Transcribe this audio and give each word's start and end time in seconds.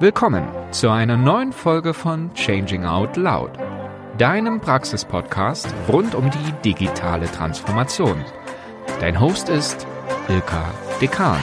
Willkommen 0.00 0.44
zu 0.72 0.90
einer 0.90 1.16
neuen 1.16 1.52
Folge 1.52 1.94
von 1.94 2.34
Changing 2.34 2.84
Out 2.84 3.16
Loud, 3.16 3.52
deinem 4.18 4.60
Praxispodcast 4.60 5.72
rund 5.88 6.16
um 6.16 6.28
die 6.32 6.52
digitale 6.64 7.26
Transformation. 7.26 8.24
Dein 8.98 9.20
Host 9.20 9.48
ist 9.48 9.86
Ilka 10.28 10.74
Dekan. 11.00 11.38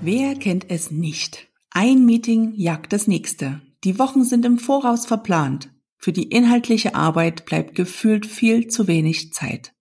Wer 0.00 0.34
kennt 0.34 0.68
es 0.68 0.90
nicht? 0.90 1.46
Ein 1.70 2.06
Meeting 2.06 2.54
jagt 2.56 2.92
das 2.92 3.06
nächste. 3.06 3.60
Die 3.84 4.00
Wochen 4.00 4.24
sind 4.24 4.44
im 4.44 4.58
Voraus 4.58 5.06
verplant. 5.06 5.70
Für 5.96 6.10
die 6.12 6.24
inhaltliche 6.24 6.96
Arbeit 6.96 7.44
bleibt 7.44 7.76
gefühlt 7.76 8.26
viel 8.26 8.66
zu 8.66 8.88
wenig 8.88 9.32
Zeit. 9.32 9.74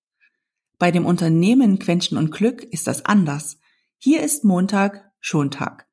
Bei 0.79 0.91
dem 0.91 1.05
Unternehmen 1.05 1.79
Quenchen 1.79 2.17
und 2.17 2.31
Glück 2.31 2.63
ist 2.63 2.85
das 2.85 3.05
anders. 3.05 3.57
Hier 3.97 4.21
ist 4.21 4.43
Montag 4.43 5.11
schon 5.19 5.49
Tag. 5.49 5.87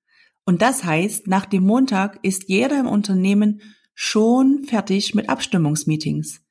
Und 0.44 0.60
das 0.60 0.84
heißt, 0.84 1.26
nach 1.26 1.46
dem 1.46 1.64
Montag 1.64 2.18
ist 2.22 2.48
jeder 2.48 2.78
im 2.80 2.86
Unternehmen 2.86 3.62
schon 3.94 4.64
fertig 4.64 5.14
mit 5.14 5.30
Abstimmungsmeetings. 5.30 6.42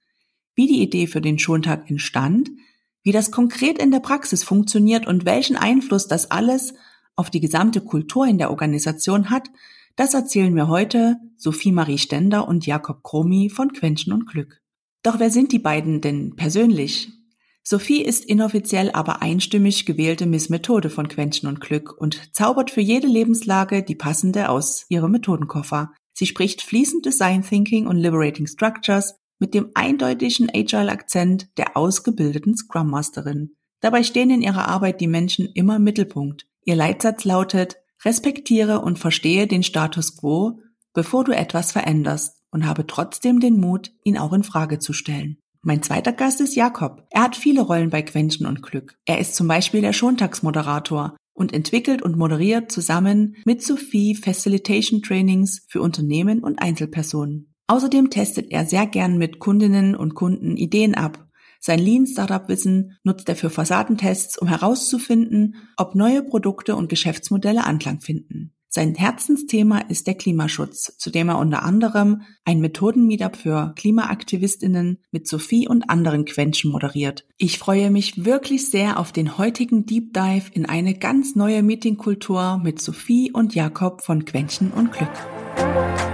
Wie 0.55 0.67
die 0.67 0.81
Idee 0.81 1.05
für 1.05 1.21
den 1.21 1.37
Schontag 1.37 1.89
entstand, 1.89 2.49
wie 3.03 3.11
das 3.11 3.31
konkret 3.31 3.77
in 3.77 3.91
der 3.91 3.99
Praxis 3.99 4.43
funktioniert 4.43 5.05
und 5.05 5.25
welchen 5.25 5.55
Einfluss 5.55 6.07
das 6.07 6.31
alles 6.31 6.73
auf 7.15 7.29
die 7.29 7.41
gesamte 7.41 7.81
Kultur 7.81 8.25
in 8.25 8.39
der 8.39 8.49
Organisation 8.49 9.29
hat, 9.29 9.49
das 9.95 10.15
erzählen 10.15 10.53
mir 10.53 10.69
heute 10.69 11.17
Sophie 11.37 11.71
Marie 11.71 11.99
Stender 11.99 12.47
und 12.47 12.65
Jakob 12.65 13.03
Kromi 13.03 13.49
von 13.49 13.73
Quenchen 13.73 14.11
und 14.11 14.25
Glück. 14.25 14.61
Doch 15.03 15.19
wer 15.19 15.29
sind 15.29 15.51
die 15.51 15.59
beiden 15.59 16.01
denn 16.01 16.35
persönlich? 16.35 17.11
Sophie 17.65 18.03
ist 18.03 18.25
inoffiziell 18.25 18.91
aber 18.91 19.21
einstimmig 19.21 19.85
gewählte 19.85 20.25
Miss 20.25 20.49
Methode 20.49 20.89
von 20.89 21.07
Quenchen 21.07 21.47
und 21.47 21.61
Glück 21.61 21.93
und 21.97 22.35
zaubert 22.35 22.71
für 22.71 22.81
jede 22.81 23.07
Lebenslage 23.07 23.83
die 23.83 23.95
passende 23.95 24.49
aus 24.49 24.85
ihrem 24.89 25.13
Methodenkoffer. 25.13 25.93
Sie 26.11 26.25
spricht 26.25 26.61
fließend 26.61 27.05
Design 27.05 27.41
Thinking 27.41 27.87
und 27.87 27.97
Liberating 27.97 28.47
Structures 28.47 29.15
mit 29.39 29.53
dem 29.53 29.71
eindeutigen 29.75 30.49
Agile-Akzent 30.53 31.57
der 31.57 31.77
ausgebildeten 31.77 32.55
Scrum 32.57 32.89
Masterin. 32.89 33.55
Dabei 33.79 34.03
stehen 34.03 34.29
in 34.29 34.41
ihrer 34.41 34.67
Arbeit 34.67 34.99
die 34.99 35.07
Menschen 35.07 35.47
immer 35.53 35.77
im 35.77 35.83
Mittelpunkt. 35.83 36.45
Ihr 36.65 36.75
Leitsatz 36.75 37.23
lautet, 37.23 37.77
respektiere 38.03 38.81
und 38.81 38.99
verstehe 38.99 39.47
den 39.47 39.63
Status 39.63 40.17
quo, 40.17 40.59
bevor 40.93 41.23
du 41.23 41.31
etwas 41.31 41.71
veränderst 41.71 42.41
und 42.51 42.67
habe 42.67 42.85
trotzdem 42.87 43.39
den 43.39 43.59
Mut, 43.59 43.91
ihn 44.03 44.17
auch 44.17 44.33
in 44.33 44.43
Frage 44.43 44.79
zu 44.79 44.93
stellen. 44.93 45.37
Mein 45.63 45.81
zweiter 45.81 46.11
Gast 46.11 46.41
ist 46.41 46.55
Jakob. 46.55 47.07
Er 47.09 47.23
hat 47.23 47.35
viele 47.35 47.61
Rollen 47.61 47.89
bei 47.89 48.01
Quenchen 48.01 48.45
und 48.45 48.61
Glück. 48.61 48.95
Er 49.05 49.19
ist 49.19 49.35
zum 49.35 49.47
Beispiel 49.47 49.81
der 49.81 49.93
Schontagsmoderator 49.93 51.15
und 51.33 51.53
entwickelt 51.53 52.01
und 52.01 52.17
moderiert 52.17 52.71
zusammen 52.71 53.37
mit 53.45 53.63
Sophie 53.63 54.13
Facilitation 54.15 55.01
Trainings 55.01 55.65
für 55.69 55.81
Unternehmen 55.81 56.43
und 56.43 56.61
Einzelpersonen. 56.61 57.53
Außerdem 57.67 58.09
testet 58.09 58.51
er 58.51 58.65
sehr 58.65 58.85
gern 58.85 59.17
mit 59.17 59.39
Kundinnen 59.39 59.95
und 59.95 60.15
Kunden 60.15 60.57
Ideen 60.57 60.95
ab 60.95 61.27
sein 61.65 61.79
Lean 61.79 62.05
Startup 62.05 62.49
Wissen 62.49 62.97
nutzt 63.05 63.29
er 63.29 63.37
für 63.37 63.49
Fassadentests, 63.49 64.37
um 64.37 64.49
herauszufinden, 64.49 65.55
ob 65.77 65.95
neue 65.95 66.21
Produkte 66.21 66.75
und 66.75 66.89
Geschäftsmodelle 66.89 67.63
Anklang 67.63 68.01
finden. 68.01 68.53
Sein 68.75 68.95
Herzensthema 68.95 69.81
ist 69.89 70.07
der 70.07 70.15
Klimaschutz, 70.15 70.97
zu 70.97 71.11
dem 71.11 71.29
er 71.29 71.37
unter 71.37 71.61
anderem 71.61 72.23
ein 72.43 72.59
Methoden-Meetup 72.59 73.35
für 73.35 73.73
KlimaaktivistInnen 73.75 74.97
mit 75.11 75.27
Sophie 75.27 75.67
und 75.67 75.91
anderen 75.91 76.25
Quenchen 76.25 76.71
moderiert. 76.71 77.23
Ich 77.37 77.59
freue 77.59 77.91
mich 77.91 78.25
wirklich 78.25 78.71
sehr 78.71 78.99
auf 78.99 79.11
den 79.11 79.37
heutigen 79.37 79.85
Deep 79.85 80.11
Dive 80.15 80.49
in 80.53 80.65
eine 80.65 80.95
ganz 80.95 81.35
neue 81.35 81.61
Meetingkultur 81.61 82.59
mit 82.63 82.81
Sophie 82.81 83.31
und 83.31 83.53
Jakob 83.53 84.01
von 84.01 84.25
Quenchen 84.25 84.71
und 84.71 84.91
Glück. 84.91 86.12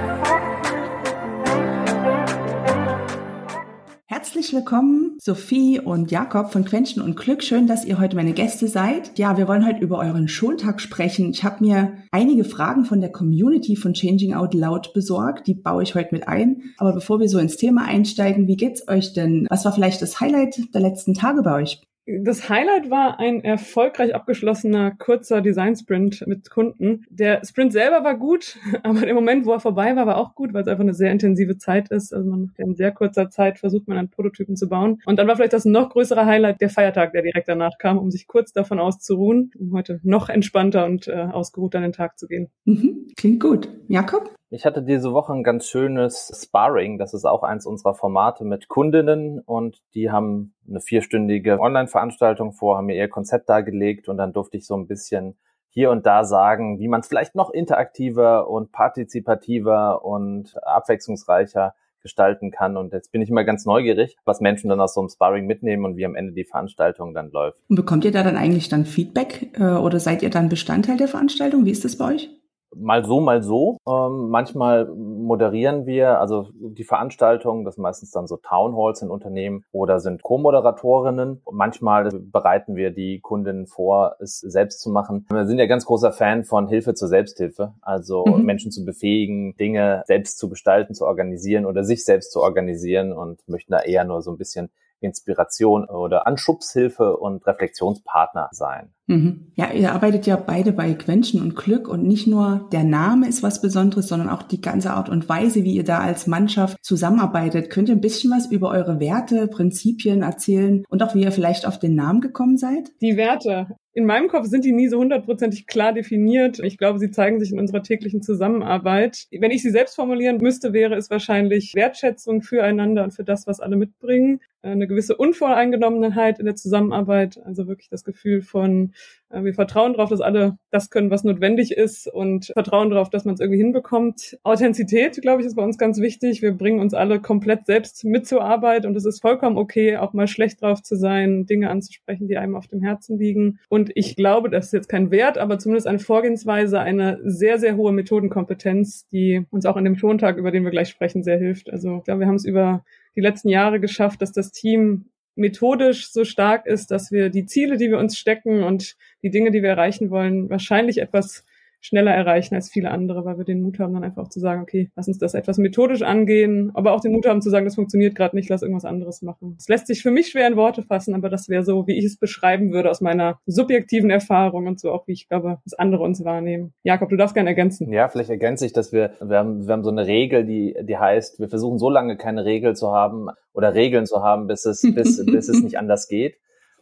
Herzlich 4.39 4.55
willkommen, 4.55 5.17
Sophie 5.21 5.81
und 5.81 6.11
Jakob 6.11 6.53
von 6.53 6.63
Quenchen 6.63 7.01
und 7.01 7.17
Glück. 7.17 7.43
Schön, 7.43 7.67
dass 7.67 7.83
ihr 7.83 7.99
heute 7.99 8.15
meine 8.15 8.31
Gäste 8.31 8.69
seid. 8.69 9.19
Ja, 9.19 9.35
wir 9.35 9.49
wollen 9.49 9.67
heute 9.67 9.81
über 9.81 9.97
euren 9.97 10.29
Schultag 10.29 10.79
sprechen. 10.79 11.31
Ich 11.31 11.43
habe 11.43 11.61
mir 11.61 11.97
einige 12.11 12.45
Fragen 12.45 12.85
von 12.85 13.01
der 13.01 13.11
Community 13.11 13.75
von 13.75 13.93
Changing 13.93 14.33
Out 14.33 14.53
Loud 14.53 14.93
besorgt. 14.93 15.45
Die 15.47 15.55
baue 15.55 15.83
ich 15.83 15.93
heute 15.93 16.15
mit 16.15 16.29
ein. 16.29 16.61
Aber 16.77 16.93
bevor 16.93 17.19
wir 17.19 17.27
so 17.27 17.37
ins 17.37 17.57
Thema 17.57 17.83
einsteigen, 17.83 18.47
wie 18.47 18.55
geht's 18.55 18.87
euch 18.87 19.11
denn? 19.11 19.45
Was 19.49 19.65
war 19.65 19.73
vielleicht 19.73 20.01
das 20.01 20.21
Highlight 20.21 20.73
der 20.73 20.79
letzten 20.79 21.13
Tage 21.13 21.41
bei 21.41 21.61
euch? 21.61 21.81
Das 22.21 22.49
Highlight 22.49 22.89
war 22.89 23.19
ein 23.19 23.43
erfolgreich 23.43 24.15
abgeschlossener 24.15 24.91
kurzer 24.97 25.41
Design-Sprint 25.41 26.25
mit 26.25 26.49
Kunden. 26.49 27.05
Der 27.09 27.45
Sprint 27.45 27.71
selber 27.71 28.03
war 28.03 28.17
gut, 28.17 28.57
aber 28.83 29.01
der 29.01 29.13
Moment, 29.13 29.45
wo 29.45 29.51
er 29.51 29.59
vorbei 29.59 29.95
war, 29.95 30.07
war 30.07 30.17
auch 30.17 30.33
gut, 30.33 30.53
weil 30.53 30.63
es 30.63 30.67
einfach 30.67 30.83
eine 30.83 30.93
sehr 30.93 31.11
intensive 31.11 31.57
Zeit 31.57 31.89
ist. 31.89 32.13
Also 32.13 32.29
man 32.29 32.51
in 32.57 32.75
sehr 32.75 32.91
kurzer 32.91 33.29
Zeit 33.29 33.59
versucht 33.59 33.87
man 33.87 33.97
einen 33.97 34.09
Prototypen 34.09 34.55
zu 34.55 34.67
bauen. 34.69 35.01
Und 35.05 35.17
dann 35.19 35.27
war 35.27 35.35
vielleicht 35.35 35.53
das 35.53 35.65
noch 35.65 35.89
größere 35.89 36.25
Highlight 36.25 36.61
der 36.61 36.69
Feiertag, 36.69 37.11
der 37.13 37.21
direkt 37.21 37.47
danach 37.47 37.77
kam, 37.77 37.97
um 37.97 38.09
sich 38.09 38.27
kurz 38.27 38.53
davon 38.53 38.79
auszuruhen, 38.79 39.51
um 39.59 39.73
heute 39.73 39.99
noch 40.03 40.29
entspannter 40.29 40.85
und 40.85 41.07
äh, 41.07 41.13
ausgeruht 41.13 41.75
an 41.75 41.83
den 41.83 41.93
Tag 41.93 42.17
zu 42.17 42.27
gehen. 42.27 42.49
Mhm, 42.65 43.07
klingt 43.15 43.39
gut. 43.39 43.69
Jakob? 43.87 44.38
Ich 44.51 44.65
hatte 44.65 44.81
diese 44.81 45.13
Woche 45.13 45.31
ein 45.31 45.43
ganz 45.43 45.67
schönes 45.67 46.31
Sparring. 46.43 46.97
Das 46.97 47.13
ist 47.13 47.25
auch 47.25 47.43
eins 47.43 47.67
unserer 47.67 47.93
Formate 47.93 48.43
mit 48.43 48.67
Kundinnen 48.67 49.41
und 49.41 49.77
die 49.93 50.09
haben 50.09 50.55
eine 50.67 50.81
vierstündige 50.81 51.59
Online-Veranstaltung 51.59 52.53
vor, 52.53 52.77
haben 52.77 52.87
mir 52.87 52.95
ihr 52.95 53.09
Konzept 53.09 53.47
dargelegt 53.47 54.09
und 54.09 54.17
dann 54.17 54.33
durfte 54.33 54.57
ich 54.57 54.65
so 54.65 54.75
ein 54.75 54.87
bisschen 54.87 55.37
hier 55.69 55.91
und 55.91 56.07
da 56.07 56.23
sagen, 56.23 56.79
wie 56.79 56.87
man 56.87 57.01
es 57.01 57.07
vielleicht 57.07 57.35
noch 57.35 57.51
interaktiver 57.51 58.49
und 58.49 58.71
partizipativer 58.71 60.03
und 60.03 60.55
abwechslungsreicher 60.63 61.75
gestalten 62.01 62.49
kann. 62.49 62.75
Und 62.75 62.91
jetzt 62.91 63.11
bin 63.11 63.21
ich 63.21 63.29
immer 63.29 63.43
ganz 63.43 63.67
neugierig, 63.67 64.17
was 64.25 64.41
Menschen 64.41 64.69
dann 64.69 64.81
aus 64.81 64.95
so 64.95 65.01
einem 65.01 65.09
Sparring 65.09 65.45
mitnehmen 65.45 65.85
und 65.85 65.95
wie 65.95 66.05
am 66.05 66.15
Ende 66.15 66.33
die 66.33 66.45
Veranstaltung 66.45 67.13
dann 67.13 67.29
läuft. 67.29 67.61
Und 67.69 67.75
bekommt 67.75 68.03
ihr 68.03 68.11
da 68.11 68.23
dann 68.23 68.35
eigentlich 68.35 68.67
dann 68.67 68.85
Feedback 68.85 69.51
äh, 69.59 69.75
oder 69.75 69.99
seid 69.99 70.23
ihr 70.23 70.31
dann 70.31 70.49
Bestandteil 70.49 70.97
der 70.97 71.07
Veranstaltung? 71.07 71.65
Wie 71.65 71.71
ist 71.71 71.85
das 71.85 71.97
bei 71.97 72.15
euch? 72.15 72.29
Mal 72.75 73.05
so, 73.05 73.19
mal 73.19 73.41
so. 73.41 73.77
Ähm, 73.87 74.29
manchmal 74.29 74.85
moderieren 74.87 75.85
wir, 75.85 76.19
also 76.19 76.49
die 76.53 76.83
Veranstaltungen, 76.83 77.65
das 77.65 77.77
meistens 77.77 78.11
dann 78.11 78.27
so 78.27 78.37
Town 78.37 78.75
Halls 78.75 79.01
in 79.01 79.09
Unternehmen 79.09 79.63
oder 79.71 79.99
sind 79.99 80.21
Co-Moderatorinnen. 80.21 81.41
Manchmal 81.51 82.09
bereiten 82.11 82.75
wir 82.75 82.91
die 82.91 83.19
Kundinnen 83.19 83.67
vor, 83.67 84.15
es 84.19 84.39
selbst 84.39 84.81
zu 84.81 84.89
machen. 84.89 85.25
Wir 85.29 85.47
sind 85.47 85.59
ja 85.59 85.65
ganz 85.65 85.85
großer 85.85 86.11
Fan 86.11 86.43
von 86.43 86.67
Hilfe 86.67 86.93
zur 86.93 87.07
Selbsthilfe, 87.07 87.73
also 87.81 88.25
mhm. 88.25 88.43
Menschen 88.43 88.71
zu 88.71 88.85
befähigen, 88.85 89.55
Dinge 89.57 90.03
selbst 90.05 90.37
zu 90.37 90.49
gestalten, 90.49 90.93
zu 90.93 91.05
organisieren 91.05 91.65
oder 91.65 91.83
sich 91.83 92.05
selbst 92.05 92.31
zu 92.31 92.41
organisieren 92.41 93.13
und 93.13 93.47
möchten 93.47 93.71
da 93.71 93.79
eher 93.79 94.03
nur 94.03 94.21
so 94.21 94.31
ein 94.31 94.37
bisschen 94.37 94.69
Inspiration 95.01 95.85
oder 95.85 96.27
Anschubshilfe 96.27 97.17
und 97.17 97.45
Reflexionspartner 97.45 98.49
sein. 98.51 98.93
Mhm. 99.07 99.51
Ja, 99.55 99.71
ihr 99.71 99.91
arbeitet 99.91 100.27
ja 100.27 100.35
beide 100.35 100.71
bei 100.71 100.93
Quenchen 100.93 101.41
und 101.41 101.55
Glück 101.55 101.87
und 101.87 102.03
nicht 102.03 102.27
nur 102.27 102.69
der 102.71 102.83
Name 102.83 103.27
ist 103.27 103.41
was 103.41 103.59
Besonderes, 103.59 104.07
sondern 104.07 104.29
auch 104.29 104.43
die 104.43 104.61
ganze 104.61 104.91
Art 104.91 105.09
und 105.09 105.27
Weise, 105.27 105.63
wie 105.63 105.73
ihr 105.73 105.83
da 105.83 105.99
als 105.99 106.27
Mannschaft 106.27 106.77
zusammenarbeitet. 106.83 107.71
Könnt 107.71 107.89
ihr 107.89 107.95
ein 107.95 108.01
bisschen 108.01 108.29
was 108.31 108.51
über 108.51 108.69
eure 108.69 108.99
Werte, 108.99 109.47
Prinzipien 109.47 110.21
erzählen 110.21 110.83
und 110.89 111.01
auch 111.01 111.15
wie 111.15 111.23
ihr 111.23 111.31
vielleicht 111.31 111.65
auf 111.65 111.79
den 111.79 111.95
Namen 111.95 112.21
gekommen 112.21 112.57
seid? 112.57 112.91
Die 113.01 113.17
Werte 113.17 113.67
in 113.93 114.05
meinem 114.05 114.27
Kopf 114.29 114.45
sind 114.45 114.63
die 114.63 114.71
nie 114.71 114.87
so 114.87 114.99
hundertprozentig 114.99 115.65
klar 115.65 115.91
definiert. 115.91 116.59
Ich 116.59 116.77
glaube, 116.77 116.99
sie 116.99 117.11
zeigen 117.11 117.39
sich 117.39 117.51
in 117.51 117.59
unserer 117.59 117.83
täglichen 117.83 118.21
Zusammenarbeit. 118.21 119.25
Wenn 119.31 119.51
ich 119.51 119.63
sie 119.63 119.71
selbst 119.71 119.95
formulieren 119.95 120.37
müsste, 120.37 120.71
wäre 120.71 120.95
es 120.95 121.09
wahrscheinlich 121.09 121.73
Wertschätzung 121.75 122.41
füreinander 122.41 123.03
und 123.03 123.11
für 123.11 123.23
das, 123.23 123.47
was 123.47 123.59
alle 123.59 123.75
mitbringen. 123.75 124.39
Eine 124.61 124.87
gewisse 124.87 125.15
Unvoreingenommenheit 125.15 126.39
in 126.39 126.45
der 126.45 126.55
Zusammenarbeit, 126.55 127.39
also 127.45 127.67
wirklich 127.67 127.89
das 127.89 128.03
Gefühl 128.03 128.41
von 128.41 128.93
äh, 129.29 129.43
wir 129.43 129.53
vertrauen 129.53 129.93
darauf, 129.93 130.09
dass 130.09 130.21
alle 130.21 130.57
das 130.71 130.89
können, 130.89 131.11
was 131.11 131.23
notwendig 131.23 131.71
ist 131.71 132.07
und 132.07 132.47
vertrauen 132.47 132.89
darauf, 132.89 133.09
dass 133.09 133.25
man 133.25 133.35
es 133.35 133.39
irgendwie 133.39 133.59
hinbekommt. 133.59 134.37
Authentizität, 134.43 135.21
glaube 135.21 135.41
ich, 135.41 135.47
ist 135.47 135.55
bei 135.55 135.63
uns 135.63 135.77
ganz 135.77 135.99
wichtig. 135.99 136.41
Wir 136.41 136.51
bringen 136.51 136.79
uns 136.79 136.93
alle 136.93 137.19
komplett 137.19 137.65
selbst 137.65 138.03
mit 138.03 138.27
zur 138.27 138.43
Arbeit 138.43 138.85
und 138.85 138.95
es 138.95 139.05
ist 139.05 139.21
vollkommen 139.21 139.57
okay, 139.57 139.97
auch 139.97 140.13
mal 140.13 140.27
schlecht 140.27 140.61
drauf 140.61 140.81
zu 140.81 140.95
sein, 140.95 141.45
Dinge 141.45 141.69
anzusprechen, 141.69 142.27
die 142.27 142.37
einem 142.37 142.55
auf 142.55 142.67
dem 142.67 142.81
Herzen 142.81 143.17
liegen. 143.17 143.59
Und 143.69 143.91
ich 143.95 144.15
glaube, 144.15 144.49
das 144.49 144.67
ist 144.67 144.73
jetzt 144.73 144.89
kein 144.89 145.11
Wert, 145.11 145.37
aber 145.37 145.59
zumindest 145.59 145.87
eine 145.87 145.99
Vorgehensweise, 145.99 146.79
eine 146.79 147.19
sehr, 147.23 147.59
sehr 147.59 147.75
hohe 147.75 147.91
Methodenkompetenz, 147.91 149.07
die 149.07 149.45
uns 149.49 149.65
auch 149.65 149.77
in 149.77 149.85
dem 149.85 149.95
Schontag, 149.95 150.37
über 150.37 150.51
den 150.51 150.63
wir 150.63 150.71
gleich 150.71 150.89
sprechen, 150.89 151.23
sehr 151.23 151.37
hilft. 151.37 151.69
Also 151.69 151.97
ich 151.97 152.03
glaube, 152.05 152.21
wir 152.21 152.27
haben 152.27 152.35
es 152.35 152.45
über 152.45 152.83
die 153.15 153.21
letzten 153.21 153.49
Jahre 153.49 153.79
geschafft, 153.79 154.21
dass 154.21 154.31
das 154.31 154.51
Team 154.51 155.05
methodisch 155.35 156.11
so 156.11 156.25
stark 156.25 156.65
ist, 156.65 156.91
dass 156.91 157.11
wir 157.11 157.29
die 157.29 157.45
Ziele, 157.45 157.77
die 157.77 157.89
wir 157.89 157.97
uns 157.97 158.17
stecken 158.17 158.63
und 158.63 158.95
die 159.23 159.29
Dinge, 159.29 159.51
die 159.51 159.61
wir 159.63 159.69
erreichen 159.69 160.09
wollen, 160.09 160.49
wahrscheinlich 160.49 160.99
etwas 160.99 161.45
schneller 161.81 162.11
erreichen 162.11 162.55
als 162.55 162.69
viele 162.69 162.91
andere, 162.91 163.25
weil 163.25 163.37
wir 163.37 163.45
den 163.45 163.61
Mut 163.61 163.79
haben, 163.79 163.93
dann 163.93 164.03
einfach 164.03 164.23
auch 164.23 164.29
zu 164.29 164.39
sagen, 164.39 164.61
okay, 164.61 164.91
lass 164.95 165.07
uns 165.07 165.17
das 165.17 165.33
etwas 165.33 165.57
methodisch 165.57 166.01
angehen, 166.01 166.71
aber 166.73 166.93
auch 166.93 167.01
den 167.01 167.11
Mut 167.11 167.25
haben 167.25 167.41
zu 167.41 167.49
sagen, 167.49 167.65
das 167.65 167.75
funktioniert 167.75 168.15
gerade 168.15 168.35
nicht, 168.35 168.49
lass 168.49 168.61
irgendwas 168.61 168.85
anderes 168.85 169.21
machen. 169.21 169.55
Es 169.57 169.67
lässt 169.67 169.87
sich 169.87 170.01
für 170.01 170.11
mich 170.11 170.27
schwer 170.27 170.47
in 170.47 170.55
Worte 170.55 170.83
fassen, 170.83 171.15
aber 171.15 171.29
das 171.29 171.49
wäre 171.49 171.63
so, 171.63 171.87
wie 171.87 171.97
ich 171.97 172.05
es 172.05 172.17
beschreiben 172.17 172.71
würde 172.71 172.89
aus 172.89 173.01
meiner 173.01 173.39
subjektiven 173.45 174.09
Erfahrung 174.09 174.67
und 174.67 174.79
so 174.79 174.91
auch, 174.91 175.07
wie 175.07 175.13
ich 175.13 175.27
glaube, 175.27 175.59
das 175.63 175.73
andere 175.73 176.03
uns 176.03 176.23
wahrnehmen. 176.23 176.73
Jakob, 176.83 177.09
du 177.09 177.15
darfst 177.15 177.33
gerne 177.33 177.49
ergänzen. 177.49 177.91
Ja, 177.91 178.07
vielleicht 178.09 178.29
ergänze 178.29 178.65
ich, 178.65 178.73
dass 178.73 178.91
wir, 178.91 179.13
wir 179.21 179.37
haben, 179.37 179.67
wir 179.67 179.73
haben 179.73 179.83
so 179.83 179.91
eine 179.91 180.05
Regel, 180.05 180.45
die, 180.45 180.75
die 180.81 180.97
heißt, 180.97 181.39
wir 181.39 181.49
versuchen 181.49 181.77
so 181.77 181.89
lange 181.89 182.17
keine 182.17 182.45
Regel 182.45 182.75
zu 182.75 182.91
haben 182.91 183.27
oder 183.53 183.73
Regeln 183.73 184.05
zu 184.05 184.21
haben, 184.21 184.47
bis 184.47 184.65
es, 184.65 184.81
bis, 184.81 185.25
bis 185.25 185.49
es 185.49 185.63
nicht 185.63 185.77
anders 185.77 186.07
geht 186.07 186.35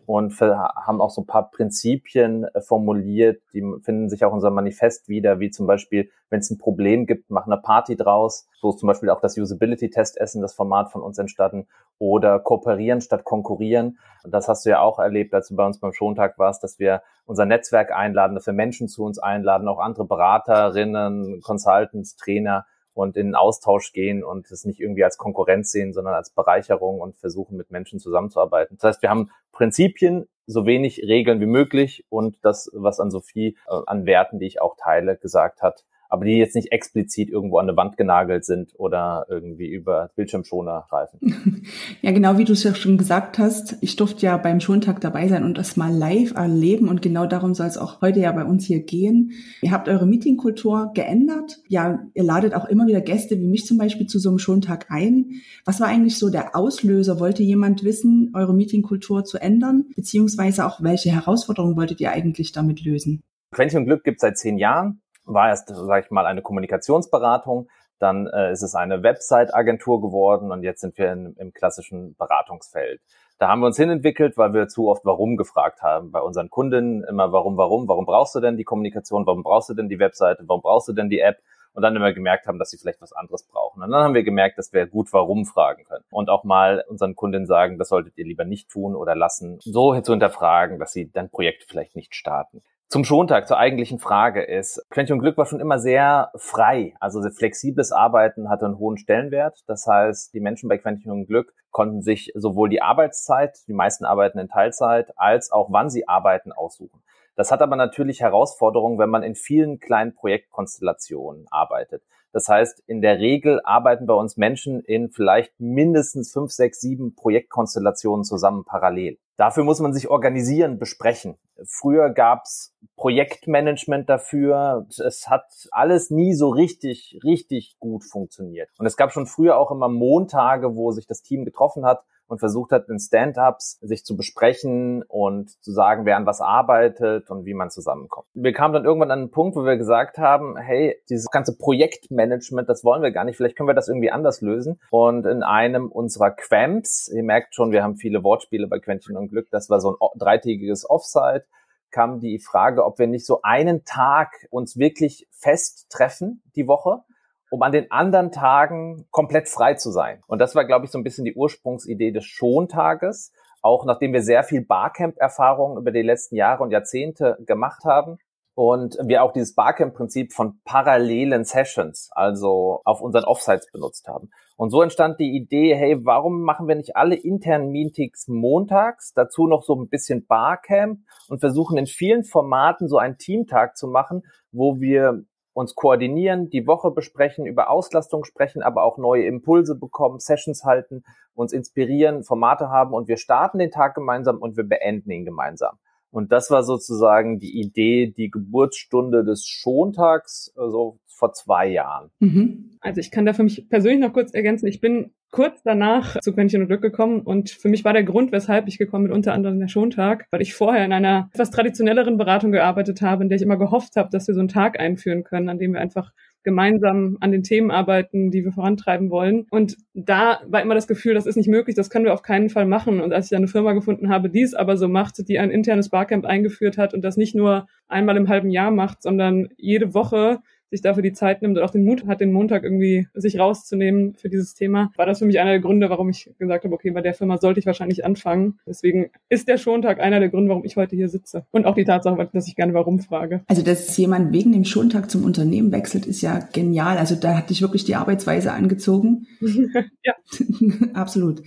und 0.07 0.39
haben 0.39 1.01
auch 1.01 1.09
so 1.09 1.21
ein 1.21 1.27
paar 1.27 1.51
Prinzipien 1.51 2.45
äh, 2.45 2.61
formuliert, 2.61 3.41
die 3.53 3.61
finden 3.83 4.09
sich 4.09 4.23
auch 4.23 4.29
in 4.29 4.35
unserem 4.35 4.53
Manifest 4.53 5.09
wieder, 5.09 5.41
wie 5.41 5.51
zum 5.51 5.67
Beispiel, 5.67 6.09
wenn 6.29 6.39
es 6.39 6.49
ein 6.49 6.57
Problem 6.57 7.05
gibt, 7.05 7.29
machen 7.29 7.51
eine 7.51 7.61
Party 7.61 7.97
draus, 7.97 8.47
so 8.53 8.69
ist 8.69 8.79
zum 8.79 8.87
Beispiel 8.87 9.09
auch 9.09 9.19
das 9.19 9.37
Usability-Testessen, 9.37 10.41
das 10.41 10.53
Format 10.53 10.93
von 10.93 11.01
uns 11.01 11.17
entstanden, 11.17 11.67
oder 11.99 12.39
kooperieren 12.39 13.01
statt 13.01 13.25
konkurrieren. 13.25 13.97
Das 14.23 14.47
hast 14.47 14.65
du 14.65 14.69
ja 14.69 14.79
auch 14.79 14.97
erlebt, 14.97 15.33
als 15.33 15.49
du 15.49 15.57
bei 15.57 15.65
uns 15.65 15.79
beim 15.79 15.91
Schontag 15.91 16.39
warst, 16.39 16.63
dass 16.63 16.79
wir 16.79 17.01
unser 17.25 17.45
Netzwerk 17.45 17.91
einladen, 17.91 18.33
dass 18.33 18.45
wir 18.45 18.53
Menschen 18.53 18.87
zu 18.87 19.03
uns 19.03 19.19
einladen, 19.19 19.67
auch 19.67 19.79
andere 19.79 20.05
Beraterinnen, 20.05 21.41
Consultants, 21.41 22.15
Trainer, 22.15 22.65
und 22.97 23.15
in 23.15 23.27
den 23.27 23.35
Austausch 23.35 23.93
gehen 23.93 24.23
und 24.23 24.49
es 24.51 24.65
nicht 24.65 24.79
irgendwie 24.79 25.03
als 25.03 25.17
Konkurrenz 25.17 25.71
sehen, 25.71 25.93
sondern 25.93 26.15
als 26.15 26.31
Bereicherung 26.31 26.99
und 26.99 27.15
versuchen, 27.15 27.57
mit 27.57 27.71
Menschen 27.71 27.99
zusammenzuarbeiten. 27.99 28.77
Das 28.77 28.89
heißt, 28.89 29.01
wir 29.01 29.09
haben 29.09 29.29
Prinzipien, 29.51 30.27
so 30.45 30.65
wenig 30.65 31.01
Regeln 31.03 31.41
wie 31.41 31.45
möglich 31.45 32.05
und 32.09 32.37
das, 32.41 32.71
was 32.73 32.99
an 32.99 33.11
Sophie 33.11 33.57
äh, 33.67 33.75
an 33.85 34.05
Werten, 34.05 34.39
die 34.39 34.47
ich 34.47 34.61
auch 34.61 34.75
teile, 34.77 35.17
gesagt 35.17 35.61
hat, 35.61 35.83
aber 36.09 36.25
die 36.25 36.37
jetzt 36.37 36.55
nicht 36.55 36.71
explizit 36.71 37.29
irgendwo 37.29 37.57
an 37.57 37.67
eine 37.67 37.77
Wand 37.77 37.97
genagelt 37.97 38.45
sind 38.45 38.73
oder 38.77 39.25
irgendwie 39.29 39.67
über 39.67 40.11
Bildschirmschoner 40.15 40.85
greifen. 40.89 41.19
Ja, 42.01 42.11
genau 42.11 42.37
wie 42.37 42.43
du 42.43 42.53
es 42.53 42.63
ja 42.63 42.73
schon 42.75 42.97
gesagt 42.97 43.39
hast, 43.39 43.77
ich 43.81 43.95
durfte 43.95 44.25
ja 44.25 44.37
beim 44.37 44.59
Schontag 44.59 45.01
dabei 45.01 45.27
sein 45.27 45.43
und 45.43 45.57
das 45.57 45.75
mal 45.75 45.93
live 45.93 46.33
erleben 46.35 46.87
und 46.87 47.01
genau 47.01 47.25
darum 47.25 47.53
soll 47.53 47.67
es 47.67 47.77
auch 47.77 48.01
heute 48.01 48.19
ja 48.19 48.31
bei 48.31 48.45
uns 48.45 48.65
hier 48.65 48.81
gehen. 48.81 49.31
Ihr 49.61 49.71
habt 49.71 49.89
eure 49.89 50.05
Meetingkultur 50.05 50.91
geändert. 50.93 51.59
Ja, 51.67 51.99
ihr 52.13 52.23
ladet 52.23 52.53
auch 52.53 52.65
immer 52.65 52.87
wieder 52.87 53.01
Gäste 53.01 53.39
wie 53.39 53.47
mich 53.47 53.65
zum 53.65 53.77
Beispiel 53.77 54.07
zu 54.07 54.19
so 54.19 54.29
einem 54.29 54.39
Schontag 54.39 54.87
ein. 54.89 55.41
Was 55.65 55.79
war 55.79 55.87
eigentlich 55.87 56.17
so 56.17 56.29
der 56.29 56.55
Auslöser? 56.55 57.19
Wollte 57.19 57.43
jemand 57.43 57.83
wissen, 57.83 58.31
eure 58.33 58.53
Meetingkultur 58.53 59.23
zu 59.25 59.37
ändern? 59.39 59.85
Beziehungsweise 59.95 60.65
auch 60.65 60.81
welche 60.81 61.09
Herausforderungen 61.09 61.75
wolltet 61.75 61.99
ihr 61.99 62.11
eigentlich 62.11 62.51
damit 62.51 62.83
lösen? 62.83 63.23
Quäntchen 63.51 63.85
Glück 63.85 64.03
gibt 64.03 64.17
es 64.17 64.21
seit 64.21 64.37
zehn 64.37 64.57
Jahren 64.57 65.01
war 65.27 65.49
erst, 65.49 65.69
sage 65.69 66.05
ich 66.05 66.11
mal, 66.11 66.25
eine 66.25 66.41
Kommunikationsberatung, 66.41 67.69
dann 67.99 68.27
äh, 68.27 68.51
ist 68.51 68.61
es 68.61 68.75
eine 68.75 69.03
Website-Agentur 69.03 70.01
geworden 70.01 70.51
und 70.51 70.63
jetzt 70.63 70.81
sind 70.81 70.97
wir 70.97 71.11
in, 71.11 71.35
im 71.37 71.53
klassischen 71.53 72.15
Beratungsfeld. 72.15 73.01
Da 73.39 73.49
haben 73.49 73.59
wir 73.59 73.67
uns 73.67 73.77
hinentwickelt, 73.77 74.35
weil 74.37 74.53
wir 74.53 74.67
zu 74.67 74.89
oft 74.89 75.05
Warum 75.05 75.37
gefragt 75.37 75.83
haben 75.83 76.11
bei 76.11 76.21
unseren 76.21 76.49
Kunden. 76.49 77.03
Immer 77.03 77.31
Warum, 77.31 77.55
Warum, 77.55 77.87
warum 77.87 78.05
brauchst 78.05 78.33
du 78.33 78.39
denn 78.39 78.57
die 78.57 78.63
Kommunikation, 78.63 79.27
warum 79.27 79.43
brauchst 79.43 79.69
du 79.69 79.75
denn 79.75 79.89
die 79.89 79.99
Webseite, 79.99 80.43
warum 80.47 80.63
brauchst 80.63 80.87
du 80.87 80.93
denn 80.93 81.09
die 81.09 81.19
App? 81.19 81.37
Und 81.73 81.83
dann 81.83 81.95
immer 81.95 82.11
gemerkt 82.11 82.47
haben, 82.47 82.57
dass 82.57 82.71
sie 82.71 82.77
vielleicht 82.79 83.03
was 83.03 83.13
anderes 83.13 83.43
brauchen. 83.43 83.83
Und 83.83 83.91
dann 83.91 84.03
haben 84.03 84.15
wir 84.15 84.23
gemerkt, 84.23 84.57
dass 84.57 84.73
wir 84.73 84.87
gut 84.87 85.13
Warum 85.13 85.45
fragen 85.45 85.83
können. 85.83 86.03
Und 86.09 86.27
auch 86.27 86.43
mal 86.43 86.83
unseren 86.87 87.15
Kunden 87.15 87.45
sagen, 87.45 87.77
das 87.77 87.89
solltet 87.89 88.17
ihr 88.17 88.25
lieber 88.25 88.45
nicht 88.45 88.67
tun 88.71 88.95
oder 88.95 89.15
lassen, 89.15 89.59
so 89.61 90.01
zu 90.01 90.11
hinterfragen, 90.11 90.79
dass 90.79 90.91
sie 90.91 91.11
dein 91.11 91.29
Projekt 91.29 91.65
vielleicht 91.67 91.95
nicht 91.95 92.15
starten. 92.15 92.63
Zum 92.89 93.03
Schontag, 93.03 93.49
zur 93.49 93.57
eigentlichen 93.57 93.99
Frage 93.99 94.41
ist, 94.41 94.81
Quentin 94.89 95.19
Glück 95.19 95.35
war 95.37 95.45
schon 95.45 95.59
immer 95.59 95.77
sehr 95.77 96.31
frei. 96.37 96.93
Also 97.01 97.21
flexibles 97.29 97.91
Arbeiten 97.91 98.49
hatte 98.49 98.65
einen 98.65 98.77
hohen 98.77 98.97
Stellenwert. 98.97 99.59
Das 99.67 99.85
heißt, 99.85 100.33
die 100.33 100.39
Menschen 100.39 100.69
bei 100.69 100.77
Quentin 100.77 101.25
Glück 101.25 101.53
konnten 101.69 102.01
sich 102.01 102.31
sowohl 102.33 102.69
die 102.69 102.81
Arbeitszeit, 102.81 103.57
die 103.67 103.73
meisten 103.73 104.05
arbeiten 104.05 104.39
in 104.39 104.47
Teilzeit, 104.47 105.11
als 105.17 105.51
auch 105.51 105.69
wann 105.69 105.89
sie 105.89 106.07
arbeiten 106.07 106.53
aussuchen. 106.53 107.03
Das 107.35 107.51
hat 107.51 107.61
aber 107.61 107.75
natürlich 107.75 108.21
Herausforderungen, 108.21 108.97
wenn 108.99 109.09
man 109.09 109.21
in 109.21 109.35
vielen 109.35 109.79
kleinen 109.79 110.15
Projektkonstellationen 110.15 111.45
arbeitet. 111.51 112.03
Das 112.31 112.47
heißt, 112.47 112.83
in 112.87 113.01
der 113.01 113.19
Regel 113.19 113.59
arbeiten 113.65 114.05
bei 114.05 114.13
uns 114.13 114.37
Menschen 114.37 114.79
in 114.79 115.11
vielleicht 115.11 115.59
mindestens 115.59 116.31
fünf, 116.31 116.51
sechs, 116.51 116.79
sieben 116.79 117.15
Projektkonstellationen 117.15 118.23
zusammen 118.23 118.63
parallel. 118.63 119.17
Dafür 119.37 119.63
muss 119.63 119.79
man 119.79 119.93
sich 119.93 120.09
organisieren, 120.09 120.79
besprechen. 120.79 121.37
Früher 121.63 122.09
gab's 122.09 122.75
Projektmanagement 122.95 124.09
dafür. 124.09 124.87
Es 124.89 125.29
hat 125.29 125.45
alles 125.71 126.09
nie 126.09 126.33
so 126.33 126.49
richtig, 126.49 127.19
richtig 127.23 127.77
gut 127.79 128.03
funktioniert. 128.03 128.69
Und 128.79 128.87
es 128.87 128.97
gab 128.97 129.13
schon 129.13 129.27
früher 129.27 129.57
auch 129.57 129.69
immer 129.69 129.89
Montage, 129.89 130.75
wo 130.75 130.91
sich 130.91 131.05
das 131.05 131.21
Team 131.21 131.45
getroffen 131.45 131.85
hat 131.85 132.03
und 132.27 132.39
versucht 132.39 132.71
hat, 132.71 132.89
in 132.89 132.99
Stand-ups 132.99 133.79
sich 133.81 134.05
zu 134.05 134.15
besprechen 134.15 135.03
und 135.03 135.61
zu 135.63 135.71
sagen, 135.71 136.05
wer 136.05 136.17
an 136.17 136.25
was 136.25 136.41
arbeitet 136.41 137.29
und 137.29 137.45
wie 137.45 137.53
man 137.53 137.69
zusammenkommt. 137.69 138.27
Wir 138.33 138.53
kamen 138.53 138.73
dann 138.73 138.85
irgendwann 138.85 139.11
an 139.11 139.19
einen 139.19 139.31
Punkt, 139.31 139.55
wo 139.55 139.63
wir 139.63 139.77
gesagt 139.77 140.17
haben, 140.17 140.57
hey, 140.57 141.01
dieses 141.09 141.29
ganze 141.29 141.57
Projektmanagement, 141.57 142.69
das 142.69 142.83
wollen 142.83 143.01
wir 143.01 143.11
gar 143.11 143.23
nicht, 143.23 143.37
vielleicht 143.37 143.55
können 143.55 143.69
wir 143.69 143.73
das 143.73 143.87
irgendwie 143.87 144.11
anders 144.11 144.41
lösen. 144.41 144.79
Und 144.91 145.25
in 145.25 145.43
einem 145.43 145.91
unserer 145.91 146.31
Quamps, 146.31 147.07
ihr 147.07 147.23
merkt 147.23 147.55
schon, 147.55 147.71
wir 147.71 147.83
haben 147.83 147.95
viele 147.95 148.23
Wortspiele 148.23 148.67
bei 148.67 148.79
Quäntchen 148.79 149.17
und 149.17 149.29
Glück, 149.29 149.47
das 149.51 149.69
war 149.69 149.79
so 149.79 149.97
ein 149.99 150.19
dreitägiges 150.19 150.89
Offsite, 150.89 151.45
kam 151.91 152.19
die 152.19 152.39
Frage, 152.39 152.85
ob 152.85 152.99
wir 152.99 153.07
nicht 153.07 153.25
so 153.25 153.41
einen 153.43 153.85
Tag 153.85 154.47
uns 154.49 154.77
wirklich 154.77 155.27
fest 155.31 155.87
treffen 155.89 156.41
die 156.55 156.67
Woche 156.67 157.03
um 157.49 157.61
an 157.61 157.71
den 157.71 157.91
anderen 157.91 158.31
Tagen 158.31 159.07
komplett 159.11 159.47
frei 159.47 159.75
zu 159.75 159.91
sein. 159.91 160.21
Und 160.27 160.39
das 160.39 160.55
war, 160.55 160.65
glaube 160.65 160.85
ich, 160.85 160.91
so 160.91 160.97
ein 160.97 161.03
bisschen 161.03 161.25
die 161.25 161.35
Ursprungsidee 161.35 162.11
des 162.11 162.25
Schontages. 162.25 163.31
Auch 163.61 163.85
nachdem 163.85 164.13
wir 164.13 164.21
sehr 164.21 164.43
viel 164.43 164.63
Barcamp-Erfahrung 164.65 165.77
über 165.77 165.91
die 165.91 166.01
letzten 166.01 166.35
Jahre 166.35 166.63
und 166.63 166.71
Jahrzehnte 166.71 167.37
gemacht 167.45 167.83
haben, 167.85 168.19
und 168.57 168.97
wir 169.03 169.21
auch 169.21 169.33
dieses 169.33 169.53
Barcamp-Prinzip 169.53 170.33
von 170.33 170.59
parallelen 170.65 171.43
Sessions, 171.43 172.09
also 172.13 172.81
auf 172.85 173.01
unseren 173.01 173.25
Offsites 173.25 173.71
benutzt 173.71 174.07
haben. 174.07 174.31
Und 174.55 174.71
so 174.71 174.81
entstand 174.81 175.19
die 175.19 175.35
Idee, 175.35 175.75
hey, 175.75 176.03
warum 176.03 176.41
machen 176.41 176.67
wir 176.67 176.73
nicht 176.73 176.95
alle 176.95 177.13
internen 177.13 177.69
Meetings 177.69 178.27
montags, 178.27 179.13
dazu 179.13 179.45
noch 179.45 179.61
so 179.61 179.75
ein 179.75 179.89
bisschen 179.89 180.25
Barcamp 180.25 181.01
und 181.29 181.39
versuchen 181.39 181.77
in 181.77 181.85
vielen 181.85 182.23
Formaten 182.23 182.87
so 182.87 182.97
einen 182.97 183.19
Teamtag 183.19 183.77
zu 183.77 183.87
machen, 183.87 184.23
wo 184.51 184.79
wir 184.79 185.23
uns 185.57 185.73
koordinieren, 185.73 186.51
die 186.51 186.67
Woche 186.67 186.91
besprechen, 186.91 187.47
über 187.47 187.71
Auslastung 187.71 188.25
sprechen, 188.25 188.61
aber 188.61 188.83
auch 188.83 188.99
neue 188.99 189.25
Impulse 189.25 189.73
bekommen, 189.73 190.19
Sessions 190.19 190.63
halten, 190.63 191.03
uns 191.33 191.51
inspirieren, 191.51 192.23
Formate 192.23 192.69
haben 192.69 192.93
und 192.93 193.07
wir 193.07 193.17
starten 193.17 193.57
den 193.57 193.71
Tag 193.71 193.95
gemeinsam 193.95 194.37
und 194.37 194.55
wir 194.55 194.65
beenden 194.65 195.09
ihn 195.09 195.25
gemeinsam. 195.25 195.79
Und 196.11 196.31
das 196.31 196.51
war 196.51 196.61
sozusagen 196.61 197.39
die 197.39 197.59
Idee, 197.59 198.13
die 198.15 198.29
Geburtsstunde 198.29 199.23
des 199.23 199.47
Schontags, 199.47 200.53
also 200.55 200.99
vor 201.17 201.33
zwei 201.33 201.67
Jahren. 201.67 202.09
Mhm. 202.19 202.77
Also 202.79 203.01
ich 203.01 203.09
kann 203.11 203.25
da 203.25 203.33
für 203.33 203.43
mich 203.43 203.67
persönlich 203.69 203.99
noch 203.99 204.13
kurz 204.13 204.33
ergänzen. 204.33 204.67
Ich 204.67 204.79
bin 204.79 205.11
kurz 205.31 205.61
danach 205.63 206.19
zu 206.21 206.31
Quäntchen 206.33 206.61
und 206.61 206.67
Glück 206.67 206.81
gekommen 206.81 207.21
und 207.21 207.49
für 207.49 207.69
mich 207.69 207.83
war 207.83 207.93
der 207.93 208.03
Grund, 208.03 208.31
weshalb 208.31 208.67
ich 208.67 208.77
gekommen 208.77 209.05
bin, 209.05 209.13
unter 209.13 209.33
anderem 209.33 209.59
der 209.59 209.67
Schontag, 209.67 210.27
weil 210.31 210.41
ich 210.41 210.53
vorher 210.53 210.85
in 210.85 210.93
einer 210.93 211.29
etwas 211.33 211.51
traditionelleren 211.51 212.17
Beratung 212.17 212.51
gearbeitet 212.51 213.01
habe, 213.01 213.23
in 213.23 213.29
der 213.29 213.37
ich 213.37 213.41
immer 213.41 213.57
gehofft 213.57 213.95
habe, 213.95 214.09
dass 214.11 214.27
wir 214.27 214.35
so 214.35 214.39
einen 214.39 214.47
Tag 214.47 214.79
einführen 214.79 215.23
können, 215.23 215.49
an 215.49 215.57
dem 215.57 215.73
wir 215.73 215.81
einfach 215.81 216.11
gemeinsam 216.43 217.17
an 217.19 217.33
den 217.33 217.43
Themen 217.43 217.71
arbeiten, 217.71 218.31
die 218.31 218.45
wir 218.45 218.53
vorantreiben 218.53 219.09
wollen. 219.09 219.47
Und 219.49 219.75
da 219.93 220.39
war 220.47 220.61
immer 220.61 220.75
das 220.75 220.87
Gefühl, 220.87 221.13
das 221.13 221.25
ist 221.25 221.35
nicht 221.35 221.49
möglich, 221.49 221.75
das 221.75 221.89
können 221.89 222.05
wir 222.05 222.13
auf 222.13 222.21
keinen 222.21 222.49
Fall 222.49 222.65
machen. 222.65 223.01
Und 223.01 223.11
als 223.11 223.29
ich 223.29 223.35
eine 223.35 223.49
Firma 223.49 223.73
gefunden 223.73 224.07
habe, 224.07 224.29
die 224.29 224.43
es 224.43 224.53
aber 224.53 224.77
so 224.77 224.87
macht, 224.87 225.27
die 225.27 225.39
ein 225.39 225.51
internes 225.51 225.89
Barcamp 225.89 226.23
eingeführt 226.25 226.77
hat 226.77 226.93
und 226.93 227.01
das 227.01 227.17
nicht 227.17 227.35
nur 227.35 227.67
einmal 227.89 228.15
im 228.15 228.29
halben 228.29 228.49
Jahr 228.49 228.71
macht, 228.71 229.03
sondern 229.03 229.49
jede 229.57 229.93
Woche 229.93 230.39
sich 230.69 230.81
dafür 230.81 231.03
die 231.03 231.13
Zeit 231.13 231.41
nimmt 231.41 231.57
und 231.57 231.63
auch 231.63 231.69
den 231.69 231.85
Mut 231.85 232.05
hat, 232.07 232.21
den 232.21 232.31
Montag 232.31 232.63
irgendwie 232.63 233.07
sich 233.13 233.39
rauszunehmen 233.39 234.15
für 234.15 234.29
dieses 234.29 234.53
Thema, 234.53 234.91
war 234.95 235.05
das 235.05 235.19
für 235.19 235.25
mich 235.25 235.39
einer 235.39 235.51
der 235.51 235.59
Gründe, 235.59 235.89
warum 235.89 236.09
ich 236.09 236.31
gesagt 236.37 236.63
habe, 236.63 236.73
okay, 236.73 236.91
bei 236.91 237.01
der 237.01 237.13
Firma 237.13 237.37
sollte 237.37 237.59
ich 237.59 237.65
wahrscheinlich 237.65 238.05
anfangen. 238.05 238.59
Deswegen 238.65 239.09
ist 239.29 239.47
der 239.47 239.57
Schontag 239.57 239.99
einer 239.99 240.19
der 240.19 240.29
Gründe, 240.29 240.49
warum 240.49 240.65
ich 240.65 240.75
heute 240.75 240.95
hier 240.95 241.09
sitze. 241.09 241.45
Und 241.51 241.65
auch 241.65 241.75
die 241.75 241.85
Tatsache, 241.85 242.29
dass 242.33 242.47
ich 242.47 242.55
gerne 242.55 242.73
warum 242.73 242.99
frage. 242.99 243.41
Also, 243.47 243.61
dass 243.61 243.95
jemand 243.97 244.33
wegen 244.33 244.51
dem 244.51 244.65
Schontag 244.65 245.09
zum 245.09 245.23
Unternehmen 245.23 245.71
wechselt, 245.71 246.05
ist 246.05 246.21
ja 246.21 246.39
genial. 246.53 246.97
Also, 246.97 247.15
da 247.15 247.37
hat 247.37 247.49
dich 247.49 247.61
wirklich 247.61 247.85
die 247.85 247.95
Arbeitsweise 247.95 248.51
angezogen. 248.51 249.27
ja. 250.03 250.13
Absolut. 250.93 251.41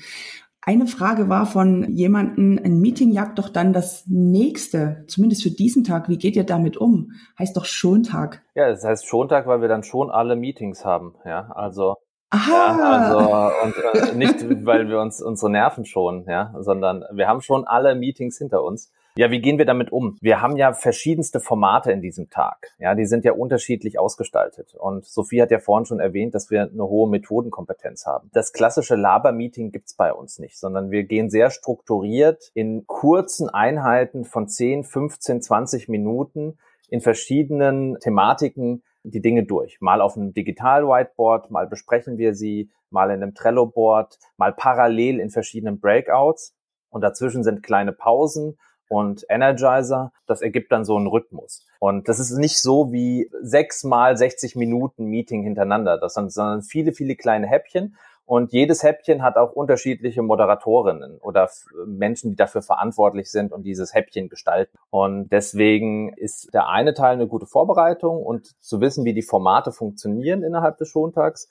Eine 0.62 0.86
Frage 0.86 1.28
war 1.28 1.46
von 1.46 1.96
jemanden, 1.96 2.58
ein 2.58 2.80
Meeting 2.80 3.10
jagt 3.10 3.38
doch 3.38 3.48
dann 3.48 3.72
das 3.72 4.04
nächste, 4.06 5.04
zumindest 5.08 5.42
für 5.42 5.50
diesen 5.50 5.84
Tag. 5.84 6.08
Wie 6.08 6.18
geht 6.18 6.36
ihr 6.36 6.44
damit 6.44 6.76
um? 6.76 7.12
Heißt 7.38 7.56
doch 7.56 7.64
Schontag. 7.64 8.42
Ja, 8.54 8.68
das 8.68 8.84
heißt 8.84 9.06
Schontag, 9.06 9.46
weil 9.46 9.62
wir 9.62 9.68
dann 9.68 9.82
schon 9.82 10.10
alle 10.10 10.36
Meetings 10.36 10.84
haben. 10.84 11.14
Ja, 11.24 11.50
also 11.52 11.96
Aha. 12.30 12.78
Ja, 12.78 12.90
also 12.92 13.64
und 13.64 14.12
äh, 14.12 14.14
nicht, 14.14 14.64
weil 14.64 14.88
wir 14.88 15.00
uns 15.00 15.20
unsere 15.20 15.50
Nerven 15.50 15.84
schonen, 15.84 16.26
ja, 16.28 16.54
sondern 16.60 17.04
wir 17.12 17.26
haben 17.26 17.40
schon 17.40 17.66
alle 17.66 17.96
Meetings 17.96 18.38
hinter 18.38 18.62
uns. 18.62 18.92
Ja, 19.16 19.30
wie 19.30 19.40
gehen 19.40 19.58
wir 19.58 19.64
damit 19.64 19.90
um? 19.90 20.16
Wir 20.20 20.40
haben 20.40 20.56
ja 20.56 20.72
verschiedenste 20.72 21.40
Formate 21.40 21.90
in 21.90 22.00
diesem 22.00 22.30
Tag. 22.30 22.68
Ja, 22.78 22.94
die 22.94 23.06
sind 23.06 23.24
ja 23.24 23.32
unterschiedlich 23.32 23.98
ausgestaltet. 23.98 24.74
Und 24.74 25.04
Sophie 25.04 25.42
hat 25.42 25.50
ja 25.50 25.58
vorhin 25.58 25.84
schon 25.84 26.00
erwähnt, 26.00 26.34
dass 26.34 26.50
wir 26.50 26.62
eine 26.62 26.84
hohe 26.84 27.10
Methodenkompetenz 27.10 28.06
haben. 28.06 28.30
Das 28.32 28.52
klassische 28.52 28.94
Laber-Meeting 28.94 29.72
gibt's 29.72 29.94
bei 29.94 30.12
uns 30.12 30.38
nicht, 30.38 30.58
sondern 30.58 30.90
wir 30.90 31.04
gehen 31.04 31.28
sehr 31.28 31.50
strukturiert 31.50 32.50
in 32.54 32.86
kurzen 32.86 33.48
Einheiten 33.48 34.24
von 34.24 34.48
10, 34.48 34.84
15, 34.84 35.42
20 35.42 35.88
Minuten 35.88 36.58
in 36.88 37.00
verschiedenen 37.00 37.98
Thematiken 38.00 38.82
die 39.02 39.20
Dinge 39.20 39.44
durch. 39.44 39.80
Mal 39.80 40.00
auf 40.00 40.16
einem 40.16 40.34
Digital-Whiteboard, 40.34 41.50
mal 41.50 41.66
besprechen 41.66 42.18
wir 42.18 42.34
sie, 42.34 42.70
mal 42.90 43.10
in 43.10 43.22
einem 43.22 43.34
Trello-Board, 43.34 44.18
mal 44.36 44.52
parallel 44.52 45.20
in 45.20 45.30
verschiedenen 45.30 45.80
Breakouts. 45.80 46.54
Und 46.90 47.02
dazwischen 47.02 47.44
sind 47.44 47.62
kleine 47.62 47.92
Pausen 47.92 48.58
und 48.90 49.24
Energizer. 49.28 50.12
Das 50.26 50.42
ergibt 50.42 50.72
dann 50.72 50.84
so 50.84 50.96
einen 50.96 51.06
Rhythmus. 51.06 51.64
Und 51.78 52.08
das 52.08 52.18
ist 52.18 52.32
nicht 52.32 52.60
so 52.60 52.92
wie 52.92 53.30
sechs 53.40 53.84
mal 53.84 54.16
60 54.16 54.56
Minuten 54.56 55.06
Meeting 55.06 55.44
hintereinander. 55.44 55.96
Das 55.96 56.14
sind, 56.14 56.32
sondern 56.32 56.62
viele, 56.62 56.92
viele 56.92 57.14
kleine 57.14 57.46
Häppchen. 57.46 57.96
Und 58.26 58.52
jedes 58.52 58.84
Häppchen 58.84 59.22
hat 59.22 59.36
auch 59.36 59.52
unterschiedliche 59.52 60.22
Moderatorinnen 60.22 61.18
oder 61.18 61.48
Menschen, 61.84 62.30
die 62.30 62.36
dafür 62.36 62.62
verantwortlich 62.62 63.30
sind 63.30 63.52
und 63.52 63.64
dieses 63.64 63.92
Häppchen 63.92 64.28
gestalten. 64.28 64.78
Und 64.90 65.30
deswegen 65.30 66.12
ist 66.12 66.54
der 66.54 66.68
eine 66.68 66.94
Teil 66.94 67.14
eine 67.14 67.26
gute 67.26 67.46
Vorbereitung 67.46 68.22
und 68.22 68.54
zu 68.62 68.80
wissen, 68.80 69.04
wie 69.04 69.14
die 69.14 69.22
Formate 69.22 69.72
funktionieren 69.72 70.44
innerhalb 70.44 70.78
des 70.78 70.88
Schontags. 70.88 71.48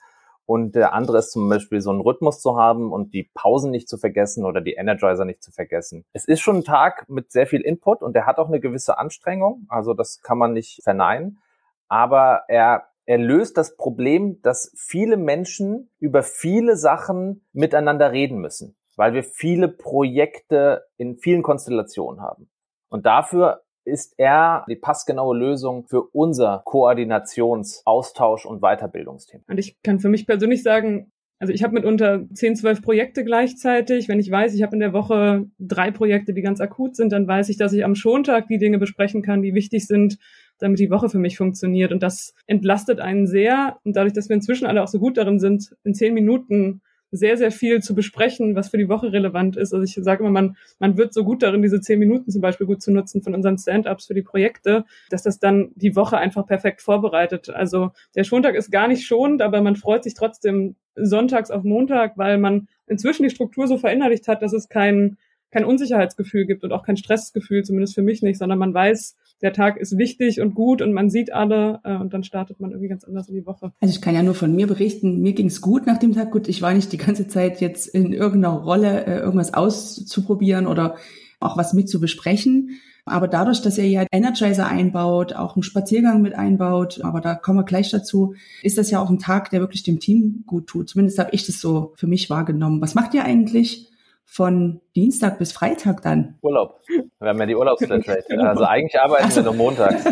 Und 0.50 0.74
der 0.74 0.94
andere 0.94 1.18
ist 1.18 1.30
zum 1.30 1.48
Beispiel 1.48 1.80
so 1.80 1.90
einen 1.90 2.00
Rhythmus 2.00 2.40
zu 2.40 2.56
haben 2.56 2.90
und 2.90 3.14
die 3.14 3.30
Pausen 3.34 3.70
nicht 3.70 3.88
zu 3.88 3.98
vergessen 3.98 4.44
oder 4.44 4.60
die 4.60 4.72
Energizer 4.72 5.24
nicht 5.24 5.44
zu 5.44 5.52
vergessen. 5.52 6.04
Es 6.12 6.24
ist 6.24 6.40
schon 6.40 6.56
ein 6.56 6.64
Tag 6.64 7.08
mit 7.08 7.30
sehr 7.30 7.46
viel 7.46 7.60
Input 7.60 8.02
und 8.02 8.16
der 8.16 8.26
hat 8.26 8.38
auch 8.38 8.48
eine 8.48 8.58
gewisse 8.58 8.98
Anstrengung. 8.98 9.64
Also 9.68 9.94
das 9.94 10.22
kann 10.22 10.38
man 10.38 10.52
nicht 10.52 10.82
verneinen. 10.82 11.38
Aber 11.86 12.42
er 12.48 12.88
er 13.06 13.18
löst 13.18 13.58
das 13.58 13.76
Problem, 13.76 14.42
dass 14.42 14.72
viele 14.76 15.16
Menschen 15.16 15.88
über 16.00 16.24
viele 16.24 16.74
Sachen 16.74 17.46
miteinander 17.52 18.10
reden 18.10 18.38
müssen, 18.38 18.74
weil 18.96 19.14
wir 19.14 19.22
viele 19.22 19.68
Projekte 19.68 20.84
in 20.96 21.16
vielen 21.16 21.44
Konstellationen 21.44 22.22
haben. 22.22 22.50
Und 22.88 23.06
dafür 23.06 23.62
ist 23.90 24.14
er 24.16 24.64
die 24.68 24.76
passgenaue 24.76 25.36
Lösung 25.36 25.86
für 25.86 26.02
unser 26.12 26.62
Koordinations-, 26.64 27.82
und 27.84 28.60
Weiterbildungsthema. 28.60 29.44
Und 29.48 29.58
ich 29.58 29.82
kann 29.82 30.00
für 30.00 30.08
mich 30.08 30.26
persönlich 30.26 30.62
sagen, 30.62 31.12
also 31.38 31.52
ich 31.52 31.62
habe 31.62 31.74
mitunter 31.74 32.26
10, 32.32 32.56
12 32.56 32.82
Projekte 32.82 33.24
gleichzeitig. 33.24 34.08
Wenn 34.08 34.20
ich 34.20 34.30
weiß, 34.30 34.54
ich 34.54 34.62
habe 34.62 34.76
in 34.76 34.80
der 34.80 34.92
Woche 34.92 35.46
drei 35.58 35.90
Projekte, 35.90 36.34
die 36.34 36.42
ganz 36.42 36.60
akut 36.60 36.96
sind, 36.96 37.12
dann 37.12 37.26
weiß 37.26 37.48
ich, 37.48 37.56
dass 37.56 37.72
ich 37.72 37.84
am 37.84 37.94
Schontag 37.94 38.48
die 38.48 38.58
Dinge 38.58 38.78
besprechen 38.78 39.22
kann, 39.22 39.42
die 39.42 39.54
wichtig 39.54 39.86
sind 39.86 40.18
damit 40.60 40.78
die 40.78 40.90
Woche 40.90 41.08
für 41.08 41.18
mich 41.18 41.36
funktioniert. 41.36 41.92
Und 41.92 42.02
das 42.02 42.34
entlastet 42.46 43.00
einen 43.00 43.26
sehr. 43.26 43.78
Und 43.84 43.96
dadurch, 43.96 44.12
dass 44.12 44.28
wir 44.28 44.36
inzwischen 44.36 44.66
alle 44.66 44.82
auch 44.82 44.88
so 44.88 44.98
gut 44.98 45.16
darin 45.16 45.40
sind, 45.40 45.74
in 45.84 45.94
zehn 45.94 46.14
Minuten 46.14 46.82
sehr, 47.12 47.36
sehr 47.36 47.50
viel 47.50 47.82
zu 47.82 47.94
besprechen, 47.94 48.54
was 48.54 48.68
für 48.68 48.78
die 48.78 48.88
Woche 48.88 49.12
relevant 49.12 49.56
ist. 49.56 49.72
Also 49.72 49.84
ich 49.84 49.94
sage 50.04 50.22
immer, 50.22 50.30
man, 50.30 50.56
man 50.78 50.96
wird 50.96 51.12
so 51.12 51.24
gut 51.24 51.42
darin, 51.42 51.62
diese 51.62 51.80
zehn 51.80 51.98
Minuten 51.98 52.30
zum 52.30 52.40
Beispiel 52.40 52.66
gut 52.66 52.82
zu 52.82 52.92
nutzen 52.92 53.22
von 53.22 53.34
unseren 53.34 53.58
Stand-ups 53.58 54.06
für 54.06 54.14
die 54.14 54.22
Projekte, 54.22 54.84
dass 55.10 55.22
das 55.22 55.38
dann 55.38 55.72
die 55.74 55.96
Woche 55.96 56.18
einfach 56.18 56.46
perfekt 56.46 56.82
vorbereitet. 56.82 57.50
Also 57.50 57.90
der 58.14 58.24
Schontag 58.24 58.54
ist 58.54 58.70
gar 58.70 58.88
nicht 58.88 59.06
schonend, 59.06 59.42
aber 59.42 59.60
man 59.60 59.76
freut 59.76 60.04
sich 60.04 60.14
trotzdem 60.14 60.76
sonntags 60.94 61.50
auf 61.50 61.64
Montag, 61.64 62.16
weil 62.16 62.38
man 62.38 62.68
inzwischen 62.86 63.22
die 63.24 63.30
Struktur 63.30 63.66
so 63.66 63.78
verinnerlicht 63.78 64.28
hat, 64.28 64.42
dass 64.42 64.52
es 64.52 64.68
kein, 64.68 65.16
kein 65.50 65.64
Unsicherheitsgefühl 65.64 66.46
gibt 66.46 66.64
und 66.64 66.72
auch 66.72 66.84
kein 66.84 66.96
Stressgefühl, 66.96 67.64
zumindest 67.64 67.94
für 67.94 68.02
mich 68.02 68.22
nicht, 68.22 68.38
sondern 68.38 68.58
man 68.58 68.74
weiß, 68.74 69.16
der 69.42 69.52
Tag 69.52 69.76
ist 69.78 69.96
wichtig 69.96 70.40
und 70.40 70.54
gut 70.54 70.82
und 70.82 70.92
man 70.92 71.10
sieht 71.10 71.32
alle 71.32 71.80
äh, 71.84 71.96
und 71.96 72.12
dann 72.12 72.24
startet 72.24 72.60
man 72.60 72.70
irgendwie 72.70 72.88
ganz 72.88 73.04
anders 73.04 73.28
in 73.28 73.34
die 73.34 73.46
Woche. 73.46 73.72
Also 73.80 73.94
ich 73.94 74.00
kann 74.00 74.14
ja 74.14 74.22
nur 74.22 74.34
von 74.34 74.54
mir 74.54 74.66
berichten, 74.66 75.20
mir 75.20 75.32
ging 75.32 75.46
es 75.46 75.60
gut 75.60 75.86
nach 75.86 75.98
dem 75.98 76.12
Tag. 76.12 76.30
Gut, 76.30 76.48
ich 76.48 76.62
war 76.62 76.74
nicht 76.74 76.92
die 76.92 76.98
ganze 76.98 77.28
Zeit 77.28 77.60
jetzt 77.60 77.86
in 77.88 78.12
irgendeiner 78.12 78.56
Rolle, 78.56 79.06
äh, 79.06 79.18
irgendwas 79.20 79.54
auszuprobieren 79.54 80.66
oder 80.66 80.96
auch 81.40 81.56
was 81.56 81.72
mit 81.72 81.88
zu 81.88 82.00
besprechen. 82.00 82.80
Aber 83.06 83.28
dadurch, 83.28 83.62
dass 83.62 83.78
er 83.78 83.86
ja 83.86 84.04
Energizer 84.12 84.66
einbaut, 84.66 85.32
auch 85.32 85.56
einen 85.56 85.62
Spaziergang 85.62 86.22
mit 86.22 86.34
einbaut, 86.34 87.00
aber 87.02 87.20
da 87.20 87.34
kommen 87.34 87.58
wir 87.58 87.64
gleich 87.64 87.90
dazu, 87.90 88.34
ist 88.62 88.78
das 88.78 88.90
ja 88.90 89.00
auch 89.00 89.10
ein 89.10 89.18
Tag, 89.18 89.50
der 89.50 89.60
wirklich 89.60 89.82
dem 89.82 90.00
Team 90.00 90.44
gut 90.46 90.66
tut. 90.66 90.90
Zumindest 90.90 91.18
habe 91.18 91.30
ich 91.32 91.46
das 91.46 91.60
so 91.60 91.92
für 91.96 92.06
mich 92.06 92.30
wahrgenommen. 92.30 92.80
Was 92.80 92.94
macht 92.94 93.14
ihr 93.14 93.24
eigentlich? 93.24 93.89
Von 94.30 94.80
Dienstag 94.94 95.40
bis 95.40 95.50
Freitag 95.50 96.02
dann? 96.02 96.38
Urlaub. 96.40 96.80
Wir 96.86 97.28
haben 97.28 97.38
ja 97.40 97.46
die 97.46 97.56
Urlaubsflatrate. 97.56 98.24
genau. 98.28 98.44
Also 98.44 98.64
eigentlich 98.64 99.00
arbeiten 99.00 99.24
also. 99.24 99.40
wir 99.40 99.44
nur 99.46 99.54
montags. 99.54 100.04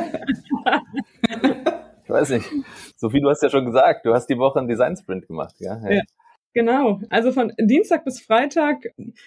ich 2.05 2.11
weiß 2.11 2.31
nicht. 2.31 2.51
Sophie, 2.97 3.21
du 3.21 3.31
hast 3.31 3.45
ja 3.45 3.49
schon 3.49 3.65
gesagt, 3.65 4.05
du 4.05 4.13
hast 4.13 4.27
die 4.27 4.37
Woche 4.37 4.59
einen 4.59 4.67
Design 4.67 4.97
Sprint 4.97 5.29
gemacht, 5.29 5.55
ja? 5.61 5.79
Hey. 5.81 5.99
ja. 5.99 6.03
Genau, 6.55 7.01
also 7.11 7.31
von 7.31 7.53
Dienstag 7.61 8.05
bis 8.05 8.21
Freitag, 8.21 8.79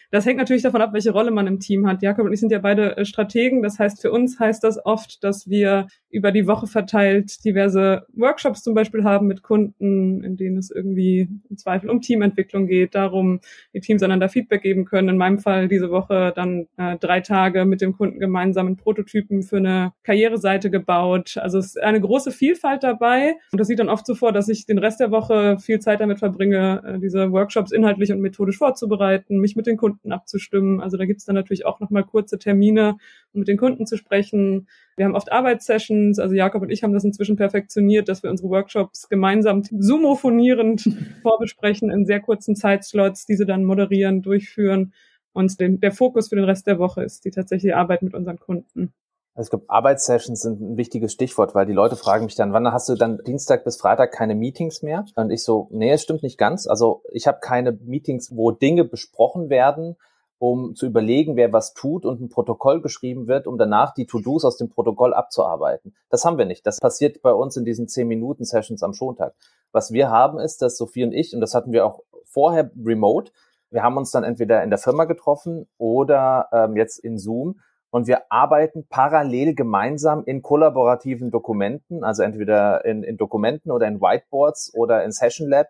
das 0.09 0.25
hängt 0.25 0.39
natürlich 0.39 0.63
davon 0.63 0.81
ab, 0.81 0.91
welche 0.91 1.11
Rolle 1.11 1.31
man 1.31 1.47
im 1.47 1.59
Team 1.59 1.87
hat. 1.87 2.01
Jakob 2.01 2.25
und 2.25 2.33
ich 2.33 2.41
sind 2.41 2.51
ja 2.51 2.59
beide 2.59 2.97
äh, 2.97 3.05
Strategen, 3.05 3.61
das 3.61 3.79
heißt 3.79 4.01
für 4.01 4.11
uns 4.11 4.39
heißt 4.39 4.63
das 4.63 4.83
oft, 4.83 5.23
dass 5.23 5.47
wir 5.47 5.87
über 6.11 6.31
die 6.31 6.47
Woche 6.47 6.67
verteilt 6.67 7.43
diverse 7.43 8.05
Workshops 8.13 8.63
zum 8.63 8.73
Beispiel 8.73 9.03
haben 9.03 9.27
mit 9.27 9.43
Kunden, 9.43 10.23
in 10.23 10.37
denen 10.37 10.57
es 10.57 10.69
irgendwie 10.69 11.29
im 11.49 11.57
Zweifel 11.57 11.89
um 11.89 12.01
Teamentwicklung 12.01 12.67
geht, 12.67 12.95
darum, 12.95 13.39
die 13.73 13.79
Teams 13.79 14.03
einander 14.03 14.29
Feedback 14.29 14.61
geben 14.61 14.85
können. 14.85 15.09
In 15.09 15.17
meinem 15.17 15.39
Fall 15.39 15.67
diese 15.67 15.89
Woche 15.89 16.33
dann 16.35 16.67
äh, 16.77 16.97
drei 16.97 17.21
Tage 17.21 17.65
mit 17.65 17.81
dem 17.81 17.93
Kunden 17.93 18.19
gemeinsam 18.19 18.67
einen 18.67 18.77
Prototypen 18.77 19.43
für 19.43 19.57
eine 19.57 19.93
Karriereseite 20.03 20.69
gebaut. 20.69 21.37
Also 21.37 21.57
es 21.57 21.67
ist 21.67 21.81
eine 21.81 22.01
große 22.01 22.31
Vielfalt 22.31 22.83
dabei 22.83 23.35
und 23.51 23.59
das 23.59 23.67
sieht 23.67 23.79
dann 23.79 23.89
oft 23.89 24.05
so 24.05 24.15
vor, 24.15 24.31
dass 24.31 24.49
ich 24.49 24.65
den 24.65 24.77
Rest 24.77 24.99
der 24.99 25.11
Woche 25.11 25.57
viel 25.59 25.79
Zeit 25.79 26.01
damit 26.01 26.19
verbringe, 26.19 26.81
äh, 26.85 26.99
diese 26.99 27.31
Workshops 27.31 27.71
inhaltlich 27.71 28.11
und 28.11 28.19
methodisch 28.19 28.57
vorzubereiten, 28.57 29.39
mich 29.39 29.55
mit 29.55 29.67
den 29.67 29.77
Kunden 29.77 30.11
abzustimmen. 30.11 30.81
Also 30.81 30.97
da 30.97 31.05
gibt 31.05 31.19
es 31.19 31.25
dann 31.25 31.35
natürlich 31.35 31.65
auch 31.65 31.79
nochmal 31.79 32.03
kurze 32.03 32.37
Termine, 32.37 32.97
um 33.33 33.39
mit 33.39 33.47
den 33.47 33.57
Kunden 33.57 33.85
zu 33.85 33.97
sprechen. 33.97 34.67
Wir 34.97 35.05
haben 35.05 35.15
oft 35.15 35.31
Arbeitssessions, 35.31 36.19
also 36.19 36.35
Jakob 36.35 36.61
und 36.61 36.69
ich 36.69 36.83
haben 36.83 36.93
das 36.93 37.03
inzwischen 37.03 37.35
perfektioniert, 37.35 38.09
dass 38.09 38.23
wir 38.23 38.29
unsere 38.29 38.49
Workshops 38.49 39.09
gemeinsam 39.09 39.63
sumofonierend 39.63 40.83
vorbesprechen 41.21 41.89
in 41.89 42.05
sehr 42.05 42.19
kurzen 42.19 42.55
Zeitslots, 42.55 43.25
diese 43.25 43.45
dann 43.45 43.63
moderieren, 43.63 44.21
durchführen. 44.21 44.93
Und 45.33 45.59
den, 45.59 45.79
der 45.79 45.91
Fokus 45.91 46.29
für 46.29 46.35
den 46.35 46.45
Rest 46.45 46.67
der 46.67 46.77
Woche 46.77 47.03
ist 47.03 47.23
die 47.25 47.31
tatsächliche 47.31 47.77
Arbeit 47.77 48.01
mit 48.01 48.13
unseren 48.13 48.37
Kunden. 48.37 48.93
Also 49.33 49.47
ich 49.47 49.49
glaube, 49.51 49.65
Arbeitssessions 49.69 50.41
sind 50.41 50.59
ein 50.59 50.77
wichtiges 50.77 51.13
Stichwort, 51.13 51.55
weil 51.55 51.65
die 51.65 51.73
Leute 51.73 51.95
fragen 51.95 52.25
mich 52.25 52.35
dann, 52.35 52.51
wann 52.51 52.69
hast 52.71 52.89
du 52.89 52.95
dann 52.95 53.19
Dienstag 53.25 53.63
bis 53.63 53.77
Freitag 53.77 54.11
keine 54.11 54.35
Meetings 54.35 54.81
mehr? 54.81 55.05
Und 55.15 55.31
ich 55.31 55.43
so, 55.43 55.69
nee, 55.71 55.89
es 55.91 56.03
stimmt 56.03 56.21
nicht 56.21 56.37
ganz. 56.37 56.67
Also 56.67 57.01
ich 57.11 57.27
habe 57.27 57.39
keine 57.41 57.71
Meetings, 57.71 58.35
wo 58.35 58.51
Dinge 58.51 58.83
besprochen 58.83 59.49
werden, 59.49 59.95
um 60.41 60.73
zu 60.73 60.87
überlegen, 60.87 61.35
wer 61.35 61.53
was 61.53 61.75
tut 61.75 62.03
und 62.03 62.19
ein 62.19 62.29
Protokoll 62.29 62.81
geschrieben 62.81 63.27
wird, 63.27 63.45
um 63.45 63.59
danach 63.59 63.93
die 63.93 64.07
To-Dos 64.07 64.43
aus 64.43 64.57
dem 64.57 64.69
Protokoll 64.69 65.13
abzuarbeiten. 65.13 65.93
Das 66.09 66.25
haben 66.25 66.39
wir 66.39 66.45
nicht. 66.45 66.65
Das 66.65 66.79
passiert 66.79 67.21
bei 67.21 67.31
uns 67.31 67.57
in 67.57 67.63
diesen 67.63 67.85
10-Minuten-Sessions 67.85 68.81
am 68.81 68.95
Schontag. 68.95 69.35
Was 69.71 69.91
wir 69.91 70.09
haben 70.09 70.39
ist, 70.39 70.63
dass 70.63 70.77
Sophie 70.77 71.03
und 71.03 71.11
ich, 71.11 71.35
und 71.35 71.41
das 71.41 71.53
hatten 71.53 71.71
wir 71.71 71.85
auch 71.85 72.01
vorher 72.25 72.71
remote, 72.83 73.31
wir 73.69 73.83
haben 73.83 73.97
uns 73.97 74.09
dann 74.09 74.23
entweder 74.23 74.63
in 74.63 74.71
der 74.71 74.79
Firma 74.79 75.05
getroffen 75.05 75.67
oder 75.77 76.47
ähm, 76.51 76.75
jetzt 76.75 76.97
in 76.97 77.19
Zoom 77.19 77.59
und 77.91 78.07
wir 78.07 78.31
arbeiten 78.31 78.87
parallel 78.89 79.53
gemeinsam 79.53 80.23
in 80.25 80.41
kollaborativen 80.41 81.29
Dokumenten, 81.29 82.03
also 82.03 82.23
entweder 82.23 82.83
in, 82.83 83.03
in 83.03 83.17
Dokumenten 83.17 83.69
oder 83.69 83.87
in 83.87 84.01
Whiteboards 84.01 84.73
oder 84.73 85.03
in 85.03 85.11
Session 85.11 85.47
Lab 85.47 85.67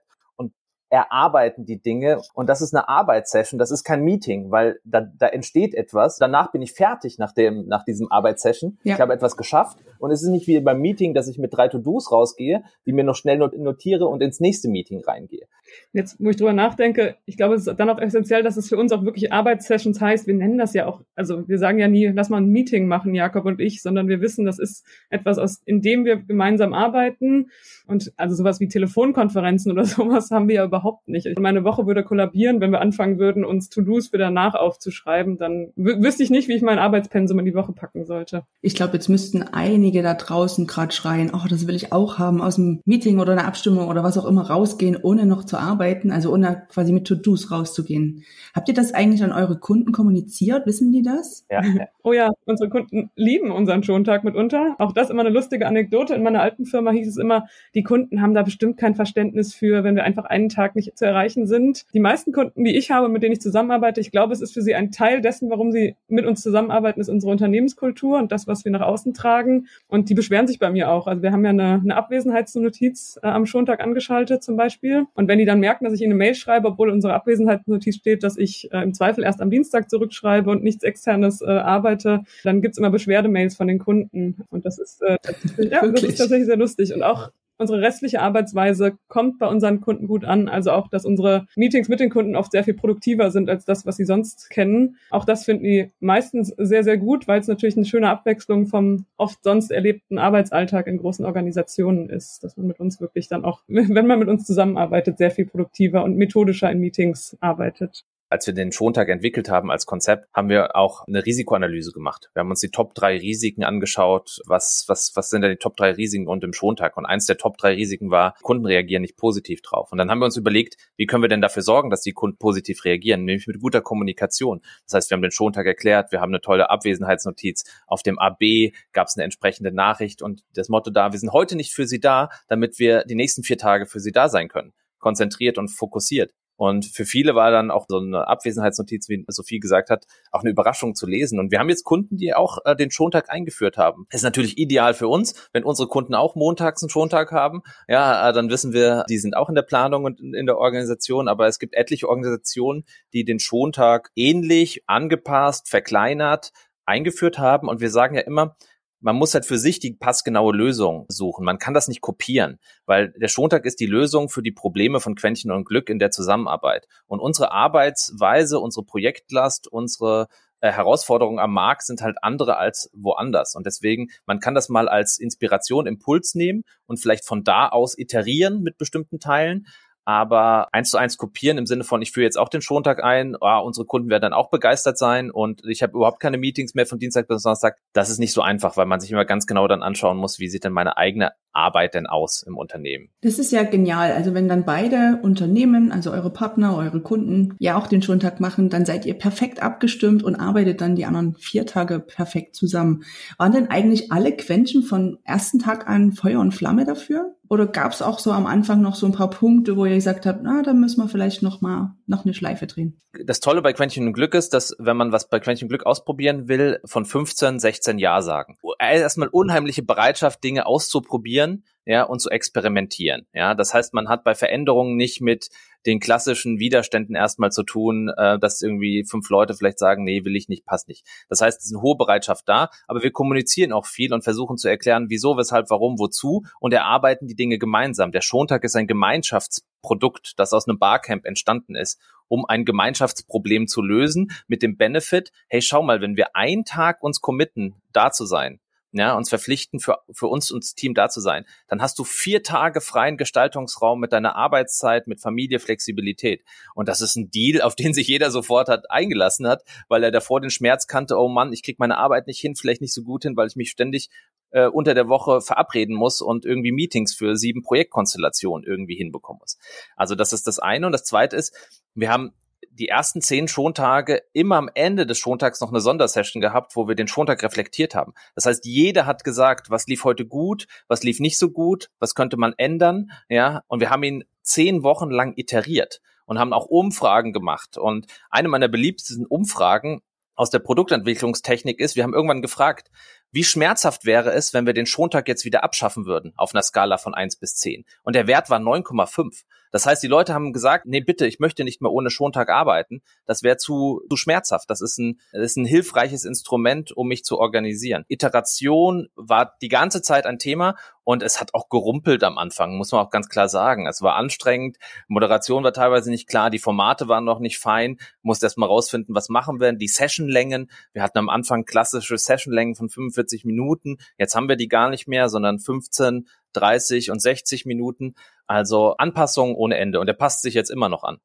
erarbeiten 0.91 1.65
die 1.65 1.81
Dinge 1.81 2.21
und 2.33 2.47
das 2.47 2.61
ist 2.61 2.75
eine 2.75 2.89
Arbeitssession, 2.89 3.57
das 3.57 3.71
ist 3.71 3.83
kein 3.85 4.03
Meeting, 4.03 4.51
weil 4.51 4.79
da, 4.83 5.01
da 5.01 5.27
entsteht 5.27 5.73
etwas. 5.73 6.17
Danach 6.17 6.51
bin 6.51 6.61
ich 6.61 6.73
fertig 6.73 7.17
nach 7.17 7.31
dem 7.31 7.65
nach 7.67 7.85
diesem 7.85 8.11
Arbeitssession. 8.11 8.77
Ja. 8.83 8.95
Ich 8.95 9.01
habe 9.01 9.13
etwas 9.13 9.37
geschafft 9.37 9.79
und 9.99 10.11
es 10.11 10.21
ist 10.21 10.29
nicht 10.29 10.47
wie 10.47 10.59
beim 10.59 10.81
Meeting, 10.81 11.13
dass 11.13 11.29
ich 11.29 11.37
mit 11.37 11.53
drei 11.53 11.69
To-Dos 11.69 12.11
rausgehe, 12.11 12.63
die 12.85 12.91
mir 12.91 13.05
noch 13.05 13.15
schnell 13.15 13.37
notiere 13.37 14.05
und 14.07 14.21
ins 14.21 14.41
nächste 14.41 14.67
Meeting 14.67 15.01
reingehe. 15.01 15.47
Jetzt, 15.93 16.17
wo 16.19 16.29
ich 16.29 16.37
drüber 16.37 16.53
nachdenke, 16.53 17.15
ich 17.25 17.37
glaube, 17.37 17.55
es 17.55 17.67
ist 17.67 17.79
dann 17.79 17.89
auch 17.89 17.99
essentiell, 17.99 18.43
dass 18.43 18.57
es 18.57 18.69
für 18.69 18.77
uns 18.77 18.91
auch 18.91 19.03
wirklich 19.03 19.31
Arbeitssessions 19.31 19.99
heißt. 19.99 20.27
Wir 20.27 20.33
nennen 20.33 20.57
das 20.57 20.73
ja 20.73 20.85
auch, 20.85 21.01
also 21.15 21.47
wir 21.47 21.57
sagen 21.57 21.79
ja 21.79 21.87
nie, 21.87 22.07
lass 22.07 22.29
mal 22.29 22.37
ein 22.37 22.49
Meeting 22.49 22.87
machen, 22.87 23.13
Jakob 23.13 23.45
und 23.45 23.59
ich, 23.59 23.81
sondern 23.81 24.07
wir 24.07 24.21
wissen, 24.21 24.45
das 24.45 24.59
ist 24.59 24.85
etwas, 25.09 25.37
aus, 25.37 25.61
in 25.65 25.81
dem 25.81 26.05
wir 26.05 26.17
gemeinsam 26.17 26.73
arbeiten 26.73 27.49
und 27.87 28.13
also 28.17 28.35
sowas 28.35 28.59
wie 28.59 28.67
Telefonkonferenzen 28.67 29.71
oder 29.71 29.85
sowas 29.85 30.31
haben 30.31 30.47
wir 30.47 30.55
ja 30.55 30.65
überhaupt 30.65 31.07
nicht. 31.07 31.27
Meine 31.39 31.63
Woche 31.63 31.85
würde 31.85 32.03
kollabieren, 32.03 32.61
wenn 32.61 32.71
wir 32.71 32.81
anfangen 32.81 33.19
würden, 33.19 33.43
uns 33.43 33.69
To-Dos 33.69 34.09
für 34.09 34.17
danach 34.17 34.55
aufzuschreiben. 34.55 35.37
Dann 35.37 35.71
wüsste 35.75 36.23
ich 36.23 36.29
nicht, 36.29 36.47
wie 36.47 36.53
ich 36.53 36.61
mein 36.61 36.79
Arbeitspensum 36.79 37.39
in 37.39 37.45
die 37.45 37.55
Woche 37.55 37.73
packen 37.73 38.05
sollte. 38.05 38.43
Ich 38.61 38.75
glaube, 38.75 38.93
jetzt 38.93 39.09
müssten 39.09 39.43
einige 39.43 40.01
da 40.03 40.13
draußen 40.13 40.67
gerade 40.67 40.93
schreien, 40.93 41.31
oh, 41.33 41.47
das 41.49 41.67
will 41.67 41.75
ich 41.75 41.91
auch 41.91 42.19
haben, 42.19 42.41
aus 42.41 42.55
dem 42.55 42.81
Meeting 42.85 43.19
oder 43.19 43.33
einer 43.33 43.45
Abstimmung 43.45 43.87
oder 43.87 44.03
was 44.03 44.17
auch 44.17 44.25
immer 44.25 44.49
rausgehen, 44.49 44.97
ohne 45.01 45.25
noch 45.25 45.43
zur 45.45 45.60
arbeiten, 45.61 46.11
also 46.11 46.33
ohne 46.33 46.63
quasi 46.69 46.91
mit 46.91 47.05
To-Dos 47.07 47.51
rauszugehen. 47.51 48.23
Habt 48.53 48.67
ihr 48.67 48.73
das 48.73 48.93
eigentlich 48.93 49.23
an 49.23 49.31
eure 49.31 49.59
Kunden 49.59 49.91
kommuniziert? 49.91 50.65
Wissen 50.65 50.91
die 50.91 51.01
das? 51.01 51.45
Ja. 51.49 51.61
Oh 52.03 52.13
ja, 52.13 52.31
unsere 52.45 52.67
Kunden 52.67 53.11
lieben 53.15 53.51
unseren 53.51 53.83
Schontag 53.83 54.23
mitunter. 54.23 54.75
Auch 54.79 54.91
das 54.91 55.11
immer 55.11 55.21
eine 55.21 55.29
lustige 55.29 55.67
Anekdote. 55.67 56.15
In 56.15 56.23
meiner 56.23 56.41
alten 56.41 56.65
Firma 56.65 56.89
hieß 56.89 57.07
es 57.07 57.17
immer, 57.17 57.45
die 57.75 57.83
Kunden 57.83 58.23
haben 58.23 58.33
da 58.33 58.41
bestimmt 58.41 58.77
kein 58.77 58.95
Verständnis 58.95 59.53
für, 59.53 59.83
wenn 59.83 59.95
wir 59.95 60.03
einfach 60.03 60.25
einen 60.25 60.49
Tag 60.49 60.75
nicht 60.75 60.97
zu 60.97 61.05
erreichen 61.05 61.45
sind. 61.45 61.85
Die 61.93 61.99
meisten 61.99 62.31
Kunden, 62.31 62.63
die 62.63 62.75
ich 62.75 62.89
habe, 62.89 63.07
mit 63.07 63.21
denen 63.21 63.33
ich 63.33 63.41
zusammenarbeite, 63.41 64.01
ich 64.01 64.09
glaube, 64.09 64.33
es 64.33 64.41
ist 64.41 64.51
für 64.51 64.63
sie 64.63 64.73
ein 64.73 64.89
Teil 64.89 65.21
dessen, 65.21 65.51
warum 65.51 65.71
sie 65.71 65.95
mit 66.07 66.25
uns 66.25 66.41
zusammenarbeiten, 66.41 66.99
ist 66.99 67.09
unsere 67.09 67.31
Unternehmenskultur 67.31 68.17
und 68.17 68.31
das, 68.31 68.47
was 68.47 68.65
wir 68.65 68.71
nach 68.71 68.81
außen 68.81 69.13
tragen. 69.13 69.67
Und 69.87 70.09
die 70.09 70.15
beschweren 70.15 70.47
sich 70.47 70.57
bei 70.57 70.71
mir 70.71 70.89
auch. 70.89 71.05
Also 71.05 71.21
wir 71.21 71.31
haben 71.31 71.43
ja 71.43 71.51
eine, 71.51 71.81
eine 71.83 71.95
Abwesenheitsnotiz 71.95 73.19
äh, 73.21 73.27
am 73.27 73.45
Schontag 73.45 73.79
angeschaltet 73.79 74.43
zum 74.43 74.57
Beispiel. 74.57 75.05
Und 75.13 75.27
wenn 75.27 75.37
die 75.37 75.45
dann 75.51 75.59
merken, 75.59 75.85
dass 75.85 75.93
ich 75.93 76.01
ihnen 76.01 76.13
eine 76.13 76.17
Mail 76.17 76.35
schreibe, 76.35 76.67
obwohl 76.69 76.89
unsere 76.89 77.13
Abwesenheitsnotiz 77.13 77.95
steht, 77.95 78.23
dass 78.23 78.37
ich 78.37 78.71
äh, 78.71 78.81
im 78.81 78.93
Zweifel 78.93 79.23
erst 79.23 79.41
am 79.41 79.51
Dienstag 79.51 79.89
zurückschreibe 79.89 80.49
und 80.49 80.63
nichts 80.63 80.83
externes 80.83 81.41
äh, 81.41 81.45
arbeite, 81.45 82.23
dann 82.43 82.61
gibt's 82.61 82.77
immer 82.77 82.89
Beschwerdemails 82.89 83.55
von 83.55 83.67
den 83.67 83.79
Kunden. 83.79 84.37
Und 84.49 84.65
das 84.65 84.79
ist, 84.79 85.01
äh, 85.01 85.17
ja, 85.57 85.85
das 85.85 86.03
ist 86.03 86.17
tatsächlich 86.17 86.47
sehr 86.47 86.57
lustig. 86.57 86.93
Und 86.93 87.03
auch 87.03 87.31
unsere 87.61 87.81
restliche 87.81 88.21
Arbeitsweise 88.21 88.97
kommt 89.07 89.39
bei 89.39 89.47
unseren 89.47 89.79
Kunden 89.79 90.07
gut 90.07 90.25
an. 90.25 90.49
Also 90.49 90.71
auch, 90.71 90.87
dass 90.89 91.05
unsere 91.05 91.47
Meetings 91.55 91.87
mit 91.87 91.99
den 91.99 92.09
Kunden 92.09 92.35
oft 92.35 92.51
sehr 92.51 92.63
viel 92.63 92.73
produktiver 92.73 93.31
sind 93.31 93.49
als 93.49 93.63
das, 93.65 93.85
was 93.85 93.97
sie 93.97 94.05
sonst 94.05 94.49
kennen. 94.49 94.97
Auch 95.09 95.23
das 95.23 95.45
finden 95.45 95.63
die 95.63 95.91
meistens 95.99 96.49
sehr, 96.57 96.83
sehr 96.83 96.97
gut, 96.97 97.27
weil 97.27 97.39
es 97.39 97.47
natürlich 97.47 97.77
eine 97.77 97.85
schöne 97.85 98.09
Abwechslung 98.09 98.67
vom 98.67 99.05
oft 99.15 99.43
sonst 99.43 99.71
erlebten 99.71 100.17
Arbeitsalltag 100.17 100.87
in 100.87 100.97
großen 100.97 101.25
Organisationen 101.25 102.09
ist, 102.09 102.43
dass 102.43 102.57
man 102.57 102.67
mit 102.67 102.79
uns 102.79 102.99
wirklich 102.99 103.29
dann 103.29 103.45
auch, 103.45 103.61
wenn 103.67 104.07
man 104.07 104.19
mit 104.19 104.27
uns 104.27 104.45
zusammenarbeitet, 104.45 105.17
sehr 105.17 105.31
viel 105.31 105.45
produktiver 105.45 106.03
und 106.03 106.17
methodischer 106.17 106.71
in 106.71 106.79
Meetings 106.79 107.37
arbeitet 107.39 108.03
als 108.31 108.47
wir 108.47 108.53
den 108.53 108.71
Schontag 108.71 109.09
entwickelt 109.09 109.49
haben 109.49 109.69
als 109.69 109.85
Konzept, 109.85 110.27
haben 110.33 110.47
wir 110.47 110.75
auch 110.75 111.05
eine 111.05 111.25
Risikoanalyse 111.25 111.91
gemacht. 111.91 112.29
Wir 112.33 112.39
haben 112.39 112.49
uns 112.49 112.61
die 112.61 112.71
Top 112.71 112.95
drei 112.95 113.17
Risiken 113.17 113.63
angeschaut. 113.63 114.39
Was, 114.45 114.85
was, 114.87 115.11
was 115.15 115.29
sind 115.29 115.41
denn 115.41 115.51
die 115.51 115.57
Top 115.57 115.75
drei 115.75 115.91
Risiken 115.91 116.27
rund 116.27 116.43
im 116.43 116.53
Schontag? 116.53 116.95
Und 116.95 117.05
eins 117.05 117.25
der 117.25 117.37
Top 117.37 117.57
drei 117.57 117.73
Risiken 117.73 118.09
war, 118.09 118.35
Kunden 118.41 118.65
reagieren 118.65 119.01
nicht 119.01 119.17
positiv 119.17 119.61
drauf. 119.61 119.91
Und 119.91 119.97
dann 119.97 120.09
haben 120.09 120.19
wir 120.19 120.25
uns 120.25 120.37
überlegt, 120.37 120.77
wie 120.95 121.05
können 121.05 121.23
wir 121.23 121.29
denn 121.29 121.41
dafür 121.41 121.61
sorgen, 121.61 121.89
dass 121.89 122.01
die 122.01 122.13
Kunden 122.13 122.37
positiv 122.37 122.85
reagieren? 122.85 123.25
Nämlich 123.25 123.47
mit 123.47 123.59
guter 123.59 123.81
Kommunikation. 123.81 124.61
Das 124.85 124.93
heißt, 124.93 125.11
wir 125.11 125.15
haben 125.15 125.21
den 125.21 125.31
Schontag 125.31 125.65
erklärt, 125.65 126.13
wir 126.13 126.21
haben 126.21 126.31
eine 126.31 126.41
tolle 126.41 126.69
Abwesenheitsnotiz. 126.69 127.65
Auf 127.85 128.01
dem 128.01 128.17
AB 128.17 128.71
gab 128.93 129.07
es 129.07 129.17
eine 129.17 129.25
entsprechende 129.25 129.73
Nachricht 129.73 130.21
und 130.21 130.43
das 130.53 130.69
Motto 130.69 130.89
da, 130.89 131.11
wir 131.11 131.19
sind 131.19 131.33
heute 131.33 131.57
nicht 131.57 131.73
für 131.73 131.85
Sie 131.85 131.99
da, 131.99 132.29
damit 132.47 132.79
wir 132.79 133.03
die 133.03 133.15
nächsten 133.15 133.43
vier 133.43 133.57
Tage 133.57 133.85
für 133.85 133.99
Sie 133.99 134.13
da 134.13 134.29
sein 134.29 134.47
können 134.47 134.73
konzentriert 135.01 135.57
und 135.57 135.67
fokussiert. 135.67 136.31
Und 136.61 136.85
für 136.85 137.05
viele 137.05 137.33
war 137.33 137.49
dann 137.49 137.71
auch 137.71 137.87
so 137.89 137.97
eine 137.97 138.27
Abwesenheitsnotiz, 138.27 139.09
wie 139.09 139.25
Sophie 139.29 139.59
gesagt 139.59 139.89
hat, 139.89 140.05
auch 140.31 140.41
eine 140.41 140.51
Überraschung 140.51 140.93
zu 140.93 141.07
lesen. 141.07 141.39
Und 141.39 141.49
wir 141.49 141.57
haben 141.57 141.69
jetzt 141.69 141.85
Kunden, 141.85 142.17
die 142.17 142.35
auch 142.35 142.59
äh, 142.65 142.75
den 142.75 142.91
Schontag 142.91 143.31
eingeführt 143.31 143.77
haben. 143.77 144.05
ist 144.11 144.21
natürlich 144.21 144.59
ideal 144.59 144.93
für 144.93 145.07
uns, 145.07 145.33
wenn 145.53 145.63
unsere 145.63 145.87
Kunden 145.87 146.13
auch 146.13 146.35
montags 146.35 146.83
einen 146.83 146.91
Schontag 146.91 147.31
haben. 147.31 147.63
Ja, 147.87 148.29
äh, 148.29 148.31
dann 148.31 148.51
wissen 148.51 148.73
wir, 148.73 149.05
die 149.09 149.17
sind 149.17 149.35
auch 149.35 149.49
in 149.49 149.55
der 149.55 149.63
Planung 149.63 150.03
und 150.03 150.19
in 150.19 150.45
der 150.45 150.59
Organisation. 150.59 151.27
Aber 151.27 151.47
es 151.47 151.57
gibt 151.57 151.73
etliche 151.73 152.07
Organisationen, 152.07 152.83
die 153.11 153.25
den 153.25 153.39
Schontag 153.39 154.11
ähnlich 154.15 154.83
angepasst, 154.85 155.67
verkleinert, 155.67 156.51
eingeführt 156.85 157.39
haben. 157.39 157.69
Und 157.69 157.81
wir 157.81 157.89
sagen 157.89 158.13
ja 158.13 158.21
immer, 158.21 158.55
man 159.01 159.15
muss 159.15 159.33
halt 159.33 159.45
für 159.45 159.57
sich 159.57 159.79
die 159.79 159.93
passgenaue 159.93 160.53
Lösung 160.53 161.05
suchen. 161.09 161.43
Man 161.43 161.57
kann 161.57 161.73
das 161.73 161.87
nicht 161.87 162.01
kopieren, 162.01 162.59
weil 162.85 163.11
der 163.11 163.27
Schontag 163.27 163.65
ist 163.65 163.79
die 163.79 163.87
Lösung 163.87 164.29
für 164.29 164.43
die 164.43 164.51
Probleme 164.51 164.99
von 164.99 165.15
Quäntchen 165.15 165.51
und 165.51 165.65
Glück 165.65 165.89
in 165.89 165.99
der 165.99 166.11
Zusammenarbeit. 166.11 166.87
Und 167.07 167.19
unsere 167.19 167.51
Arbeitsweise, 167.51 168.59
unsere 168.59 168.85
Projektlast, 168.85 169.67
unsere 169.67 170.27
äh, 170.61 170.71
Herausforderungen 170.71 171.39
am 171.39 171.53
Markt 171.53 171.83
sind 171.83 172.01
halt 172.01 172.17
andere 172.21 172.57
als 172.57 172.89
woanders. 172.93 173.55
Und 173.55 173.65
deswegen, 173.65 174.09
man 174.25 174.39
kann 174.39 174.53
das 174.53 174.69
mal 174.69 174.87
als 174.87 175.17
Inspiration, 175.17 175.87
Impuls 175.87 176.35
nehmen 176.35 176.63
und 176.85 176.97
vielleicht 176.97 177.25
von 177.25 177.43
da 177.43 177.67
aus 177.67 177.97
iterieren 177.97 178.61
mit 178.61 178.77
bestimmten 178.77 179.19
Teilen 179.19 179.65
aber 180.11 180.67
eins 180.71 180.91
zu 180.91 180.97
eins 180.97 181.17
kopieren 181.17 181.57
im 181.57 181.65
Sinne 181.65 181.83
von, 181.83 182.01
ich 182.01 182.11
führe 182.11 182.25
jetzt 182.25 182.37
auch 182.37 182.49
den 182.49 182.61
Schontag 182.61 183.03
ein, 183.03 183.35
oh, 183.39 183.61
unsere 183.63 183.85
Kunden 183.85 184.09
werden 184.09 184.23
dann 184.23 184.33
auch 184.33 184.49
begeistert 184.49 184.97
sein 184.97 185.31
und 185.31 185.61
ich 185.65 185.81
habe 185.81 185.93
überhaupt 185.93 186.19
keine 186.19 186.37
Meetings 186.37 186.73
mehr 186.73 186.85
von 186.85 186.99
Dienstag 186.99 187.27
bis 187.27 187.43
Donnerstag. 187.43 187.77
Das 187.93 188.09
ist 188.09 188.19
nicht 188.19 188.33
so 188.33 188.41
einfach, 188.41 188.77
weil 188.77 188.85
man 188.85 188.99
sich 188.99 189.11
immer 189.11 189.25
ganz 189.25 189.47
genau 189.47 189.67
dann 189.67 189.83
anschauen 189.83 190.17
muss, 190.17 190.39
wie 190.39 190.47
sieht 190.47 190.63
denn 190.63 190.73
meine 190.73 190.97
eigene 190.97 191.31
Arbeit 191.53 191.93
denn 191.93 192.07
aus 192.07 192.43
im 192.43 192.57
Unternehmen? 192.57 193.09
Das 193.21 193.39
ist 193.39 193.51
ja 193.51 193.63
genial. 193.63 194.11
Also 194.13 194.33
wenn 194.33 194.47
dann 194.47 194.65
beide 194.65 195.19
Unternehmen, 195.21 195.91
also 195.91 196.11
eure 196.11 196.31
Partner, 196.31 196.75
eure 196.75 197.01
Kunden, 197.01 197.55
ja 197.59 197.77
auch 197.77 197.87
den 197.87 198.01
Schontag 198.01 198.39
machen, 198.39 198.69
dann 198.69 198.85
seid 198.85 199.05
ihr 199.05 199.15
perfekt 199.15 199.61
abgestimmt 199.61 200.23
und 200.23 200.35
arbeitet 200.35 200.81
dann 200.81 200.95
die 200.95 201.05
anderen 201.05 201.35
vier 201.35 201.65
Tage 201.65 201.99
perfekt 201.99 202.55
zusammen. 202.55 203.03
Waren 203.37 203.51
denn 203.51 203.69
eigentlich 203.69 204.11
alle 204.11 204.35
Quäntchen 204.35 204.83
von 204.83 205.19
ersten 205.23 205.59
Tag 205.59 205.87
an 205.87 206.13
Feuer 206.13 206.39
und 206.39 206.53
Flamme 206.53 206.85
dafür? 206.85 207.35
Oder 207.51 207.67
gab 207.67 207.91
es 207.91 208.01
auch 208.01 208.19
so 208.19 208.31
am 208.31 208.45
Anfang 208.45 208.81
noch 208.81 208.95
so 208.95 209.05
ein 209.05 209.11
paar 209.11 209.29
Punkte, 209.29 209.75
wo 209.75 209.85
ihr 209.85 209.95
gesagt 209.95 210.25
habt, 210.25 210.39
na, 210.41 210.61
da 210.61 210.71
müssen 210.71 211.03
wir 211.03 211.09
vielleicht 211.09 211.43
noch 211.43 211.59
mal 211.59 211.95
noch 212.07 212.23
eine 212.23 212.33
Schleife 212.33 212.65
drehen? 212.65 213.01
Das 213.25 213.41
Tolle 213.41 213.61
bei 213.61 213.73
Quäntchen 213.73 214.07
und 214.07 214.13
Glück 214.13 214.35
ist, 214.35 214.53
dass 214.53 214.73
wenn 214.79 214.95
man 214.95 215.11
was 215.11 215.27
bei 215.27 215.41
Quäntchen 215.41 215.65
und 215.65 215.69
Glück 215.69 215.85
ausprobieren 215.85 216.47
will, 216.47 216.79
von 216.85 217.03
15, 217.03 217.59
16 217.59 217.99
Ja 217.99 218.21
sagen. 218.21 218.57
Erstmal 218.79 219.27
unheimliche 219.27 219.83
Bereitschaft, 219.83 220.41
Dinge 220.45 220.65
auszuprobieren 220.65 221.40
ja, 221.85 222.03
und 222.03 222.19
zu 222.19 222.29
experimentieren. 222.29 223.25
Ja, 223.33 223.55
das 223.55 223.73
heißt, 223.73 223.93
man 223.93 224.07
hat 224.07 224.23
bei 224.23 224.35
Veränderungen 224.35 224.95
nicht 224.95 225.21
mit 225.21 225.49
den 225.85 225.99
klassischen 225.99 226.59
Widerständen 226.59 227.15
erstmal 227.15 227.51
zu 227.51 227.63
tun, 227.63 228.11
äh, 228.15 228.37
dass 228.37 228.61
irgendwie 228.61 229.03
fünf 229.03 229.29
Leute 229.29 229.55
vielleicht 229.55 229.79
sagen, 229.79 230.03
nee, 230.03 230.23
will 230.23 230.35
ich 230.35 230.47
nicht, 230.47 230.65
passt 230.65 230.87
nicht. 230.87 231.05
Das 231.27 231.41
heißt, 231.41 231.59
es 231.59 231.65
ist 231.65 231.73
eine 231.73 231.81
hohe 231.81 231.97
Bereitschaft 231.97 232.47
da, 232.47 232.69
aber 232.87 233.01
wir 233.01 233.11
kommunizieren 233.11 233.73
auch 233.73 233.87
viel 233.87 234.13
und 234.13 234.23
versuchen 234.23 234.57
zu 234.57 234.67
erklären, 234.67 235.07
wieso, 235.09 235.37
weshalb, 235.37 235.69
warum, 235.69 235.97
wozu 235.97 236.43
und 236.59 236.73
erarbeiten 236.73 237.27
die 237.27 237.35
Dinge 237.35 237.57
gemeinsam. 237.57 238.11
Der 238.11 238.21
Schontag 238.21 238.63
ist 238.63 238.75
ein 238.75 238.87
Gemeinschaftsprodukt, 238.87 240.33
das 240.37 240.53
aus 240.53 240.67
einem 240.67 240.77
Barcamp 240.77 241.25
entstanden 241.25 241.75
ist, 241.75 241.99
um 242.27 242.45
ein 242.45 242.63
Gemeinschaftsproblem 242.63 243.67
zu 243.67 243.81
lösen 243.81 244.31
mit 244.47 244.61
dem 244.61 244.77
Benefit, 244.77 245.31
hey, 245.49 245.61
schau 245.61 245.81
mal, 245.81 245.99
wenn 245.99 246.15
wir 246.15 246.35
einen 246.35 246.63
Tag 246.63 247.01
uns 247.01 247.21
committen, 247.21 247.75
da 247.91 248.11
zu 248.11 248.25
sein, 248.25 248.59
ja, 248.93 249.15
uns 249.15 249.29
verpflichten, 249.29 249.79
für, 249.79 249.99
für 250.11 250.27
uns 250.27 250.51
und 250.51 250.63
das 250.63 250.75
Team 250.75 250.93
da 250.93 251.09
zu 251.09 251.21
sein, 251.21 251.45
dann 251.67 251.81
hast 251.81 251.97
du 251.97 252.03
vier 252.03 252.43
Tage 252.43 252.81
freien 252.81 253.17
Gestaltungsraum 253.17 253.99
mit 253.99 254.11
deiner 254.11 254.35
Arbeitszeit, 254.35 255.07
mit 255.07 255.21
Familie, 255.21 255.59
Flexibilität. 255.59 256.43
Und 256.75 256.89
das 256.89 257.01
ist 257.01 257.15
ein 257.15 257.29
Deal, 257.31 257.61
auf 257.61 257.75
den 257.75 257.93
sich 257.93 258.07
jeder 258.07 258.31
sofort 258.31 258.67
hat 258.67 258.91
eingelassen 258.91 259.47
hat, 259.47 259.63
weil 259.87 260.03
er 260.03 260.11
davor 260.11 260.41
den 260.41 260.49
Schmerz 260.49 260.87
kannte, 260.87 261.17
oh 261.17 261.29
Mann, 261.29 261.53
ich 261.53 261.63
krieg 261.63 261.79
meine 261.79 261.97
Arbeit 261.97 262.27
nicht 262.27 262.39
hin, 262.39 262.55
vielleicht 262.55 262.81
nicht 262.81 262.93
so 262.93 263.03
gut 263.03 263.23
hin, 263.23 263.37
weil 263.37 263.47
ich 263.47 263.55
mich 263.55 263.69
ständig 263.69 264.09
äh, 264.51 264.67
unter 264.67 264.93
der 264.93 265.07
Woche 265.07 265.41
verabreden 265.41 265.95
muss 265.95 266.21
und 266.21 266.45
irgendwie 266.45 266.71
Meetings 266.71 267.15
für 267.15 267.35
sieben 267.35 267.61
Projektkonstellationen 267.61 268.67
irgendwie 268.67 268.95
hinbekommen 268.95 269.39
muss. 269.39 269.57
Also 269.95 270.15
das 270.15 270.33
ist 270.33 270.47
das 270.47 270.59
eine. 270.59 270.85
Und 270.85 270.91
das 270.91 271.05
zweite 271.05 271.35
ist, 271.37 271.55
wir 271.95 272.09
haben 272.09 272.33
die 272.69 272.87
ersten 272.87 273.21
zehn 273.21 273.47
Schontage 273.47 274.21
immer 274.33 274.57
am 274.57 274.69
Ende 274.73 275.05
des 275.05 275.17
Schontags 275.17 275.61
noch 275.61 275.69
eine 275.69 275.81
Sondersession 275.81 276.41
gehabt, 276.41 276.75
wo 276.75 276.87
wir 276.87 276.95
den 276.95 277.07
Schontag 277.07 277.43
reflektiert 277.43 277.95
haben. 277.95 278.13
Das 278.35 278.45
heißt, 278.45 278.65
jeder 278.65 279.05
hat 279.05 279.23
gesagt, 279.23 279.69
was 279.69 279.87
lief 279.87 280.03
heute 280.03 280.25
gut, 280.25 280.67
was 280.87 281.03
lief 281.03 281.19
nicht 281.19 281.37
so 281.37 281.49
gut, 281.49 281.89
was 281.99 282.15
könnte 282.15 282.37
man 282.37 282.53
ändern, 282.57 283.11
ja, 283.29 283.63
und 283.67 283.79
wir 283.79 283.89
haben 283.89 284.03
ihn 284.03 284.23
zehn 284.41 284.83
Wochen 284.83 285.09
lang 285.09 285.33
iteriert 285.35 286.01
und 286.25 286.39
haben 286.39 286.53
auch 286.53 286.65
Umfragen 286.65 287.33
gemacht. 287.33 287.77
Und 287.77 288.07
eine 288.29 288.47
meiner 288.47 288.67
beliebtesten 288.67 289.25
Umfragen 289.25 290.01
aus 290.35 290.49
der 290.49 290.59
Produktentwicklungstechnik 290.59 291.79
ist, 291.79 291.95
wir 291.95 292.03
haben 292.03 292.13
irgendwann 292.13 292.41
gefragt, 292.41 292.89
wie 293.31 293.43
schmerzhaft 293.43 294.05
wäre 294.05 294.31
es, 294.31 294.53
wenn 294.53 294.65
wir 294.65 294.73
den 294.73 294.85
Schontag 294.85 295.27
jetzt 295.27 295.45
wieder 295.45 295.63
abschaffen 295.63 296.05
würden 296.05 296.33
auf 296.35 296.53
einer 296.53 296.63
Skala 296.63 296.97
von 296.97 297.13
eins 297.13 297.35
bis 297.35 297.55
zehn? 297.55 297.85
Und 298.03 298.15
der 298.15 298.27
Wert 298.27 298.49
war 298.49 298.59
9,5. 298.59 299.43
Das 299.71 299.85
heißt, 299.85 300.03
die 300.03 300.07
Leute 300.07 300.33
haben 300.33 300.53
gesagt, 300.53 300.85
nee, 300.85 301.01
bitte, 301.01 301.25
ich 301.25 301.39
möchte 301.39 301.63
nicht 301.63 301.81
mehr 301.81 301.91
ohne 301.91 302.09
Schontag 302.09 302.49
arbeiten. 302.49 303.01
Das 303.25 303.43
wäre 303.43 303.57
zu, 303.57 304.01
zu 304.09 304.17
schmerzhaft. 304.17 304.69
Das 304.69 304.81
ist, 304.81 304.97
ein, 304.97 305.19
das 305.31 305.43
ist 305.43 305.57
ein 305.57 305.65
hilfreiches 305.65 306.25
Instrument, 306.25 306.91
um 306.91 307.07
mich 307.07 307.23
zu 307.23 307.39
organisieren. 307.39 308.05
Iteration 308.07 309.07
war 309.15 309.55
die 309.61 309.69
ganze 309.69 310.01
Zeit 310.01 310.25
ein 310.25 310.39
Thema 310.39 310.75
und 311.03 311.23
es 311.23 311.39
hat 311.39 311.53
auch 311.53 311.69
gerumpelt 311.69 312.23
am 312.23 312.37
Anfang, 312.37 312.77
muss 312.77 312.91
man 312.91 313.01
auch 313.01 313.09
ganz 313.09 313.27
klar 313.27 313.49
sagen. 313.49 313.87
Es 313.87 314.01
war 314.01 314.15
anstrengend, 314.15 314.77
Moderation 315.07 315.63
war 315.63 315.73
teilweise 315.73 316.09
nicht 316.09 316.27
klar, 316.27 316.49
die 316.49 316.59
Formate 316.59 317.07
waren 317.07 317.25
noch 317.25 317.39
nicht 317.39 317.57
fein, 317.57 317.97
musste 318.21 318.45
erst 318.45 318.57
mal 318.57 318.67
rausfinden, 318.67 319.15
was 319.15 319.29
machen 319.29 319.59
wir, 319.59 319.71
die 319.73 319.87
Sessionlängen. 319.87 320.69
Wir 320.93 321.01
hatten 321.01 321.17
am 321.17 321.29
Anfang 321.29 321.65
klassische 321.65 322.17
Sessionlängen 322.17 322.75
von 322.75 322.89
45 322.89 323.45
Minuten, 323.45 323.97
jetzt 324.17 324.35
haben 324.35 324.47
wir 324.47 324.55
die 324.55 324.67
gar 324.67 324.89
nicht 324.89 325.07
mehr, 325.07 325.29
sondern 325.29 325.59
15, 325.59 326.27
30 326.53 327.11
und 327.11 327.21
60 327.21 327.65
Minuten. 327.65 328.15
Also 328.47 328.95
Anpassungen 328.97 329.55
ohne 329.55 329.77
Ende. 329.77 329.99
Und 329.99 330.07
der 330.07 330.13
passt 330.13 330.41
sich 330.41 330.53
jetzt 330.53 330.71
immer 330.71 330.89
noch 330.89 331.03
an. 331.03 331.17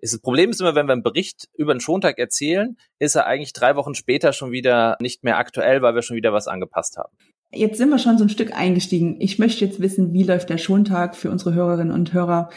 Das 0.00 0.18
Problem 0.18 0.50
ist 0.50 0.60
immer, 0.60 0.74
wenn 0.74 0.86
wir 0.86 0.94
einen 0.94 1.02
Bericht 1.02 1.48
über 1.54 1.74
den 1.74 1.80
Schontag 1.80 2.18
erzählen, 2.18 2.76
ist 2.98 3.16
er 3.16 3.26
eigentlich 3.26 3.52
drei 3.52 3.76
Wochen 3.76 3.94
später 3.94 4.32
schon 4.32 4.50
wieder 4.50 4.96
nicht 5.00 5.24
mehr 5.24 5.36
aktuell, 5.36 5.82
weil 5.82 5.94
wir 5.94 6.02
schon 6.02 6.16
wieder 6.16 6.32
was 6.32 6.48
angepasst 6.48 6.96
haben. 6.96 7.14
Jetzt 7.52 7.78
sind 7.78 7.90
wir 7.90 7.98
schon 7.98 8.16
so 8.16 8.24
ein 8.24 8.30
Stück 8.30 8.54
eingestiegen. 8.54 9.16
Ich 9.20 9.38
möchte 9.38 9.64
jetzt 9.64 9.80
wissen, 9.80 10.12
wie 10.12 10.22
läuft 10.22 10.48
der 10.48 10.58
Schontag 10.58 11.16
für 11.16 11.30
unsere 11.30 11.52
Hörerinnen 11.52 11.92
und 11.92 12.12
Hörer 12.12 12.48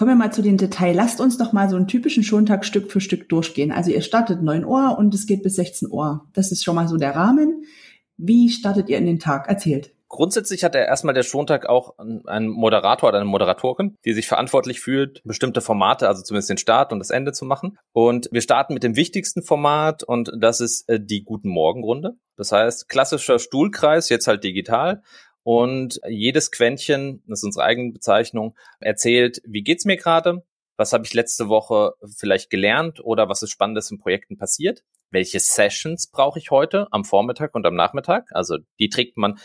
Kommen 0.00 0.12
wir 0.12 0.16
mal 0.16 0.32
zu 0.32 0.40
den 0.40 0.56
Details. 0.56 0.96
Lasst 0.96 1.20
uns 1.20 1.36
doch 1.36 1.52
mal 1.52 1.68
so 1.68 1.76
einen 1.76 1.86
typischen 1.86 2.22
Schontag 2.22 2.64
Stück 2.64 2.90
für 2.90 3.02
Stück 3.02 3.28
durchgehen. 3.28 3.70
Also 3.70 3.90
ihr 3.90 4.00
startet 4.00 4.42
9 4.42 4.64
Uhr 4.64 4.96
und 4.96 5.14
es 5.14 5.26
geht 5.26 5.42
bis 5.42 5.56
16 5.56 5.90
Uhr. 5.90 6.26
Das 6.32 6.52
ist 6.52 6.64
schon 6.64 6.74
mal 6.74 6.88
so 6.88 6.96
der 6.96 7.14
Rahmen. 7.14 7.64
Wie 8.16 8.48
startet 8.48 8.88
ihr 8.88 8.96
in 8.96 9.04
den 9.04 9.18
Tag? 9.18 9.48
Erzählt. 9.48 9.92
Grundsätzlich 10.10 10.64
hat 10.64 10.74
er 10.74 10.86
erstmal 10.86 11.14
der 11.14 11.22
Schontag 11.22 11.66
auch 11.66 11.96
einen 12.26 12.48
Moderator 12.48 13.10
oder 13.10 13.18
eine 13.18 13.30
Moderatorin, 13.30 13.96
die 14.04 14.12
sich 14.12 14.26
verantwortlich 14.26 14.80
fühlt, 14.80 15.22
bestimmte 15.22 15.60
Formate, 15.60 16.08
also 16.08 16.24
zumindest 16.24 16.50
den 16.50 16.58
Start 16.58 16.92
und 16.92 16.98
das 16.98 17.10
Ende 17.10 17.30
zu 17.30 17.44
machen. 17.44 17.78
Und 17.92 18.28
wir 18.32 18.40
starten 18.40 18.74
mit 18.74 18.82
dem 18.82 18.96
wichtigsten 18.96 19.44
Format 19.44 20.02
und 20.02 20.32
das 20.36 20.60
ist 20.60 20.88
äh, 20.88 20.98
die 21.00 21.22
Guten 21.22 21.48
Morgenrunde. 21.48 22.14
Das 22.36 22.50
heißt, 22.50 22.88
klassischer 22.88 23.38
Stuhlkreis, 23.38 24.08
jetzt 24.08 24.26
halt 24.26 24.42
digital. 24.42 25.02
Und 25.44 26.00
jedes 26.08 26.50
Quäntchen, 26.50 27.22
das 27.28 27.38
ist 27.38 27.44
unsere 27.44 27.64
eigene 27.64 27.92
Bezeichnung, 27.92 28.56
erzählt, 28.80 29.40
wie 29.46 29.62
geht's 29.62 29.84
mir 29.84 29.96
gerade? 29.96 30.42
Was 30.76 30.92
habe 30.92 31.04
ich 31.04 31.14
letzte 31.14 31.48
Woche 31.48 31.92
vielleicht 32.16 32.50
gelernt 32.50 32.98
oder 33.04 33.28
was 33.28 33.42
ist 33.42 33.50
Spannendes 33.50 33.92
in 33.92 34.00
Projekten 34.00 34.38
passiert? 34.38 34.82
Welche 35.12 35.38
Sessions 35.38 36.10
brauche 36.10 36.38
ich 36.38 36.50
heute 36.50 36.88
am 36.90 37.04
Vormittag 37.04 37.54
und 37.54 37.64
am 37.66 37.74
Nachmittag? 37.74 38.28
Also 38.32 38.58
die 38.78 38.88
trägt 38.88 39.16
man 39.16 39.38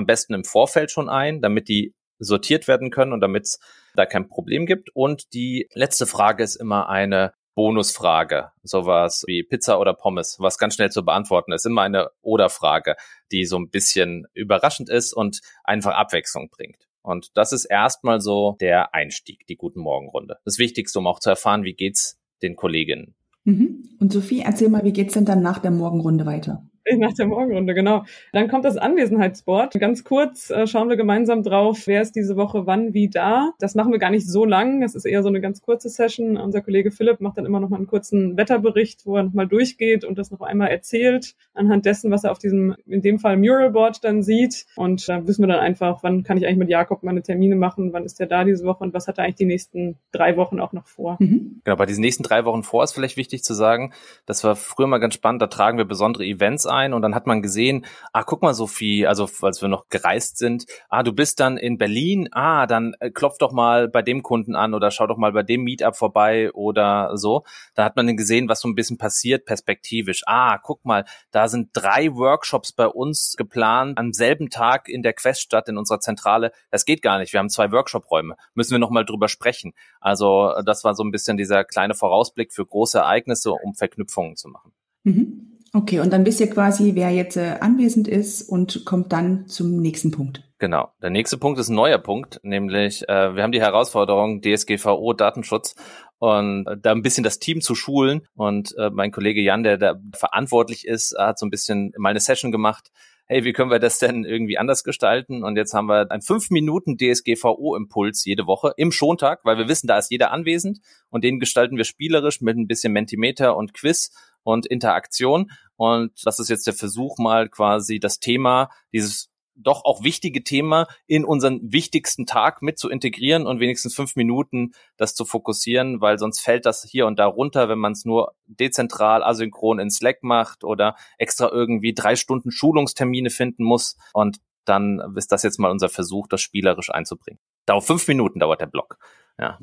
am 0.00 0.06
besten 0.06 0.32
im 0.34 0.44
Vorfeld 0.44 0.90
schon 0.90 1.08
ein, 1.08 1.42
damit 1.42 1.68
die 1.68 1.94
sortiert 2.18 2.68
werden 2.68 2.90
können 2.90 3.12
und 3.12 3.20
damit 3.20 3.44
es 3.44 3.60
da 3.94 4.06
kein 4.06 4.28
Problem 4.28 4.66
gibt. 4.66 4.88
Und 4.94 5.32
die 5.34 5.68
letzte 5.74 6.06
Frage 6.06 6.42
ist 6.42 6.56
immer 6.56 6.88
eine 6.88 7.32
Bonusfrage, 7.54 8.50
sowas 8.62 9.24
wie 9.26 9.42
Pizza 9.42 9.78
oder 9.78 9.92
Pommes, 9.92 10.36
was 10.38 10.56
ganz 10.56 10.74
schnell 10.76 10.90
zu 10.90 11.04
beantworten 11.04 11.52
ist. 11.52 11.66
Immer 11.66 11.82
eine 11.82 12.08
Oder-Frage, 12.22 12.96
die 13.32 13.44
so 13.44 13.58
ein 13.58 13.68
bisschen 13.68 14.26
überraschend 14.32 14.88
ist 14.88 15.12
und 15.12 15.40
einfach 15.64 15.94
Abwechslung 15.94 16.48
bringt. 16.50 16.86
Und 17.02 17.36
das 17.36 17.52
ist 17.52 17.66
erstmal 17.66 18.20
so 18.20 18.56
der 18.60 18.94
Einstieg, 18.94 19.46
die 19.46 19.56
Guten 19.56 19.80
Morgenrunde. 19.80 20.36
Das 20.44 20.58
Wichtigste, 20.58 20.98
um 20.98 21.06
auch 21.06 21.20
zu 21.20 21.30
erfahren, 21.30 21.64
wie 21.64 21.74
geht's 21.74 22.18
den 22.42 22.56
Kolleginnen. 22.56 23.14
Mhm. 23.44 23.96
Und 23.98 24.12
Sophie, 24.12 24.40
erzähl 24.40 24.68
mal, 24.68 24.84
wie 24.84 24.92
geht's 24.92 25.14
denn 25.14 25.24
dann 25.24 25.42
nach 25.42 25.58
der 25.58 25.70
Morgenrunde 25.70 26.26
weiter? 26.26 26.69
Nach 26.96 27.12
der 27.12 27.26
Morgenrunde, 27.26 27.74
genau. 27.74 28.04
Dann 28.32 28.48
kommt 28.48 28.64
das 28.64 28.76
Anwesenheitsboard. 28.76 29.78
Ganz 29.78 30.04
kurz 30.04 30.50
äh, 30.50 30.66
schauen 30.66 30.88
wir 30.88 30.96
gemeinsam 30.96 31.42
drauf, 31.42 31.86
wer 31.86 32.02
ist 32.02 32.16
diese 32.16 32.36
Woche 32.36 32.66
wann 32.66 32.94
wie 32.94 33.08
da. 33.08 33.52
Das 33.58 33.74
machen 33.74 33.92
wir 33.92 33.98
gar 33.98 34.10
nicht 34.10 34.28
so 34.28 34.44
lang. 34.44 34.80
Das 34.80 34.94
ist 34.94 35.04
eher 35.04 35.22
so 35.22 35.28
eine 35.28 35.40
ganz 35.40 35.62
kurze 35.62 35.88
Session. 35.88 36.36
Unser 36.36 36.62
Kollege 36.62 36.90
Philipp 36.90 37.20
macht 37.20 37.38
dann 37.38 37.46
immer 37.46 37.60
noch 37.60 37.68
mal 37.68 37.76
einen 37.76 37.86
kurzen 37.86 38.36
Wetterbericht, 38.36 39.06
wo 39.06 39.16
er 39.16 39.24
noch 39.24 39.34
mal 39.34 39.46
durchgeht 39.46 40.04
und 40.04 40.18
das 40.18 40.30
noch 40.30 40.40
einmal 40.40 40.68
erzählt 40.68 41.34
anhand 41.54 41.84
dessen, 41.86 42.10
was 42.10 42.24
er 42.24 42.32
auf 42.32 42.38
diesem, 42.38 42.74
in 42.86 43.02
dem 43.02 43.18
Fall 43.18 43.36
Muralboard 43.36 44.02
dann 44.02 44.22
sieht. 44.22 44.66
Und 44.76 45.08
da 45.08 45.26
wissen 45.26 45.42
wir 45.42 45.48
dann 45.48 45.60
einfach, 45.60 46.02
wann 46.02 46.22
kann 46.22 46.38
ich 46.38 46.46
eigentlich 46.46 46.58
mit 46.58 46.70
Jakob 46.70 47.02
meine 47.02 47.22
Termine 47.22 47.56
machen, 47.56 47.92
wann 47.92 48.04
ist 48.04 48.18
der 48.18 48.26
da 48.26 48.44
diese 48.44 48.64
Woche 48.64 48.84
und 48.84 48.94
was 48.94 49.06
hat 49.06 49.18
er 49.18 49.24
eigentlich 49.24 49.36
die 49.36 49.44
nächsten 49.44 49.98
drei 50.12 50.36
Wochen 50.36 50.60
auch 50.60 50.72
noch 50.72 50.86
vor. 50.86 51.16
Mhm. 51.20 51.60
Genau, 51.64 51.76
bei 51.76 51.86
diesen 51.86 52.00
nächsten 52.00 52.22
drei 52.22 52.44
Wochen 52.44 52.62
vor 52.62 52.84
ist 52.84 52.92
vielleicht 52.92 53.16
wichtig 53.16 53.44
zu 53.44 53.54
sagen, 53.54 53.92
das 54.26 54.42
war 54.44 54.56
früher 54.56 54.86
mal 54.86 54.98
ganz 54.98 55.14
spannend, 55.14 55.42
da 55.42 55.46
tragen 55.46 55.78
wir 55.78 55.84
besondere 55.84 56.24
Events 56.24 56.66
ein 56.70 56.94
und 56.94 57.02
dann 57.02 57.14
hat 57.14 57.26
man 57.26 57.42
gesehen, 57.42 57.84
ah, 58.12 58.22
guck 58.22 58.42
mal, 58.42 58.54
Sophie, 58.54 59.06
also 59.06 59.28
als 59.42 59.60
wir 59.60 59.68
noch 59.68 59.88
gereist 59.88 60.38
sind, 60.38 60.66
ah, 60.88 61.02
du 61.02 61.12
bist 61.12 61.40
dann 61.40 61.56
in 61.56 61.78
Berlin, 61.78 62.28
ah, 62.32 62.66
dann 62.66 62.94
äh, 63.00 63.10
klopf 63.10 63.38
doch 63.38 63.52
mal 63.52 63.88
bei 63.88 64.02
dem 64.02 64.22
Kunden 64.22 64.56
an 64.56 64.74
oder 64.74 64.90
schau 64.90 65.06
doch 65.06 65.16
mal 65.16 65.32
bei 65.32 65.42
dem 65.42 65.62
Meetup 65.62 65.96
vorbei 65.96 66.52
oder 66.52 67.16
so. 67.16 67.44
Da 67.74 67.84
hat 67.84 67.96
man 67.96 68.06
dann 68.06 68.16
gesehen, 68.16 68.48
was 68.48 68.60
so 68.60 68.68
ein 68.68 68.74
bisschen 68.74 68.98
passiert 68.98 69.44
perspektivisch. 69.44 70.22
Ah, 70.26 70.58
guck 70.58 70.84
mal, 70.84 71.04
da 71.30 71.48
sind 71.48 71.70
drei 71.72 72.14
Workshops 72.14 72.72
bei 72.72 72.86
uns 72.86 73.34
geplant 73.36 73.98
am 73.98 74.12
selben 74.12 74.50
Tag 74.50 74.88
in 74.88 75.02
der 75.02 75.12
Queststadt 75.12 75.68
in 75.68 75.76
unserer 75.76 76.00
Zentrale. 76.00 76.52
Das 76.70 76.84
geht 76.84 77.02
gar 77.02 77.18
nicht. 77.18 77.32
Wir 77.32 77.40
haben 77.40 77.50
zwei 77.50 77.72
Workshop-Räume. 77.72 78.36
Müssen 78.54 78.72
wir 78.72 78.78
noch 78.78 78.90
mal 78.90 79.04
drüber 79.04 79.28
sprechen. 79.28 79.74
Also 80.00 80.54
das 80.64 80.84
war 80.84 80.94
so 80.94 81.02
ein 81.02 81.10
bisschen 81.10 81.36
dieser 81.36 81.64
kleine 81.64 81.94
Vorausblick 81.94 82.52
für 82.52 82.64
große 82.64 82.98
Ereignisse, 82.98 83.52
um 83.52 83.74
Verknüpfungen 83.74 84.36
zu 84.36 84.48
machen. 84.48 84.72
Mhm. 85.04 85.58
Okay, 85.72 86.00
und 86.00 86.12
dann 86.12 86.26
wisst 86.26 86.40
ihr 86.40 86.50
quasi, 86.50 86.92
wer 86.94 87.10
jetzt 87.10 87.36
äh, 87.36 87.56
anwesend 87.60 88.08
ist 88.08 88.42
und 88.42 88.84
kommt 88.84 89.12
dann 89.12 89.46
zum 89.46 89.76
nächsten 89.76 90.10
Punkt. 90.10 90.42
Genau. 90.58 90.92
Der 91.00 91.10
nächste 91.10 91.38
Punkt 91.38 91.58
ist 91.58 91.68
ein 91.68 91.76
neuer 91.76 91.98
Punkt, 91.98 92.40
nämlich 92.42 93.08
äh, 93.08 93.34
wir 93.34 93.42
haben 93.42 93.52
die 93.52 93.62
Herausforderung 93.62 94.42
DSGVO 94.42 95.14
Datenschutz 95.14 95.74
und 96.18 96.66
äh, 96.66 96.76
da 96.76 96.90
ein 96.90 97.02
bisschen 97.02 97.24
das 97.24 97.38
Team 97.38 97.60
zu 97.60 97.74
schulen. 97.74 98.26
Und 98.34 98.76
äh, 98.76 98.90
mein 98.90 99.12
Kollege 99.12 99.40
Jan, 99.40 99.62
der 99.62 99.78
da 99.78 99.94
verantwortlich 100.14 100.86
ist, 100.86 101.16
hat 101.18 101.38
so 101.38 101.46
ein 101.46 101.50
bisschen 101.50 101.92
mal 101.96 102.10
eine 102.10 102.20
Session 102.20 102.52
gemacht. 102.52 102.90
Hey, 103.24 103.44
wie 103.44 103.52
können 103.52 103.70
wir 103.70 103.78
das 103.78 104.00
denn 104.00 104.24
irgendwie 104.24 104.58
anders 104.58 104.82
gestalten? 104.82 105.44
Und 105.44 105.56
jetzt 105.56 105.72
haben 105.72 105.86
wir 105.86 106.10
einen 106.10 106.20
fünf 106.20 106.50
Minuten 106.50 106.98
DSGVO-Impuls 106.98 108.24
jede 108.24 108.46
Woche 108.46 108.74
im 108.76 108.90
Schontag, 108.90 109.44
weil 109.44 109.56
wir 109.56 109.68
wissen, 109.68 109.86
da 109.86 109.98
ist 109.98 110.10
jeder 110.10 110.32
anwesend 110.32 110.80
und 111.10 111.22
den 111.22 111.38
gestalten 111.38 111.76
wir 111.76 111.84
spielerisch 111.84 112.40
mit 112.40 112.56
ein 112.56 112.66
bisschen 112.66 112.92
Mentimeter 112.92 113.56
und 113.56 113.72
Quiz 113.72 114.10
und 114.42 114.66
Interaktion. 114.66 115.50
Und 115.76 116.12
das 116.24 116.38
ist 116.38 116.50
jetzt 116.50 116.66
der 116.66 116.74
Versuch, 116.74 117.18
mal 117.18 117.48
quasi 117.48 118.00
das 118.00 118.20
Thema, 118.20 118.70
dieses 118.92 119.30
doch 119.62 119.84
auch 119.84 120.02
wichtige 120.02 120.42
Thema 120.42 120.86
in 121.06 121.24
unseren 121.24 121.60
wichtigsten 121.72 122.26
Tag 122.26 122.62
mit 122.62 122.78
zu 122.78 122.88
integrieren 122.88 123.46
und 123.46 123.60
wenigstens 123.60 123.94
fünf 123.94 124.16
Minuten 124.16 124.72
das 124.96 125.14
zu 125.14 125.24
fokussieren, 125.24 126.00
weil 126.00 126.18
sonst 126.18 126.40
fällt 126.40 126.66
das 126.66 126.82
hier 126.88 127.06
und 127.06 127.18
da 127.18 127.26
runter, 127.26 127.68
wenn 127.68 127.78
man 127.78 127.92
es 127.92 128.04
nur 128.04 128.34
dezentral, 128.46 129.22
asynchron 129.22 129.78
in 129.78 129.90
Slack 129.90 130.22
macht 130.22 130.64
oder 130.64 130.96
extra 131.18 131.50
irgendwie 131.50 131.92
drei 131.94 132.16
Stunden 132.16 132.50
Schulungstermine 132.50 133.30
finden 133.30 133.64
muss. 133.64 133.96
Und 134.12 134.38
dann 134.64 135.00
ist 135.16 135.32
das 135.32 135.42
jetzt 135.42 135.58
mal 135.58 135.70
unser 135.70 135.88
Versuch, 135.88 136.26
das 136.28 136.40
spielerisch 136.40 136.90
einzubringen. 136.90 137.40
Dauert 137.66 137.84
fünf 137.84 138.06
Minuten 138.08 138.40
dauert 138.40 138.60
der 138.60 138.66
Block. 138.66 138.98
Ja. 139.38 139.58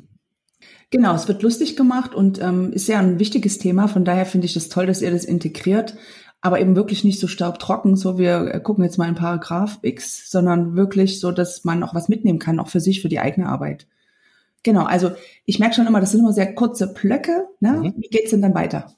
Genau, 0.90 1.14
es 1.14 1.28
wird 1.28 1.42
lustig 1.42 1.76
gemacht 1.76 2.14
und 2.14 2.40
ähm, 2.40 2.72
ist 2.72 2.88
ja 2.88 2.98
ein 2.98 3.18
wichtiges 3.18 3.58
Thema. 3.58 3.88
Von 3.88 4.04
daher 4.04 4.26
finde 4.26 4.46
ich 4.46 4.56
es 4.56 4.68
toll, 4.68 4.86
dass 4.86 5.02
ihr 5.02 5.10
das 5.10 5.24
integriert, 5.24 5.96
aber 6.40 6.60
eben 6.60 6.76
wirklich 6.76 7.04
nicht 7.04 7.20
so 7.20 7.28
staubtrocken, 7.28 7.96
so 7.96 8.18
wir 8.18 8.54
äh, 8.54 8.60
gucken 8.60 8.84
jetzt 8.84 8.96
mal 8.96 9.08
in 9.08 9.14
Paragraph 9.14 9.78
X, 9.82 10.30
sondern 10.30 10.76
wirklich 10.76 11.20
so, 11.20 11.30
dass 11.30 11.64
man 11.64 11.82
auch 11.82 11.94
was 11.94 12.08
mitnehmen 12.08 12.38
kann, 12.38 12.58
auch 12.58 12.68
für 12.68 12.80
sich, 12.80 13.02
für 13.02 13.08
die 13.08 13.20
eigene 13.20 13.48
Arbeit. 13.48 13.86
Genau, 14.62 14.84
also 14.84 15.12
ich 15.44 15.58
merke 15.58 15.74
schon 15.74 15.86
immer, 15.86 16.00
das 16.00 16.12
sind 16.12 16.20
immer 16.20 16.32
sehr 16.32 16.54
kurze 16.54 16.92
Blöcke. 16.92 17.46
Ne? 17.60 17.72
Mhm. 17.72 17.94
Wie 17.98 18.08
geht's 18.08 18.30
denn 18.30 18.42
dann 18.42 18.54
weiter? 18.54 18.94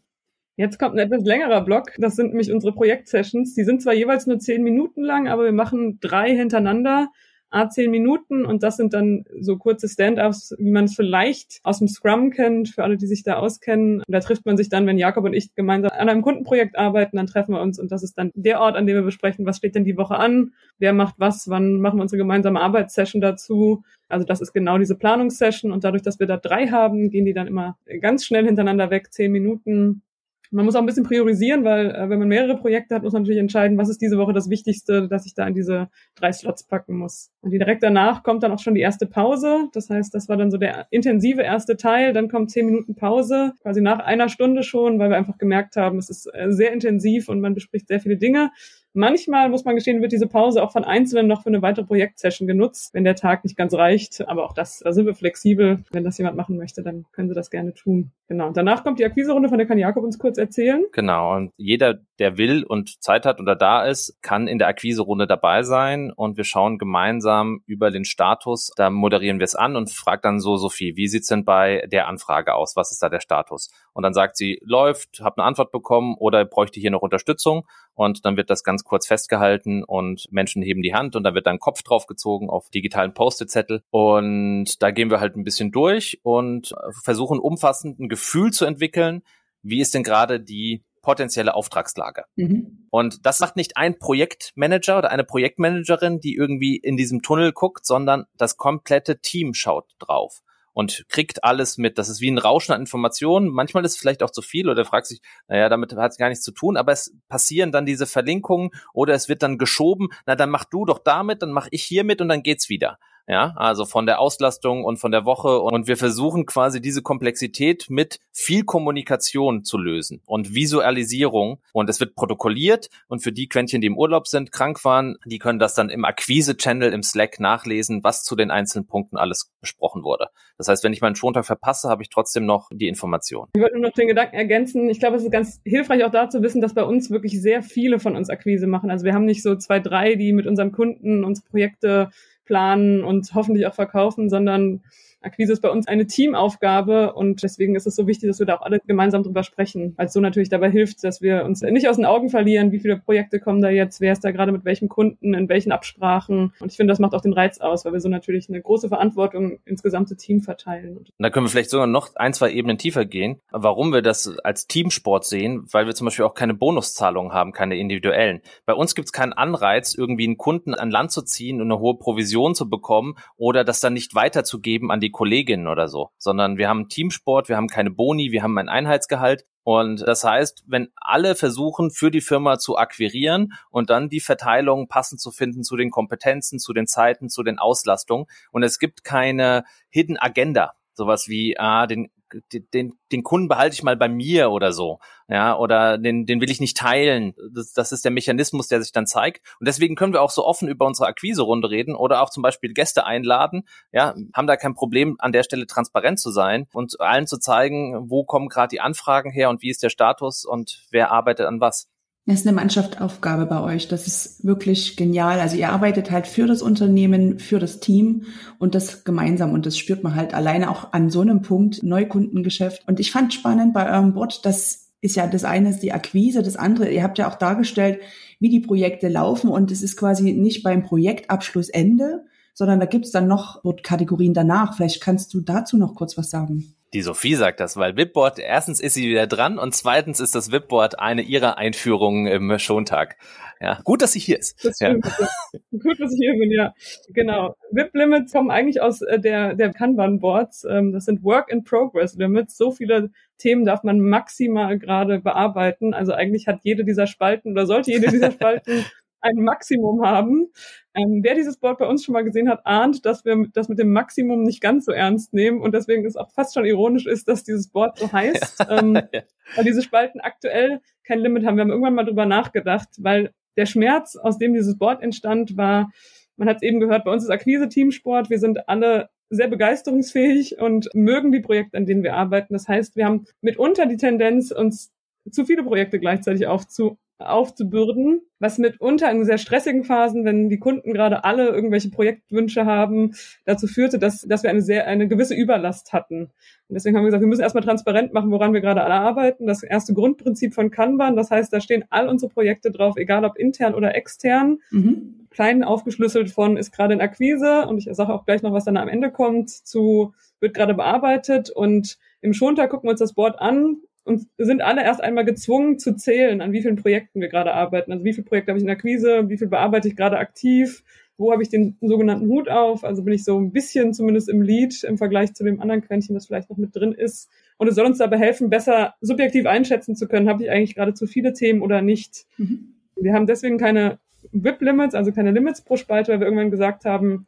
Jetzt 0.57 0.79
kommt 0.79 0.94
ein 0.94 0.99
etwas 0.99 1.25
längerer 1.25 1.62
Block. 1.62 1.92
Das 1.99 2.16
sind 2.16 2.29
nämlich 2.29 2.53
unsere 2.53 2.73
Projektsessions. 2.73 3.55
Die 3.55 3.64
sind 3.64 3.83
zwar 3.83 3.94
jeweils 3.94 4.27
nur 4.27 4.38
zehn 4.38 4.62
Minuten 4.62 5.03
lang, 5.03 5.29
aber 5.29 5.44
wir 5.44 5.53
machen 5.53 5.99
drei 6.01 6.35
hintereinander 6.35 7.09
a 7.51 7.69
zehn 7.69 7.91
Minuten 7.91 8.45
und 8.45 8.63
das 8.63 8.77
sind 8.77 8.95
dann 8.95 9.25
so 9.41 9.57
kurze 9.57 9.89
Stand-ups, 9.89 10.55
wie 10.59 10.71
man 10.71 10.85
es 10.85 10.95
vielleicht 10.95 11.61
aus 11.63 11.79
dem 11.79 11.89
Scrum 11.89 12.31
kennt, 12.31 12.69
für 12.69 12.85
alle, 12.85 12.97
die 12.97 13.07
sich 13.07 13.23
da 13.23 13.37
auskennen. 13.37 13.99
Und 13.99 14.13
da 14.13 14.21
trifft 14.21 14.47
man 14.47 14.57
sich 14.57 14.69
dann, 14.69 14.87
wenn 14.87 14.99
Jakob 14.99 15.25
und 15.25 15.35
ich 15.35 15.55
gemeinsam 15.55 15.91
an 15.93 16.09
einem 16.09 16.23
Kundenprojekt 16.23 16.79
arbeiten, 16.79 17.17
dann 17.17 17.27
treffen 17.27 17.55
wir 17.55 17.61
uns 17.61 17.79
und 17.79 17.91
das 17.91 18.03
ist 18.03 18.17
dann 18.17 18.31
der 18.35 18.61
Ort, 18.61 18.77
an 18.77 18.87
dem 18.87 18.97
wir 18.97 19.03
besprechen, 19.03 19.47
was 19.47 19.59
steht 19.59 19.75
denn 19.75 19.85
die 19.85 19.97
Woche 19.97 20.17
an, 20.17 20.53
wer 20.79 20.93
macht 20.93 21.15
was, 21.19 21.49
wann 21.49 21.81
machen 21.81 21.99
wir 21.99 22.03
unsere 22.03 22.19
gemeinsame 22.19 22.61
Arbeitssession 22.61 23.21
dazu. 23.21 23.83
Also 24.09 24.25
das 24.25 24.41
ist 24.41 24.53
genau 24.53 24.79
diese 24.79 24.97
Planungssession 24.97 25.73
und 25.73 25.85
dadurch, 25.85 26.03
dass 26.03 26.19
wir 26.19 26.27
da 26.27 26.37
drei 26.37 26.69
haben, 26.69 27.11
gehen 27.11 27.25
die 27.25 27.35
dann 27.35 27.47
immer 27.47 27.77
ganz 28.01 28.25
schnell 28.25 28.47
hintereinander 28.47 28.91
weg, 28.91 29.13
zehn 29.13 29.33
Minuten 29.33 30.03
man 30.51 30.65
muss 30.65 30.75
auch 30.75 30.81
ein 30.81 30.87
bisschen 30.87 31.05
priorisieren, 31.05 31.65
weil 31.65 31.91
äh, 31.91 32.09
wenn 32.09 32.19
man 32.19 32.29
mehrere 32.29 32.57
Projekte 32.57 32.95
hat, 32.95 33.03
muss 33.03 33.13
man 33.13 33.23
natürlich 33.23 33.41
entscheiden, 33.41 33.79
was 33.79 33.89
ist 33.89 34.01
diese 34.01 34.19
Woche 34.19 34.33
das 34.33 34.51
Wichtigste, 34.51 35.09
dass 35.09 35.27
ich 35.27 35.35
da 35.35 35.47
in 35.47 35.55
diese 35.55 35.89
drei 36.17 36.33
Slots 36.33 36.65
packen 36.65 36.97
muss. 36.97 37.31
Und 37.41 37.51
direkt 37.51 37.83
danach 37.83 38.23
kommt 38.23 38.43
dann 38.43 38.53
auch 38.53 38.59
schon 38.59 38.75
die 38.75 38.81
erste 38.81 39.07
Pause. 39.07 39.69
Das 39.73 39.91
heißt, 39.91 40.15
das 40.15 40.29
war 40.29 40.37
dann 40.37 40.51
so 40.51 40.59
der 40.59 40.87
intensive 40.91 41.43
erste 41.43 41.77
Teil. 41.77 42.13
Dann 42.13 42.29
kommt 42.29 42.51
zehn 42.51 42.67
Minuten 42.67 42.95
Pause, 42.95 43.53
quasi 43.63 43.81
nach 43.81 44.01
einer 44.01 44.29
Stunde 44.29 44.63
schon, 44.63 44.99
weil 44.99 45.11
wir 45.11 45.17
einfach 45.17 45.39
gemerkt 45.39 45.77
haben, 45.77 45.99
es 45.99 46.11
ist 46.11 46.27
äh, 46.33 46.51
sehr 46.51 46.73
intensiv 46.73 47.29
und 47.29 47.41
man 47.41 47.55
bespricht 47.55 47.89
sehr 47.89 48.01
viele 48.01 48.17
Dinge. 48.17 48.51
Manchmal, 48.92 49.48
muss 49.48 49.64
man 49.64 49.76
gestehen, 49.76 50.03
wird 50.03 50.12
diese 50.12 50.26
Pause 50.26 50.62
auch 50.62 50.72
von 50.72 50.85
Einzelnen 50.85 51.29
noch 51.29 51.42
für 51.42 51.48
eine 51.48 51.62
weitere 51.62 51.85
Projektsession 51.85 52.48
genutzt, 52.48 52.92
wenn 52.92 53.05
der 53.05 53.14
Tag 53.14 53.44
nicht 53.44 53.57
ganz 53.57 53.72
reicht. 53.74 54.26
Aber 54.29 54.44
auch 54.44 54.53
das, 54.53 54.81
da 54.81 54.92
sind 54.92 55.07
wir 55.07 55.14
flexibel. 55.14 55.85
Wenn 55.92 56.05
das 56.05 56.18
jemand 56.18 56.37
machen 56.37 56.57
möchte, 56.57 56.83
dann 56.83 57.05
können 57.12 57.29
sie 57.29 57.35
das 57.35 57.50
gerne 57.50 57.72
tun. 57.72 58.11
Genau. 58.26 58.48
Und 58.48 58.57
danach 58.57 58.85
kommt 58.85 58.98
die 58.98 59.05
Akquiserunde, 59.05 59.48
von 59.48 59.59
der 59.59 59.66
kann 59.66 59.79
Jakob 59.79 60.05
uns 60.05 60.18
kurz 60.18 60.38
erzählen. 60.38 60.85
Genau. 60.92 61.37
Und 61.37 61.53
jeder, 61.57 61.98
der 62.18 62.37
will 62.37 62.64
und 62.64 63.03
Zeit 63.03 63.26
hat 63.26 63.40
oder 63.40 63.57
da 63.57 63.85
ist, 63.85 64.18
kann 64.22 64.48
in 64.48 64.59
der 64.59 64.68
Akquiserunde 64.68 65.26
dabei 65.26 65.62
sein. 65.62 66.12
Und 66.14 66.37
wir 66.37 66.44
schauen 66.44 66.79
gemeinsam 66.79 67.62
über 67.66 67.90
den 67.90 68.05
Status. 68.05 68.72
Da 68.76 68.90
moderieren 68.90 69.38
wir 69.38 69.44
es 69.44 69.55
an 69.55 69.76
und 69.76 69.90
fragt 69.90 70.24
dann 70.24 70.40
so 70.40 70.57
Sophie, 70.57 70.96
wie 70.96 71.09
sieht's 71.09 71.29
denn 71.29 71.44
bei 71.44 71.87
der 71.90 72.09
Anfrage 72.09 72.55
aus? 72.55 72.76
Was 72.76 72.90
ist 72.90 73.03
da 73.03 73.09
der 73.09 73.20
Status? 73.20 73.70
Und 73.92 74.03
dann 74.03 74.14
sagt 74.14 74.37
sie, 74.37 74.61
läuft, 74.64 75.20
habe 75.20 75.38
eine 75.38 75.46
Antwort 75.46 75.72
bekommen 75.72 76.14
oder 76.18 76.44
bräuchte 76.44 76.81
hier 76.81 76.90
noch 76.90 77.03
Unterstützung. 77.03 77.66
Und 78.01 78.25
dann 78.25 78.39
wird 78.39 78.49
das 78.49 78.65
ganz 78.65 78.83
kurz 78.83 79.07
festgehalten 79.07 79.85
und 79.85 80.25
Menschen 80.31 80.63
heben 80.63 80.81
die 80.81 80.95
Hand 80.95 81.17
und 81.17 81.23
da 81.23 81.35
wird 81.35 81.47
dann 81.47 81.59
Kopf 81.59 81.83
draufgezogen 81.83 82.49
auf 82.49 82.71
digitalen 82.71 83.13
Post-it-Zettel. 83.13 83.83
Und 83.91 84.83
da 84.83 84.91
gehen 84.91 85.11
wir 85.11 85.21
halt 85.21 85.37
ein 85.37 85.45
bisschen 85.45 85.71
durch 85.71 86.19
und 86.23 86.73
versuchen 87.03 87.39
umfassend 87.39 88.01
ein 88.01 88.09
Gefühl 88.09 88.53
zu 88.53 88.65
entwickeln, 88.65 89.21
wie 89.61 89.83
ist 89.83 89.93
denn 89.93 90.03
gerade 90.03 90.41
die 90.41 90.83
potenzielle 91.03 91.55
Auftragslage. 91.55 92.25
Mhm. 92.37 92.87
Und 92.89 93.27
das 93.27 93.41
macht 93.41 93.57
nicht 93.57 93.77
ein 93.77 93.99
Projektmanager 93.99 94.97
oder 94.97 95.11
eine 95.11 95.25
Projektmanagerin, 95.25 96.21
die 96.21 96.35
irgendwie 96.37 96.77
in 96.77 96.97
diesem 96.97 97.21
Tunnel 97.21 97.53
guckt, 97.53 97.85
sondern 97.85 98.25
das 98.39 98.57
komplette 98.57 99.21
Team 99.21 99.53
schaut 99.53 99.93
drauf. 99.99 100.41
Und 100.73 101.05
kriegt 101.09 101.45
alles 101.45 101.79
mit. 101.79 101.99
Das 101.99 102.09
ist 102.09 102.21
wie 102.21 102.31
ein 102.31 102.39
Rauschen 102.39 102.73
an 102.73 102.81
Informationen. 102.81 103.49
Manchmal 103.49 103.85
ist 103.85 103.93
es 103.93 103.99
vielleicht 103.99 104.23
auch 104.23 104.31
zu 104.31 104.43
viel 104.43 104.69
oder 104.69 104.85
fragt 104.85 105.07
sich, 105.07 105.21
naja, 105.49 105.69
damit 105.69 105.93
hat 105.95 106.13
es 106.13 106.19
gar 106.19 106.29
nichts 106.29 106.45
zu 106.45 106.53
tun, 106.53 106.77
aber 106.77 106.93
es 106.93 107.15
passieren 107.29 107.73
dann 107.73 107.87
diese 107.87 108.07
Verlinkungen 108.07 108.71
oder 108.93 109.15
es 109.15 109.29
wird 109.29 109.43
dann 109.43 109.59
geschoben, 109.59 110.09
na 110.27 110.37
dann 110.37 110.51
mach 110.51 110.65
du 110.65 110.85
doch 110.85 110.99
damit, 110.99 111.43
dann 111.43 111.53
mach 111.53 111.69
ich 111.71 111.83
hier 111.83 112.05
mit 112.05 112.21
und 112.21 112.29
dann 112.29 112.43
geht's 112.43 112.69
wieder 112.69 112.99
ja, 113.31 113.53
also 113.55 113.85
von 113.85 114.07
der 114.07 114.19
Auslastung 114.19 114.83
und 114.83 114.97
von 114.97 115.12
der 115.12 115.25
Woche. 115.25 115.61
Und 115.61 115.87
wir 115.87 115.97
versuchen 115.97 116.47
quasi 116.47 116.81
diese 116.81 117.01
Komplexität 117.01 117.87
mit 117.88 118.19
viel 118.33 118.64
Kommunikation 118.64 119.62
zu 119.62 119.79
lösen 119.79 120.21
und 120.27 120.53
Visualisierung. 120.53 121.61
Und 121.73 121.88
es 121.88 122.01
wird 122.01 122.16
protokolliert 122.16 122.88
und 123.07 123.23
für 123.23 123.31
die 123.31 123.47
Quäntchen, 123.47 123.81
die 123.81 123.87
im 123.87 123.97
Urlaub 123.97 124.27
sind, 124.27 124.51
krank 124.51 124.85
waren, 124.85 125.16
die 125.25 125.38
können 125.38 125.61
das 125.61 125.75
dann 125.75 125.90
im 125.90 126.05
Akquise-Channel 126.05 126.93
im 126.93 127.05
Slack 127.05 127.38
nachlesen, 127.38 128.03
was 128.03 128.25
zu 128.25 128.35
den 128.35 128.51
einzelnen 128.51 128.88
Punkten 128.88 129.16
alles 129.16 129.53
besprochen 129.61 130.03
wurde. 130.03 130.27
Das 130.59 130.66
heißt, 130.66 130.83
wenn 130.83 130.93
ich 130.93 131.01
meinen 131.01 131.14
Schontag 131.14 131.47
verpasse, 131.47 131.88
habe 131.88 132.03
ich 132.03 132.09
trotzdem 132.09 132.47
noch 132.47 132.69
die 132.73 132.88
Information. 132.88 133.47
Ich 133.55 133.62
wollte 133.62 133.77
nur 133.79 133.87
noch 133.88 133.95
den 133.95 134.09
Gedanken 134.09 134.35
ergänzen. 134.35 134.88
Ich 134.88 134.99
glaube, 134.99 135.19
es 135.19 135.23
ist 135.23 135.31
ganz 135.31 135.61
hilfreich 135.64 136.03
auch 136.05 136.11
da 136.11 136.29
zu 136.29 136.43
wissen, 136.43 136.61
dass 136.61 136.75
bei 136.75 136.83
uns 136.83 137.11
wirklich 137.11 137.40
sehr 137.40 137.62
viele 137.62 138.01
von 138.01 138.16
uns 138.16 138.29
Akquise 138.29 138.66
machen. 138.66 138.90
Also 138.90 139.05
wir 139.05 139.14
haben 139.14 139.25
nicht 139.25 139.45
so 139.45 139.55
zwei, 139.55 139.79
drei, 139.79 140.16
die 140.16 140.33
mit 140.33 140.49
unserem 140.49 140.73
Kunden 140.73 141.23
unsere 141.23 141.47
Projekte 141.49 142.11
planen 142.51 143.05
und 143.05 143.33
hoffentlich 143.33 143.65
auch 143.69 143.75
verkaufen, 143.75 144.29
sondern 144.29 144.83
Akquise 145.23 145.53
ist 145.53 145.61
bei 145.61 145.71
uns 145.71 145.87
eine 145.87 146.07
Teamaufgabe 146.07 147.13
und 147.13 147.43
deswegen 147.43 147.75
ist 147.75 147.87
es 147.87 147.95
so 147.95 148.07
wichtig, 148.07 148.29
dass 148.29 148.39
wir 148.39 148.47
da 148.47 148.57
auch 148.57 148.63
alle 148.63 148.81
gemeinsam 148.81 149.23
drüber 149.23 149.43
sprechen, 149.43 149.95
weil 149.97 150.07
es 150.07 150.13
so 150.13 150.21
natürlich 150.21 150.49
dabei 150.49 150.71
hilft, 150.71 151.05
dass 151.05 151.21
wir 151.21 151.45
uns 151.45 151.61
nicht 151.61 151.89
aus 151.89 151.97
den 151.97 152.07
Augen 152.07 152.31
verlieren, 152.31 152.73
wie 152.73 152.81
viele 152.81 152.97
Projekte 152.97 153.39
kommen 153.39 153.61
da 153.61 153.69
jetzt, 153.69 154.01
wer 154.01 154.13
ist 154.13 154.25
da 154.25 154.31
gerade 154.31 154.53
mit 154.53 154.65
welchem 154.65 154.89
Kunden, 154.89 155.35
in 155.35 155.49
welchen 155.49 155.73
Absprachen. 155.73 156.55
Und 156.59 156.71
ich 156.71 156.77
finde, 156.77 156.93
das 156.93 156.99
macht 156.99 157.15
auch 157.15 157.21
den 157.21 157.35
Reiz 157.35 157.59
aus, 157.59 157.85
weil 157.85 157.93
wir 157.93 158.01
so 158.01 158.09
natürlich 158.09 158.49
eine 158.49 158.61
große 158.61 158.89
Verantwortung 158.89 159.59
ins 159.67 159.83
gesamte 159.83 160.17
Team 160.17 160.41
verteilen. 160.41 160.97
Und 160.97 161.11
da 161.19 161.31
können 161.31 161.45
wir 161.47 161.51
vielleicht 161.51 161.71
sogar 161.71 161.87
noch 161.87 162.15
ein, 162.17 162.33
zwei 162.33 162.53
Ebenen 162.53 162.79
tiefer 162.79 163.05
gehen, 163.05 163.41
warum 163.51 163.93
wir 163.93 164.03
das 164.03 164.39
als 164.39 164.67
Teamsport 164.67 165.27
sehen, 165.27 165.67
weil 165.71 165.87
wir 165.87 165.95
zum 165.95 166.07
Beispiel 166.07 166.25
auch 166.25 166.35
keine 166.35 166.55
Bonuszahlungen 166.55 167.33
haben, 167.33 167.53
keine 167.53 167.77
individuellen. 167.77 168.41
Bei 168.65 168.73
uns 168.73 168.95
gibt 168.95 169.07
es 169.07 169.13
keinen 169.13 169.33
Anreiz, 169.33 169.95
irgendwie 169.95 170.25
einen 170.25 170.39
Kunden 170.39 170.75
an 170.75 170.91
Land 170.91 171.13
zu 171.13 171.23
ziehen 171.23 171.61
und 171.61 171.71
eine 171.71 171.81
hohe 171.81 171.99
Provision 171.99 172.55
zu 172.55 172.71
bekommen 172.71 173.17
oder 173.37 173.65
das 173.65 173.81
dann 173.81 173.93
nicht 173.93 174.15
weiterzugeben 174.15 174.91
an 174.91 175.01
die 175.01 175.10
Kolleginnen 175.11 175.66
oder 175.66 175.88
so, 175.88 176.11
sondern 176.18 176.57
wir 176.59 176.68
haben 176.68 176.88
Teamsport, 176.88 177.49
wir 177.49 177.57
haben 177.57 177.68
keine 177.68 177.90
Boni, 177.90 178.33
wir 178.33 178.42
haben 178.42 178.59
ein 178.59 178.68
Einheitsgehalt. 178.68 179.44
Und 179.62 180.01
das 180.01 180.25
heißt, 180.25 180.64
wenn 180.66 180.88
alle 180.96 181.35
versuchen, 181.35 181.90
für 181.90 182.11
die 182.11 182.23
Firma 182.23 182.59
zu 182.59 182.79
akquirieren 182.79 183.53
und 183.70 183.90
dann 183.90 184.09
die 184.09 184.20
Verteilung 184.20 184.88
passend 184.88 185.20
zu 185.20 185.31
finden 185.31 185.64
zu 185.64 185.77
den 185.77 185.90
Kompetenzen, 185.90 186.59
zu 186.59 186.73
den 186.73 186.87
Zeiten, 186.87 187.29
zu 187.29 187.42
den 187.42 187.59
Auslastungen 187.59 188.27
und 188.53 188.62
es 188.62 188.79
gibt 188.79 189.05
keine 189.05 189.64
Hidden 189.90 190.18
Agenda, 190.18 190.73
sowas 190.94 191.29
wie, 191.29 191.59
ah, 191.59 191.87
den 191.87 192.11
den, 192.53 192.93
den 193.12 193.23
Kunden 193.23 193.49
behalte 193.49 193.75
ich 193.75 193.83
mal 193.83 193.97
bei 193.97 194.09
mir 194.09 194.51
oder 194.51 194.73
so, 194.73 194.99
ja, 195.29 195.57
oder 195.57 195.99
den, 195.99 196.27
den 196.27 196.40
will 196.40 196.51
ich 196.51 196.61
nicht 196.61 196.77
teilen. 196.77 197.35
Das, 197.55 197.73
das 197.73 197.93
ist 197.93 198.05
der 198.05 198.12
Mechanismus, 198.12 198.69
der 198.69 198.83
sich 198.83 198.93
dann 198.93 199.07
zeigt. 199.07 199.47
Und 199.59 199.66
deswegen 199.69 199.97
können 199.97 200.12
wir 200.12 200.23
auch 200.23 200.31
so 200.31 200.47
offen 200.47 200.69
über 200.69 200.87
unsere 200.87 201.09
Akquise-Runde 201.09 201.71
reden 201.71 201.95
oder 201.95 202.23
auch 202.23 202.31
zum 202.31 202.43
Beispiel 202.43 202.73
Gäste 202.73 203.05
einladen, 203.05 203.64
ja, 203.93 204.14
haben 204.35 204.47
da 204.47 204.57
kein 204.57 204.75
Problem, 204.75 205.16
an 205.19 205.33
der 205.33 205.43
Stelle 205.43 205.66
transparent 205.66 206.21
zu 206.21 206.31
sein 206.31 206.66
und 206.73 207.01
allen 207.01 207.27
zu 207.27 207.38
zeigen, 207.38 208.11
wo 208.11 208.25
kommen 208.25 208.49
gerade 208.49 208.69
die 208.69 208.81
Anfragen 208.81 209.31
her 209.31 209.51
und 209.51 209.62
wie 209.62 209.71
ist 209.71 209.83
der 209.83 209.90
Status 209.90 210.45
und 210.45 210.87
wer 210.90 211.11
arbeitet 211.11 211.47
an 211.47 211.61
was. 211.61 211.89
Das 212.31 212.43
ist 212.43 212.47
eine 212.47 212.55
Mannschaftsaufgabe 212.55 213.45
bei 213.47 213.61
euch. 213.61 213.88
Das 213.88 214.07
ist 214.07 214.45
wirklich 214.45 214.97
genial. 214.97 215.40
Also 215.40 215.57
ihr 215.57 215.71
arbeitet 215.71 216.12
halt 216.12 216.29
für 216.29 216.47
das 216.47 216.62
Unternehmen, 216.62 217.40
für 217.40 217.59
das 217.59 217.81
Team 217.81 218.27
und 218.61 218.77
das 218.77 219.03
gemeinsam. 219.03 219.53
Und 219.53 219.66
das 219.66 219.77
spürt 219.77 220.05
man 220.05 220.14
halt 220.14 220.33
alleine 220.33 220.71
auch 220.71 220.93
an 220.93 221.11
so 221.11 221.23
einem 221.23 221.43
Punkt 221.43 221.83
Neukundengeschäft. 221.83 222.87
Und 222.87 223.01
ich 223.01 223.11
fand 223.11 223.35
spannend 223.35 223.75
bei 223.75 223.90
eurem 223.90 224.14
Board, 224.14 224.47
das 224.47 224.90
ist 225.01 225.16
ja 225.16 225.27
das 225.27 225.43
eine 225.43 225.71
ist 225.71 225.81
die 225.81 225.93
Akquise, 225.93 226.45
das 226.45 226.55
andere, 226.55 226.93
ihr 226.93 227.03
habt 227.03 227.19
ja 227.19 227.29
auch 227.29 227.35
dargestellt, 227.35 227.99
wie 228.38 228.49
die 228.49 228.61
Projekte 228.61 229.09
laufen. 229.09 229.51
Und 229.51 229.73
es 229.73 229.83
ist 229.83 229.97
quasi 229.97 230.33
nicht 230.33 230.62
beim 230.62 230.85
Projektabschlussende, 230.85 232.27
sondern 232.55 232.79
da 232.79 232.87
gibt's 232.87 233.11
dann 233.11 233.27
noch 233.27 233.61
Kategorien 233.83 234.35
danach. 234.35 234.77
Vielleicht 234.77 235.01
kannst 235.01 235.35
du 235.35 235.40
dazu 235.40 235.77
noch 235.77 235.97
kurz 235.97 236.16
was 236.16 236.31
sagen. 236.31 236.77
Die 236.92 237.03
Sophie 237.03 237.37
sagt 237.37 237.61
das, 237.61 237.76
weil 237.76 237.96
Wipboard, 237.96 238.38
erstens 238.40 238.81
ist 238.81 238.94
sie 238.94 239.09
wieder 239.09 239.26
dran 239.29 239.59
und 239.59 239.74
zweitens 239.74 240.18
ist 240.18 240.35
das 240.35 240.50
Wipboard 240.50 240.98
eine 240.98 241.22
ihrer 241.22 241.57
Einführungen 241.57 242.26
im 242.26 242.59
Schontag. 242.59 243.16
Ja, 243.61 243.79
gut, 243.85 244.00
dass 244.00 244.12
sie 244.12 244.20
hier 244.20 244.38
ist. 244.38 244.64
Das 244.64 244.76
stimmt. 244.76 245.05
Ja. 245.05 245.29
gut, 245.70 246.00
dass 246.00 246.12
ich 246.12 246.18
hier 246.18 246.33
bin, 246.33 246.50
ja. 246.50 246.74
Genau. 247.11 247.57
WIP-Limits 247.70 248.33
kommen 248.33 248.50
eigentlich 248.50 248.81
aus 248.81 249.03
äh, 249.03 249.20
der, 249.20 249.55
der 249.55 249.72
Kanban-Boards. 249.72 250.64
Ähm, 250.64 250.92
das 250.92 251.05
sind 251.05 251.22
Work-in-Progress-Limits. 251.22 252.57
So 252.57 252.70
viele 252.70 253.11
Themen 253.37 253.66
darf 253.66 253.83
man 253.83 254.00
maximal 254.00 254.79
gerade 254.79 255.20
bearbeiten. 255.20 255.92
Also 255.92 256.12
eigentlich 256.14 256.46
hat 256.46 256.61
jede 256.62 256.85
dieser 256.85 257.07
Spalten 257.07 257.53
oder 257.53 257.66
sollte 257.66 257.90
jede 257.90 258.09
dieser 258.09 258.31
Spalten 258.33 258.87
ein 259.21 259.37
Maximum 259.37 260.05
haben. 260.05 260.49
Ähm, 260.95 261.21
wer 261.23 261.35
dieses 261.35 261.57
Board 261.57 261.79
bei 261.79 261.87
uns 261.87 262.05
schon 262.05 262.13
mal 262.13 262.25
gesehen 262.25 262.49
hat, 262.49 262.67
ahnt, 262.67 263.07
dass 263.07 263.25
wir 263.25 263.47
das 263.53 263.69
mit 263.69 263.79
dem 263.79 263.93
Maximum 263.93 264.43
nicht 264.43 264.61
ganz 264.61 264.85
so 264.85 264.93
ernst 264.93 265.33
nehmen 265.33 265.61
und 265.61 265.75
deswegen 265.75 266.05
ist 266.05 266.17
auch 266.17 266.31
fast 266.33 266.55
schon 266.55 266.65
ironisch 266.65 267.07
ist, 267.07 267.29
dass 267.29 267.45
dieses 267.45 267.69
Board 267.69 267.99
so 267.99 268.13
heißt, 268.13 268.67
ähm, 268.71 268.95
weil 268.95 269.65
diese 269.65 269.83
Spalten 269.83 270.21
aktuell 270.21 270.81
kein 271.05 271.21
Limit 271.21 271.45
haben. 271.45 271.57
Wir 271.57 271.63
haben 271.63 271.71
irgendwann 271.71 271.95
mal 271.95 272.05
drüber 272.05 272.27
nachgedacht, 272.27 272.89
weil 272.99 273.33
der 273.57 273.67
Schmerz, 273.67 274.17
aus 274.17 274.39
dem 274.39 274.55
dieses 274.55 274.79
Board 274.79 275.03
entstand, 275.03 275.57
war, 275.57 275.91
man 276.37 276.49
hat 276.49 276.57
es 276.57 276.63
eben 276.63 276.81
gehört, 276.81 277.05
bei 277.05 277.13
uns 277.13 277.25
ist 277.25 277.31
Akquise-Teamsport, 277.31 278.31
wir 278.31 278.39
sind 278.39 278.69
alle 278.69 279.11
sehr 279.29 279.49
begeisterungsfähig 279.49 280.59
und 280.59 280.89
mögen 280.95 281.31
die 281.31 281.41
Projekte, 281.41 281.77
an 281.77 281.87
denen 281.87 282.03
wir 282.03 282.15
arbeiten. 282.15 282.53
Das 282.53 282.67
heißt, 282.67 282.97
wir 282.97 283.05
haben 283.05 283.27
mitunter 283.41 283.87
die 283.87 283.97
Tendenz, 283.97 284.51
uns 284.51 284.93
zu 285.31 285.45
viele 285.45 285.63
Projekte 285.63 286.01
gleichzeitig 286.01 286.47
aufzu 286.47 286.99
aufzubürden, 287.21 288.23
was 288.39 288.59
mitunter 288.59 289.11
in 289.11 289.25
sehr 289.25 289.39
stressigen 289.39 289.85
Phasen, 289.85 290.25
wenn 290.25 290.49
die 290.49 290.59
Kunden 290.59 290.93
gerade 290.93 291.25
alle 291.25 291.49
irgendwelche 291.49 291.91
Projektwünsche 291.91 292.65
haben, 292.65 293.13
dazu 293.45 293.67
führte, 293.67 293.99
dass, 293.99 294.23
dass 294.23 294.43
wir 294.43 294.51
eine 294.51 294.63
sehr, 294.63 294.87
eine 294.87 295.09
gewisse 295.09 295.35
Überlast 295.35 295.93
hatten. 295.93 296.23
Und 296.23 296.75
deswegen 296.75 296.97
haben 296.97 297.03
wir 297.03 297.09
gesagt, 297.09 297.23
wir 297.23 297.29
müssen 297.29 297.43
erstmal 297.43 297.65
transparent 297.65 298.13
machen, 298.13 298.31
woran 298.31 298.53
wir 298.53 298.61
gerade 298.61 298.83
alle 298.83 298.95
arbeiten. 298.95 299.47
Das 299.47 299.63
erste 299.63 299.93
Grundprinzip 299.93 300.55
von 300.55 300.71
Kanban, 300.71 301.17
das 301.17 301.31
heißt, 301.31 301.53
da 301.53 301.61
stehen 301.61 301.85
all 301.91 302.09
unsere 302.09 302.33
Projekte 302.33 302.71
drauf, 302.71 302.97
egal 302.97 303.25
ob 303.25 303.37
intern 303.37 303.75
oder 303.75 303.95
extern. 303.95 304.59
Mhm. 304.71 305.27
Klein 305.31 305.63
aufgeschlüsselt 305.63 306.31
von 306.31 306.57
ist 306.57 306.73
gerade 306.73 306.95
in 306.95 307.01
Akquise 307.01 307.67
und 307.67 307.79
ich 307.79 307.89
sage 307.93 308.13
auch 308.13 308.25
gleich 308.25 308.43
noch, 308.43 308.53
was 308.53 308.65
dann 308.65 308.77
am 308.77 308.89
Ende 308.89 309.11
kommt, 309.11 309.51
zu 309.51 310.13
wird 310.41 310.55
gerade 310.55 310.75
bearbeitet 310.75 311.51
und 311.51 311.99
im 312.23 312.35
Schontag 312.35 312.71
gucken 312.71 312.89
wir 312.89 312.93
uns 312.93 313.01
das 313.01 313.15
Board 313.15 313.41
an, 313.41 313.77
und 314.11 314.27
sind 314.38 314.61
alle 314.61 314.83
erst 314.83 315.01
einmal 315.01 315.25
gezwungen 315.25 315.79
zu 315.79 315.94
zählen, 315.94 316.40
an 316.40 316.53
wie 316.53 316.62
vielen 316.62 316.75
Projekten 316.75 317.20
wir 317.20 317.29
gerade 317.29 317.55
arbeiten. 317.55 317.92
Also 317.92 318.05
wie 318.05 318.12
viele 318.12 318.25
Projekte 318.25 318.51
habe 318.51 318.59
ich 318.59 318.64
in 318.64 318.66
der 318.66 318.75
Akquise, 318.77 319.29
wie 319.29 319.38
viel 319.38 319.46
bearbeite 319.46 319.87
ich 319.87 319.94
gerade 319.94 320.18
aktiv, 320.18 320.83
wo 321.16 321.31
habe 321.31 321.44
ich 321.44 321.49
den 321.49 321.77
sogenannten 321.81 322.27
Hut 322.29 322.49
auf, 322.49 322.83
also 322.83 323.05
bin 323.05 323.14
ich 323.14 323.23
so 323.23 323.38
ein 323.38 323.53
bisschen 323.53 323.94
zumindest 323.94 324.29
im 324.29 324.42
Lead 324.42 324.83
im 324.83 324.99
Vergleich 324.99 325.33
zu 325.35 325.44
dem 325.44 325.61
anderen 325.61 325.83
Quäntchen, 325.83 326.14
das 326.14 326.27
vielleicht 326.27 326.51
noch 326.51 326.57
mit 326.57 326.75
drin 326.75 326.90
ist. 326.90 327.31
Und 327.57 327.68
es 327.68 327.77
soll 327.77 327.87
uns 327.87 327.99
dabei 327.99 328.18
helfen, 328.18 328.51
besser 328.51 328.94
subjektiv 329.01 329.46
einschätzen 329.46 329.94
zu 329.94 330.09
können, 330.09 330.29
habe 330.29 330.42
ich 330.42 330.51
eigentlich 330.51 330.75
gerade 330.75 330.94
zu 330.94 331.07
viele 331.07 331.33
Themen 331.33 331.62
oder 331.62 331.81
nicht. 331.81 332.27
Mhm. 332.37 332.75
Wir 332.96 333.12
haben 333.12 333.29
deswegen 333.29 333.59
keine 333.59 334.01
WIP-Limits, 334.33 334.96
also 334.96 335.12
keine 335.12 335.31
Limits 335.31 335.62
pro 335.62 335.77
Spalte, 335.77 336.11
weil 336.11 336.18
wir 336.18 336.27
irgendwann 336.27 336.51
gesagt 336.51 336.85
haben, 336.85 337.27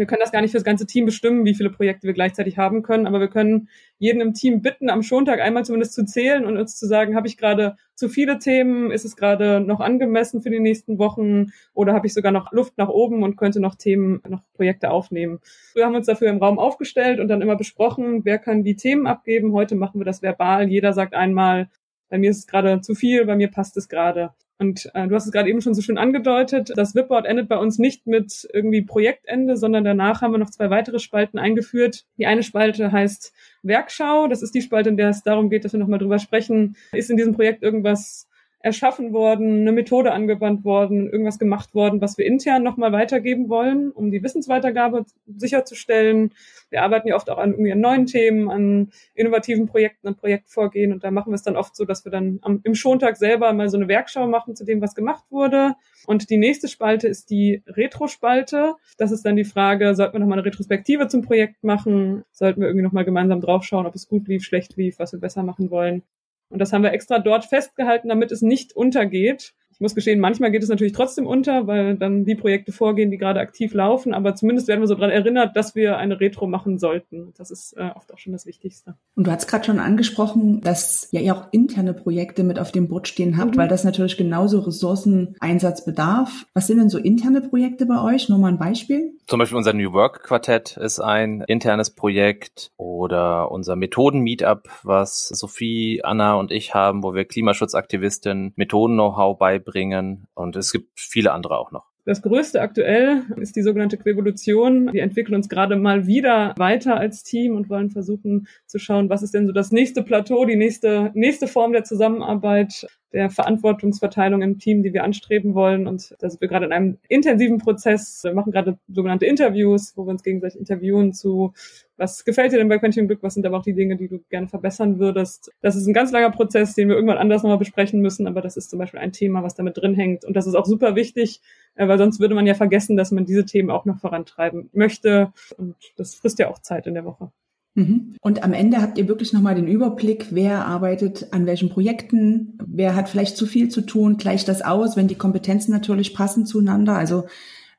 wir 0.00 0.06
können 0.06 0.20
das 0.20 0.32
gar 0.32 0.40
nicht 0.40 0.52
für 0.52 0.56
das 0.56 0.64
ganze 0.64 0.86
Team 0.86 1.04
bestimmen, 1.04 1.44
wie 1.44 1.54
viele 1.54 1.68
Projekte 1.68 2.06
wir 2.06 2.14
gleichzeitig 2.14 2.56
haben 2.56 2.82
können, 2.82 3.06
aber 3.06 3.20
wir 3.20 3.28
können 3.28 3.68
jeden 3.98 4.22
im 4.22 4.32
Team 4.32 4.62
bitten, 4.62 4.88
am 4.88 5.02
Schontag 5.02 5.40
einmal 5.40 5.62
zumindest 5.62 5.92
zu 5.92 6.06
zählen 6.06 6.46
und 6.46 6.56
uns 6.56 6.78
zu 6.78 6.86
sagen, 6.86 7.14
habe 7.14 7.26
ich 7.26 7.36
gerade 7.36 7.76
zu 7.94 8.08
viele 8.08 8.38
Themen, 8.38 8.90
ist 8.90 9.04
es 9.04 9.14
gerade 9.14 9.60
noch 9.60 9.80
angemessen 9.80 10.40
für 10.40 10.48
die 10.48 10.58
nächsten 10.58 10.98
Wochen 10.98 11.52
oder 11.74 11.92
habe 11.92 12.06
ich 12.06 12.14
sogar 12.14 12.32
noch 12.32 12.50
Luft 12.50 12.78
nach 12.78 12.88
oben 12.88 13.22
und 13.22 13.36
könnte 13.36 13.60
noch 13.60 13.74
Themen, 13.74 14.22
noch 14.26 14.40
Projekte 14.54 14.90
aufnehmen. 14.90 15.40
Wir 15.74 15.84
haben 15.84 15.94
uns 15.94 16.06
dafür 16.06 16.30
im 16.30 16.38
Raum 16.38 16.58
aufgestellt 16.58 17.20
und 17.20 17.28
dann 17.28 17.42
immer 17.42 17.56
besprochen, 17.56 18.24
wer 18.24 18.38
kann 18.38 18.64
die 18.64 18.76
Themen 18.76 19.06
abgeben. 19.06 19.52
Heute 19.52 19.74
machen 19.74 20.00
wir 20.00 20.06
das 20.06 20.22
verbal. 20.22 20.70
Jeder 20.70 20.94
sagt 20.94 21.12
einmal, 21.12 21.68
bei 22.08 22.16
mir 22.16 22.30
ist 22.30 22.38
es 22.38 22.46
gerade 22.46 22.80
zu 22.80 22.94
viel, 22.94 23.26
bei 23.26 23.36
mir 23.36 23.50
passt 23.50 23.76
es 23.76 23.90
gerade. 23.90 24.30
Und 24.60 24.90
äh, 24.92 25.08
du 25.08 25.14
hast 25.14 25.24
es 25.24 25.32
gerade 25.32 25.48
eben 25.48 25.62
schon 25.62 25.72
so 25.72 25.80
schön 25.80 25.96
angedeutet, 25.96 26.70
das 26.76 26.94
Wipboard 26.94 27.24
endet 27.24 27.48
bei 27.48 27.56
uns 27.56 27.78
nicht 27.78 28.06
mit 28.06 28.46
irgendwie 28.52 28.82
Projektende, 28.82 29.56
sondern 29.56 29.84
danach 29.84 30.20
haben 30.20 30.32
wir 30.32 30.38
noch 30.38 30.50
zwei 30.50 30.68
weitere 30.68 30.98
Spalten 30.98 31.38
eingeführt. 31.38 32.04
Die 32.18 32.26
eine 32.26 32.42
Spalte 32.42 32.92
heißt 32.92 33.32
Werkschau. 33.62 34.28
Das 34.28 34.42
ist 34.42 34.54
die 34.54 34.60
Spalte, 34.60 34.90
in 34.90 34.98
der 34.98 35.08
es 35.08 35.22
darum 35.22 35.48
geht, 35.48 35.64
dass 35.64 35.72
wir 35.72 35.80
nochmal 35.80 35.98
drüber 35.98 36.18
sprechen, 36.18 36.76
ist 36.92 37.10
in 37.10 37.16
diesem 37.16 37.32
Projekt 37.32 37.62
irgendwas 37.62 38.28
erschaffen 38.62 39.14
worden, 39.14 39.62
eine 39.62 39.72
Methode 39.72 40.12
angewandt 40.12 40.64
worden, 40.64 41.08
irgendwas 41.08 41.38
gemacht 41.38 41.74
worden, 41.74 42.02
was 42.02 42.18
wir 42.18 42.26
intern 42.26 42.62
nochmal 42.62 42.92
weitergeben 42.92 43.48
wollen, 43.48 43.90
um 43.90 44.10
die 44.10 44.22
Wissensweitergabe 44.22 45.06
sicherzustellen. 45.26 46.34
Wir 46.68 46.82
arbeiten 46.82 47.08
ja 47.08 47.16
oft 47.16 47.30
auch 47.30 47.38
an 47.38 47.52
irgendwie 47.52 47.72
an 47.72 47.80
neuen 47.80 48.04
Themen, 48.04 48.50
an 48.50 48.92
innovativen 49.14 49.66
Projekten, 49.66 50.08
an 50.08 50.16
Projektvorgehen 50.16 50.92
und 50.92 51.02
da 51.02 51.10
machen 51.10 51.30
wir 51.30 51.36
es 51.36 51.42
dann 51.42 51.56
oft 51.56 51.74
so, 51.74 51.86
dass 51.86 52.04
wir 52.04 52.12
dann 52.12 52.38
am, 52.42 52.60
im 52.62 52.74
Schontag 52.74 53.16
selber 53.16 53.50
mal 53.54 53.70
so 53.70 53.78
eine 53.78 53.88
Werkschau 53.88 54.26
machen 54.26 54.54
zu 54.54 54.66
dem, 54.66 54.82
was 54.82 54.94
gemacht 54.94 55.24
wurde. 55.30 55.74
Und 56.06 56.28
die 56.28 56.36
nächste 56.36 56.68
Spalte 56.68 57.08
ist 57.08 57.30
die 57.30 57.62
Retro-Spalte. 57.66 58.74
Das 58.98 59.10
ist 59.10 59.24
dann 59.24 59.36
die 59.36 59.44
Frage, 59.44 59.94
sollten 59.94 60.14
wir 60.14 60.20
nochmal 60.20 60.38
eine 60.38 60.46
Retrospektive 60.46 61.08
zum 61.08 61.22
Projekt 61.22 61.64
machen? 61.64 62.24
Sollten 62.30 62.60
wir 62.60 62.68
irgendwie 62.68 62.84
nochmal 62.84 63.06
gemeinsam 63.06 63.40
draufschauen, 63.40 63.86
ob 63.86 63.94
es 63.94 64.06
gut 64.06 64.28
lief, 64.28 64.44
schlecht 64.44 64.76
lief, 64.76 64.98
was 64.98 65.12
wir 65.12 65.20
besser 65.20 65.42
machen 65.42 65.70
wollen? 65.70 66.02
Und 66.50 66.58
das 66.58 66.72
haben 66.72 66.82
wir 66.82 66.92
extra 66.92 67.18
dort 67.18 67.46
festgehalten, 67.46 68.08
damit 68.08 68.32
es 68.32 68.42
nicht 68.42 68.74
untergeht. 68.74 69.54
Ich 69.80 69.82
muss 69.82 69.94
gestehen, 69.94 70.20
manchmal 70.20 70.50
geht 70.50 70.62
es 70.62 70.68
natürlich 70.68 70.92
trotzdem 70.92 71.26
unter, 71.26 71.66
weil 71.66 71.96
dann 71.96 72.26
die 72.26 72.34
Projekte 72.34 72.70
vorgehen, 72.70 73.10
die 73.10 73.16
gerade 73.16 73.40
aktiv 73.40 73.72
laufen. 73.72 74.12
Aber 74.12 74.34
zumindest 74.34 74.68
werden 74.68 74.80
wir 74.80 74.86
so 74.86 74.94
daran 74.94 75.08
erinnert, 75.08 75.56
dass 75.56 75.74
wir 75.74 75.96
eine 75.96 76.20
Retro 76.20 76.46
machen 76.46 76.78
sollten. 76.78 77.32
Das 77.38 77.50
ist 77.50 77.72
äh, 77.78 77.88
oft 77.94 78.12
auch 78.12 78.18
schon 78.18 78.34
das 78.34 78.44
Wichtigste. 78.44 78.96
Und 79.14 79.26
du 79.26 79.30
hast 79.30 79.46
gerade 79.46 79.64
schon 79.64 79.78
angesprochen, 79.78 80.60
dass 80.60 81.08
ja 81.12 81.22
ihr 81.22 81.34
auch 81.34 81.46
interne 81.50 81.94
Projekte 81.94 82.44
mit 82.44 82.58
auf 82.58 82.72
dem 82.72 82.88
Boot 82.88 83.08
stehen 83.08 83.38
habt, 83.38 83.54
mhm. 83.54 83.56
weil 83.56 83.68
das 83.68 83.82
natürlich 83.82 84.18
genauso 84.18 84.60
Ressourceneinsatz 84.60 85.86
bedarf. 85.86 86.44
Was 86.52 86.66
sind 86.66 86.76
denn 86.76 86.90
so 86.90 86.98
interne 86.98 87.40
Projekte 87.40 87.86
bei 87.86 88.02
euch? 88.02 88.28
Nur 88.28 88.38
mal 88.38 88.48
ein 88.48 88.58
Beispiel. 88.58 89.14
Zum 89.28 89.38
Beispiel 89.38 89.56
unser 89.56 89.72
New 89.72 89.94
Work 89.94 90.24
Quartett 90.24 90.76
ist 90.76 91.00
ein 91.00 91.42
internes 91.46 91.88
Projekt 91.88 92.70
oder 92.76 93.50
unser 93.50 93.76
Methoden-Meetup, 93.76 94.68
was 94.82 95.28
Sophie, 95.28 96.02
Anna 96.04 96.34
und 96.34 96.50
ich 96.50 96.74
haben, 96.74 97.02
wo 97.02 97.14
wir 97.14 97.24
Klimaschutzaktivistinnen 97.24 98.52
Methoden-Know-how 98.56 99.38
beibringen 99.38 99.69
bringen. 99.70 100.26
Und 100.34 100.56
es 100.56 100.72
gibt 100.72 100.98
viele 100.98 101.32
andere 101.32 101.58
auch 101.58 101.70
noch. 101.70 101.89
Das 102.04 102.22
größte 102.22 102.60
aktuell 102.60 103.24
ist 103.36 103.56
die 103.56 103.62
sogenannte 103.62 103.98
Quevolution. 103.98 104.92
Wir 104.92 105.02
entwickeln 105.02 105.34
uns 105.34 105.48
gerade 105.48 105.76
mal 105.76 106.06
wieder 106.06 106.54
weiter 106.56 106.96
als 106.96 107.22
Team 107.22 107.54
und 107.56 107.68
wollen 107.68 107.90
versuchen 107.90 108.48
zu 108.66 108.78
schauen, 108.78 109.10
was 109.10 109.22
ist 109.22 109.34
denn 109.34 109.46
so 109.46 109.52
das 109.52 109.70
nächste 109.70 110.02
Plateau, 110.02 110.44
die 110.44 110.56
nächste, 110.56 111.10
nächste 111.14 111.46
Form 111.46 111.72
der 111.72 111.84
Zusammenarbeit, 111.84 112.86
der 113.12 113.28
Verantwortungsverteilung 113.28 114.40
im 114.42 114.58
Team, 114.58 114.82
die 114.82 114.92
wir 114.92 115.04
anstreben 115.04 115.54
wollen. 115.54 115.86
Und 115.86 116.14
da 116.20 116.30
sind 116.30 116.40
wir 116.40 116.48
gerade 116.48 116.66
in 116.66 116.72
einem 116.72 116.98
intensiven 117.08 117.58
Prozess. 117.58 118.20
Wir 118.22 118.34
machen 118.34 118.52
gerade 118.52 118.78
sogenannte 118.88 119.26
Interviews, 119.26 119.92
wo 119.96 120.06
wir 120.06 120.10
uns 120.10 120.22
gegenseitig 120.22 120.58
interviewen 120.58 121.12
zu 121.12 121.52
was 122.00 122.24
gefällt 122.24 122.52
dir 122.52 122.56
denn 122.56 122.70
bei 122.70 122.78
Quentin 122.78 123.06
Glück? 123.06 123.22
Was 123.22 123.34
sind 123.34 123.44
aber 123.44 123.58
auch 123.58 123.62
die 123.62 123.74
Dinge, 123.74 123.94
die 123.94 124.08
du 124.08 124.20
gerne 124.30 124.48
verbessern 124.48 124.98
würdest? 124.98 125.52
Das 125.60 125.76
ist 125.76 125.86
ein 125.86 125.92
ganz 125.92 126.10
langer 126.10 126.30
Prozess, 126.30 126.74
den 126.74 126.88
wir 126.88 126.94
irgendwann 126.94 127.18
anders 127.18 127.42
nochmal 127.42 127.58
besprechen 127.58 128.00
müssen, 128.00 128.26
aber 128.26 128.40
das 128.40 128.56
ist 128.56 128.70
zum 128.70 128.78
Beispiel 128.78 129.00
ein 129.00 129.12
Thema, 129.12 129.42
was 129.42 129.54
damit 129.54 129.76
drin 129.76 129.94
hängt. 129.94 130.24
Und 130.24 130.34
das 130.34 130.46
ist 130.46 130.54
auch 130.54 130.64
super 130.64 130.96
wichtig, 130.96 131.42
weil 131.76 131.98
sonst 131.98 132.20
würde 132.20 132.34
man 132.34 132.46
ja 132.46 132.54
vergessen, 132.54 132.96
dass 132.96 133.10
man 133.10 133.24
diese 133.24 133.44
Themen 133.44 133.70
auch 133.70 133.84
noch 133.84 133.98
vorantreiben 133.98 134.70
möchte. 134.72 135.32
Und 135.56 135.76
das 135.96 136.14
frisst 136.14 136.38
ja 136.38 136.48
auch 136.48 136.58
Zeit 136.58 136.86
in 136.86 136.94
der 136.94 137.04
Woche. 137.04 137.30
Mhm. 137.74 138.16
Und 138.20 138.42
am 138.42 138.52
Ende 138.52 138.82
habt 138.82 138.98
ihr 138.98 139.08
wirklich 139.08 139.32
nochmal 139.32 139.54
den 139.54 139.68
Überblick, 139.68 140.26
wer 140.30 140.66
arbeitet 140.66 141.28
an 141.32 141.46
welchen 141.46 141.70
Projekten, 141.70 142.58
wer 142.66 142.96
hat 142.96 143.08
vielleicht 143.08 143.36
zu 143.36 143.46
viel 143.46 143.68
zu 143.68 143.82
tun, 143.82 144.16
gleicht 144.16 144.48
das 144.48 144.62
aus, 144.62 144.96
wenn 144.96 145.08
die 145.08 145.14
Kompetenzen 145.14 145.70
natürlich 145.70 146.14
passen 146.14 146.46
zueinander. 146.46 146.96
Also 146.96 147.24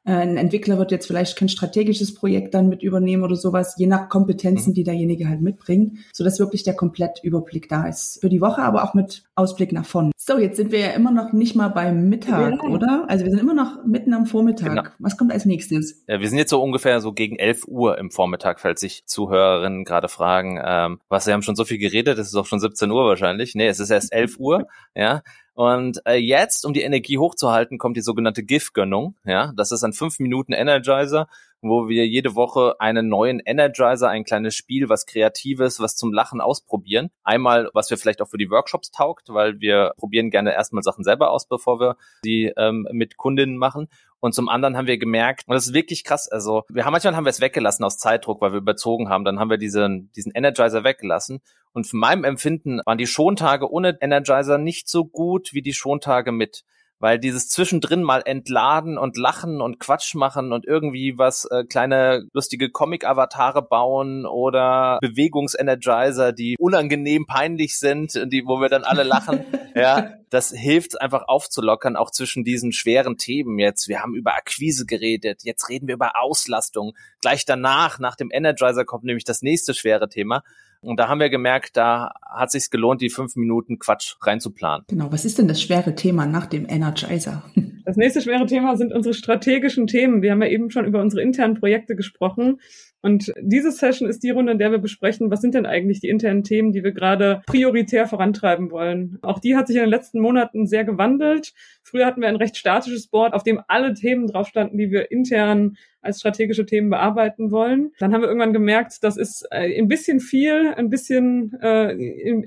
äh, 0.05 0.13
ein 0.13 0.37
Entwickler 0.37 0.77
wird 0.77 0.91
jetzt 0.91 1.07
vielleicht 1.07 1.37
kein 1.37 1.49
strategisches 1.49 2.13
Projekt 2.15 2.53
dann 2.53 2.69
mit 2.69 2.83
übernehmen 2.83 3.23
oder 3.23 3.35
sowas, 3.35 3.75
je 3.77 3.87
nach 3.87 4.09
Kompetenzen, 4.09 4.71
mhm. 4.71 4.75
die 4.75 4.83
derjenige 4.83 5.27
halt 5.27 5.41
mitbringt, 5.41 5.99
so 6.13 6.23
dass 6.23 6.39
wirklich 6.39 6.63
der 6.63 6.75
Komplettüberblick 6.75 7.67
da 7.69 7.85
ist 7.87 8.19
für 8.21 8.29
die 8.29 8.41
Woche, 8.41 8.61
aber 8.61 8.83
auch 8.83 8.93
mit 8.93 9.23
Ausblick 9.35 9.73
nach 9.73 9.85
vorn. 9.85 10.11
So, 10.23 10.37
jetzt 10.37 10.57
sind 10.57 10.71
wir 10.71 10.77
ja 10.77 10.89
immer 10.91 11.09
noch 11.09 11.33
nicht 11.33 11.55
mal 11.55 11.69
beim 11.69 12.07
Mittag, 12.07 12.61
ja. 12.61 12.69
oder? 12.69 13.05
Also 13.07 13.25
wir 13.25 13.31
sind 13.31 13.39
immer 13.39 13.55
noch 13.55 13.83
mitten 13.87 14.13
am 14.13 14.27
Vormittag. 14.27 14.69
Genau. 14.69 14.83
Was 14.99 15.17
kommt 15.17 15.31
als 15.31 15.45
nächstes? 15.45 16.03
Ja, 16.07 16.19
wir 16.19 16.29
sind 16.29 16.37
jetzt 16.37 16.51
so 16.51 16.61
ungefähr 16.61 17.01
so 17.01 17.11
gegen 17.11 17.39
11 17.39 17.63
Uhr 17.67 17.97
im 17.97 18.11
Vormittag, 18.11 18.59
falls 18.59 18.81
sich 18.81 19.03
Zuhörerinnen 19.07 19.83
gerade 19.83 20.09
fragen, 20.09 20.61
ähm, 20.63 20.99
was, 21.09 21.25
Sie 21.25 21.33
haben 21.33 21.41
schon 21.41 21.55
so 21.55 21.65
viel 21.65 21.79
geredet, 21.79 22.19
es 22.19 22.27
ist 22.27 22.35
auch 22.35 22.45
schon 22.45 22.59
17 22.59 22.91
Uhr 22.91 23.03
wahrscheinlich. 23.07 23.55
Nee, 23.55 23.65
es 23.65 23.79
ist 23.79 23.89
erst 23.89 24.13
11 24.13 24.37
Uhr, 24.37 24.67
ja. 24.95 25.23
Und 25.55 26.05
äh, 26.05 26.17
jetzt, 26.17 26.67
um 26.67 26.73
die 26.73 26.83
Energie 26.83 27.17
hochzuhalten, 27.17 27.79
kommt 27.79 27.97
die 27.97 28.01
sogenannte 28.01 28.43
GIF-Gönnung. 28.43 29.15
Ja, 29.25 29.53
das 29.57 29.71
ist 29.71 29.83
ein 29.83 29.93
5 29.93 30.19
Minuten 30.19 30.53
Energizer, 30.53 31.29
wo 31.61 31.87
wir 31.87 32.07
jede 32.07 32.35
Woche 32.35 32.75
einen 32.79 33.07
neuen 33.07 33.39
Energizer, 33.39 34.09
ein 34.09 34.23
kleines 34.23 34.55
Spiel, 34.55 34.89
was 34.89 35.05
Kreatives, 35.05 35.79
was 35.79 35.95
zum 35.95 36.11
Lachen 36.11 36.41
ausprobieren. 36.41 37.09
Einmal, 37.23 37.69
was 37.73 37.89
wir 37.89 37.97
vielleicht 37.97 38.21
auch 38.21 38.29
für 38.29 38.37
die 38.37 38.49
Workshops 38.49 38.91
taugt, 38.91 39.29
weil 39.29 39.59
wir 39.59 39.93
probieren 39.97 40.31
gerne 40.31 40.53
erstmal 40.53 40.83
Sachen 40.83 41.03
selber 41.03 41.31
aus, 41.31 41.47
bevor 41.47 41.79
wir 41.79 41.97
sie 42.23 42.51
ähm, 42.57 42.87
mit 42.91 43.17
Kundinnen 43.17 43.57
machen. 43.57 43.87
Und 44.19 44.35
zum 44.35 44.49
anderen 44.49 44.77
haben 44.77 44.87
wir 44.87 44.99
gemerkt, 44.99 45.43
und 45.47 45.55
das 45.55 45.67
ist 45.67 45.73
wirklich 45.73 46.03
krass, 46.03 46.27
also 46.29 46.63
wir 46.69 46.85
haben 46.85 46.91
manchmal 46.91 47.15
haben 47.15 47.25
wir 47.25 47.31
es 47.31 47.41
weggelassen 47.41 47.83
aus 47.83 47.97
Zeitdruck, 47.97 48.39
weil 48.39 48.51
wir 48.51 48.59
überzogen 48.59 49.09
haben, 49.09 49.25
dann 49.25 49.39
haben 49.39 49.49
wir 49.49 49.57
diesen, 49.57 50.11
diesen 50.11 50.31
Energizer 50.31 50.83
weggelassen. 50.83 51.41
Und 51.73 51.87
für 51.87 51.97
meinem 51.97 52.23
Empfinden 52.23 52.81
waren 52.85 52.97
die 52.97 53.07
Schontage 53.07 53.71
ohne 53.71 53.97
Energizer 53.99 54.57
nicht 54.57 54.89
so 54.89 55.05
gut 55.05 55.53
wie 55.53 55.61
die 55.61 55.73
Schontage 55.73 56.31
mit 56.31 56.63
weil 57.01 57.19
dieses 57.19 57.49
zwischendrin 57.49 58.03
mal 58.03 58.21
entladen 58.23 58.97
und 58.97 59.17
lachen 59.17 59.59
und 59.59 59.79
Quatsch 59.79 60.15
machen 60.15 60.53
und 60.53 60.65
irgendwie 60.65 61.17
was 61.17 61.45
äh, 61.45 61.63
kleine 61.65 62.27
lustige 62.31 62.69
Comic-Avatare 62.69 63.63
bauen 63.63 64.25
oder 64.25 64.99
Bewegungsenergizer, 65.01 66.31
die 66.31 66.55
unangenehm 66.59 67.25
peinlich 67.25 67.77
sind, 67.77 68.13
die, 68.31 68.43
wo 68.45 68.61
wir 68.61 68.69
dann 68.69 68.83
alle 68.83 69.03
lachen, 69.03 69.43
ja, 69.75 70.13
das 70.29 70.51
hilft 70.51 71.01
einfach 71.01 71.27
aufzulockern, 71.27 71.95
auch 71.95 72.11
zwischen 72.11 72.43
diesen 72.43 72.71
schweren 72.71 73.17
Themen 73.17 73.57
jetzt. 73.57 73.87
Wir 73.87 74.01
haben 74.01 74.15
über 74.15 74.35
Akquise 74.35 74.85
geredet, 74.85 75.41
jetzt 75.43 75.69
reden 75.69 75.87
wir 75.87 75.95
über 75.95 76.21
Auslastung. 76.21 76.93
Gleich 77.19 77.45
danach, 77.45 77.99
nach 77.99 78.15
dem 78.15 78.29
Energizer 78.31 78.85
kommt 78.85 79.03
nämlich 79.03 79.25
das 79.25 79.41
nächste 79.41 79.73
schwere 79.73 80.07
Thema. 80.07 80.43
Und 80.81 80.99
da 80.99 81.07
haben 81.07 81.19
wir 81.19 81.29
gemerkt, 81.29 81.77
da 81.77 82.11
hat 82.25 82.51
sich 82.51 82.69
gelohnt, 82.71 83.01
die 83.01 83.09
fünf 83.09 83.35
Minuten 83.35 83.77
Quatsch 83.77 84.15
reinzuplanen. 84.21 84.85
Genau. 84.87 85.11
Was 85.11 85.25
ist 85.25 85.37
denn 85.37 85.47
das 85.47 85.61
schwere 85.61 85.93
Thema 85.95 86.25
nach 86.25 86.47
dem 86.47 86.67
Energizer? 86.67 87.43
Das 87.83 87.97
nächste 87.97 88.21
schwere 88.21 88.45
Thema 88.45 88.77
sind 88.77 88.93
unsere 88.93 89.13
strategischen 89.13 89.87
Themen. 89.87 90.21
Wir 90.21 90.31
haben 90.31 90.41
ja 90.41 90.47
eben 90.49 90.69
schon 90.69 90.85
über 90.85 91.01
unsere 91.01 91.23
internen 91.23 91.55
Projekte 91.55 91.95
gesprochen. 91.95 92.59
Und 93.01 93.33
diese 93.41 93.71
Session 93.71 94.07
ist 94.07 94.23
die 94.23 94.29
Runde, 94.29 94.51
in 94.51 94.59
der 94.59 94.71
wir 94.71 94.77
besprechen, 94.77 95.31
was 95.31 95.41
sind 95.41 95.55
denn 95.55 95.65
eigentlich 95.65 95.99
die 95.99 96.09
internen 96.09 96.43
Themen, 96.43 96.71
die 96.71 96.83
wir 96.83 96.91
gerade 96.91 97.41
prioritär 97.47 98.07
vorantreiben 98.07 98.69
wollen. 98.71 99.17
Auch 99.21 99.39
die 99.39 99.55
hat 99.55 99.67
sich 99.67 99.77
in 99.77 99.83
den 99.83 99.89
letzten 99.89 100.19
Monaten 100.19 100.67
sehr 100.67 100.83
gewandelt. 100.83 101.53
Früher 101.83 102.05
hatten 102.05 102.21
wir 102.21 102.27
ein 102.27 102.35
recht 102.35 102.57
statisches 102.57 103.07
Board, 103.07 103.33
auf 103.33 103.43
dem 103.43 103.59
alle 103.67 103.93
Themen 103.93 104.27
drauf 104.27 104.47
standen, 104.47 104.77
die 104.77 104.91
wir 104.91 105.11
intern 105.11 105.77
als 106.01 106.19
strategische 106.19 106.65
Themen 106.65 106.89
bearbeiten 106.89 107.51
wollen. 107.51 107.91
Dann 107.99 108.13
haben 108.13 108.21
wir 108.21 108.27
irgendwann 108.27 108.53
gemerkt, 108.53 109.03
das 109.03 109.17
ist 109.17 109.47
äh, 109.51 109.79
ein 109.79 109.87
bisschen 109.87 110.19
viel, 110.19 110.73
ein 110.75 110.89
bisschen, 110.89 111.53
äh, 111.61 111.93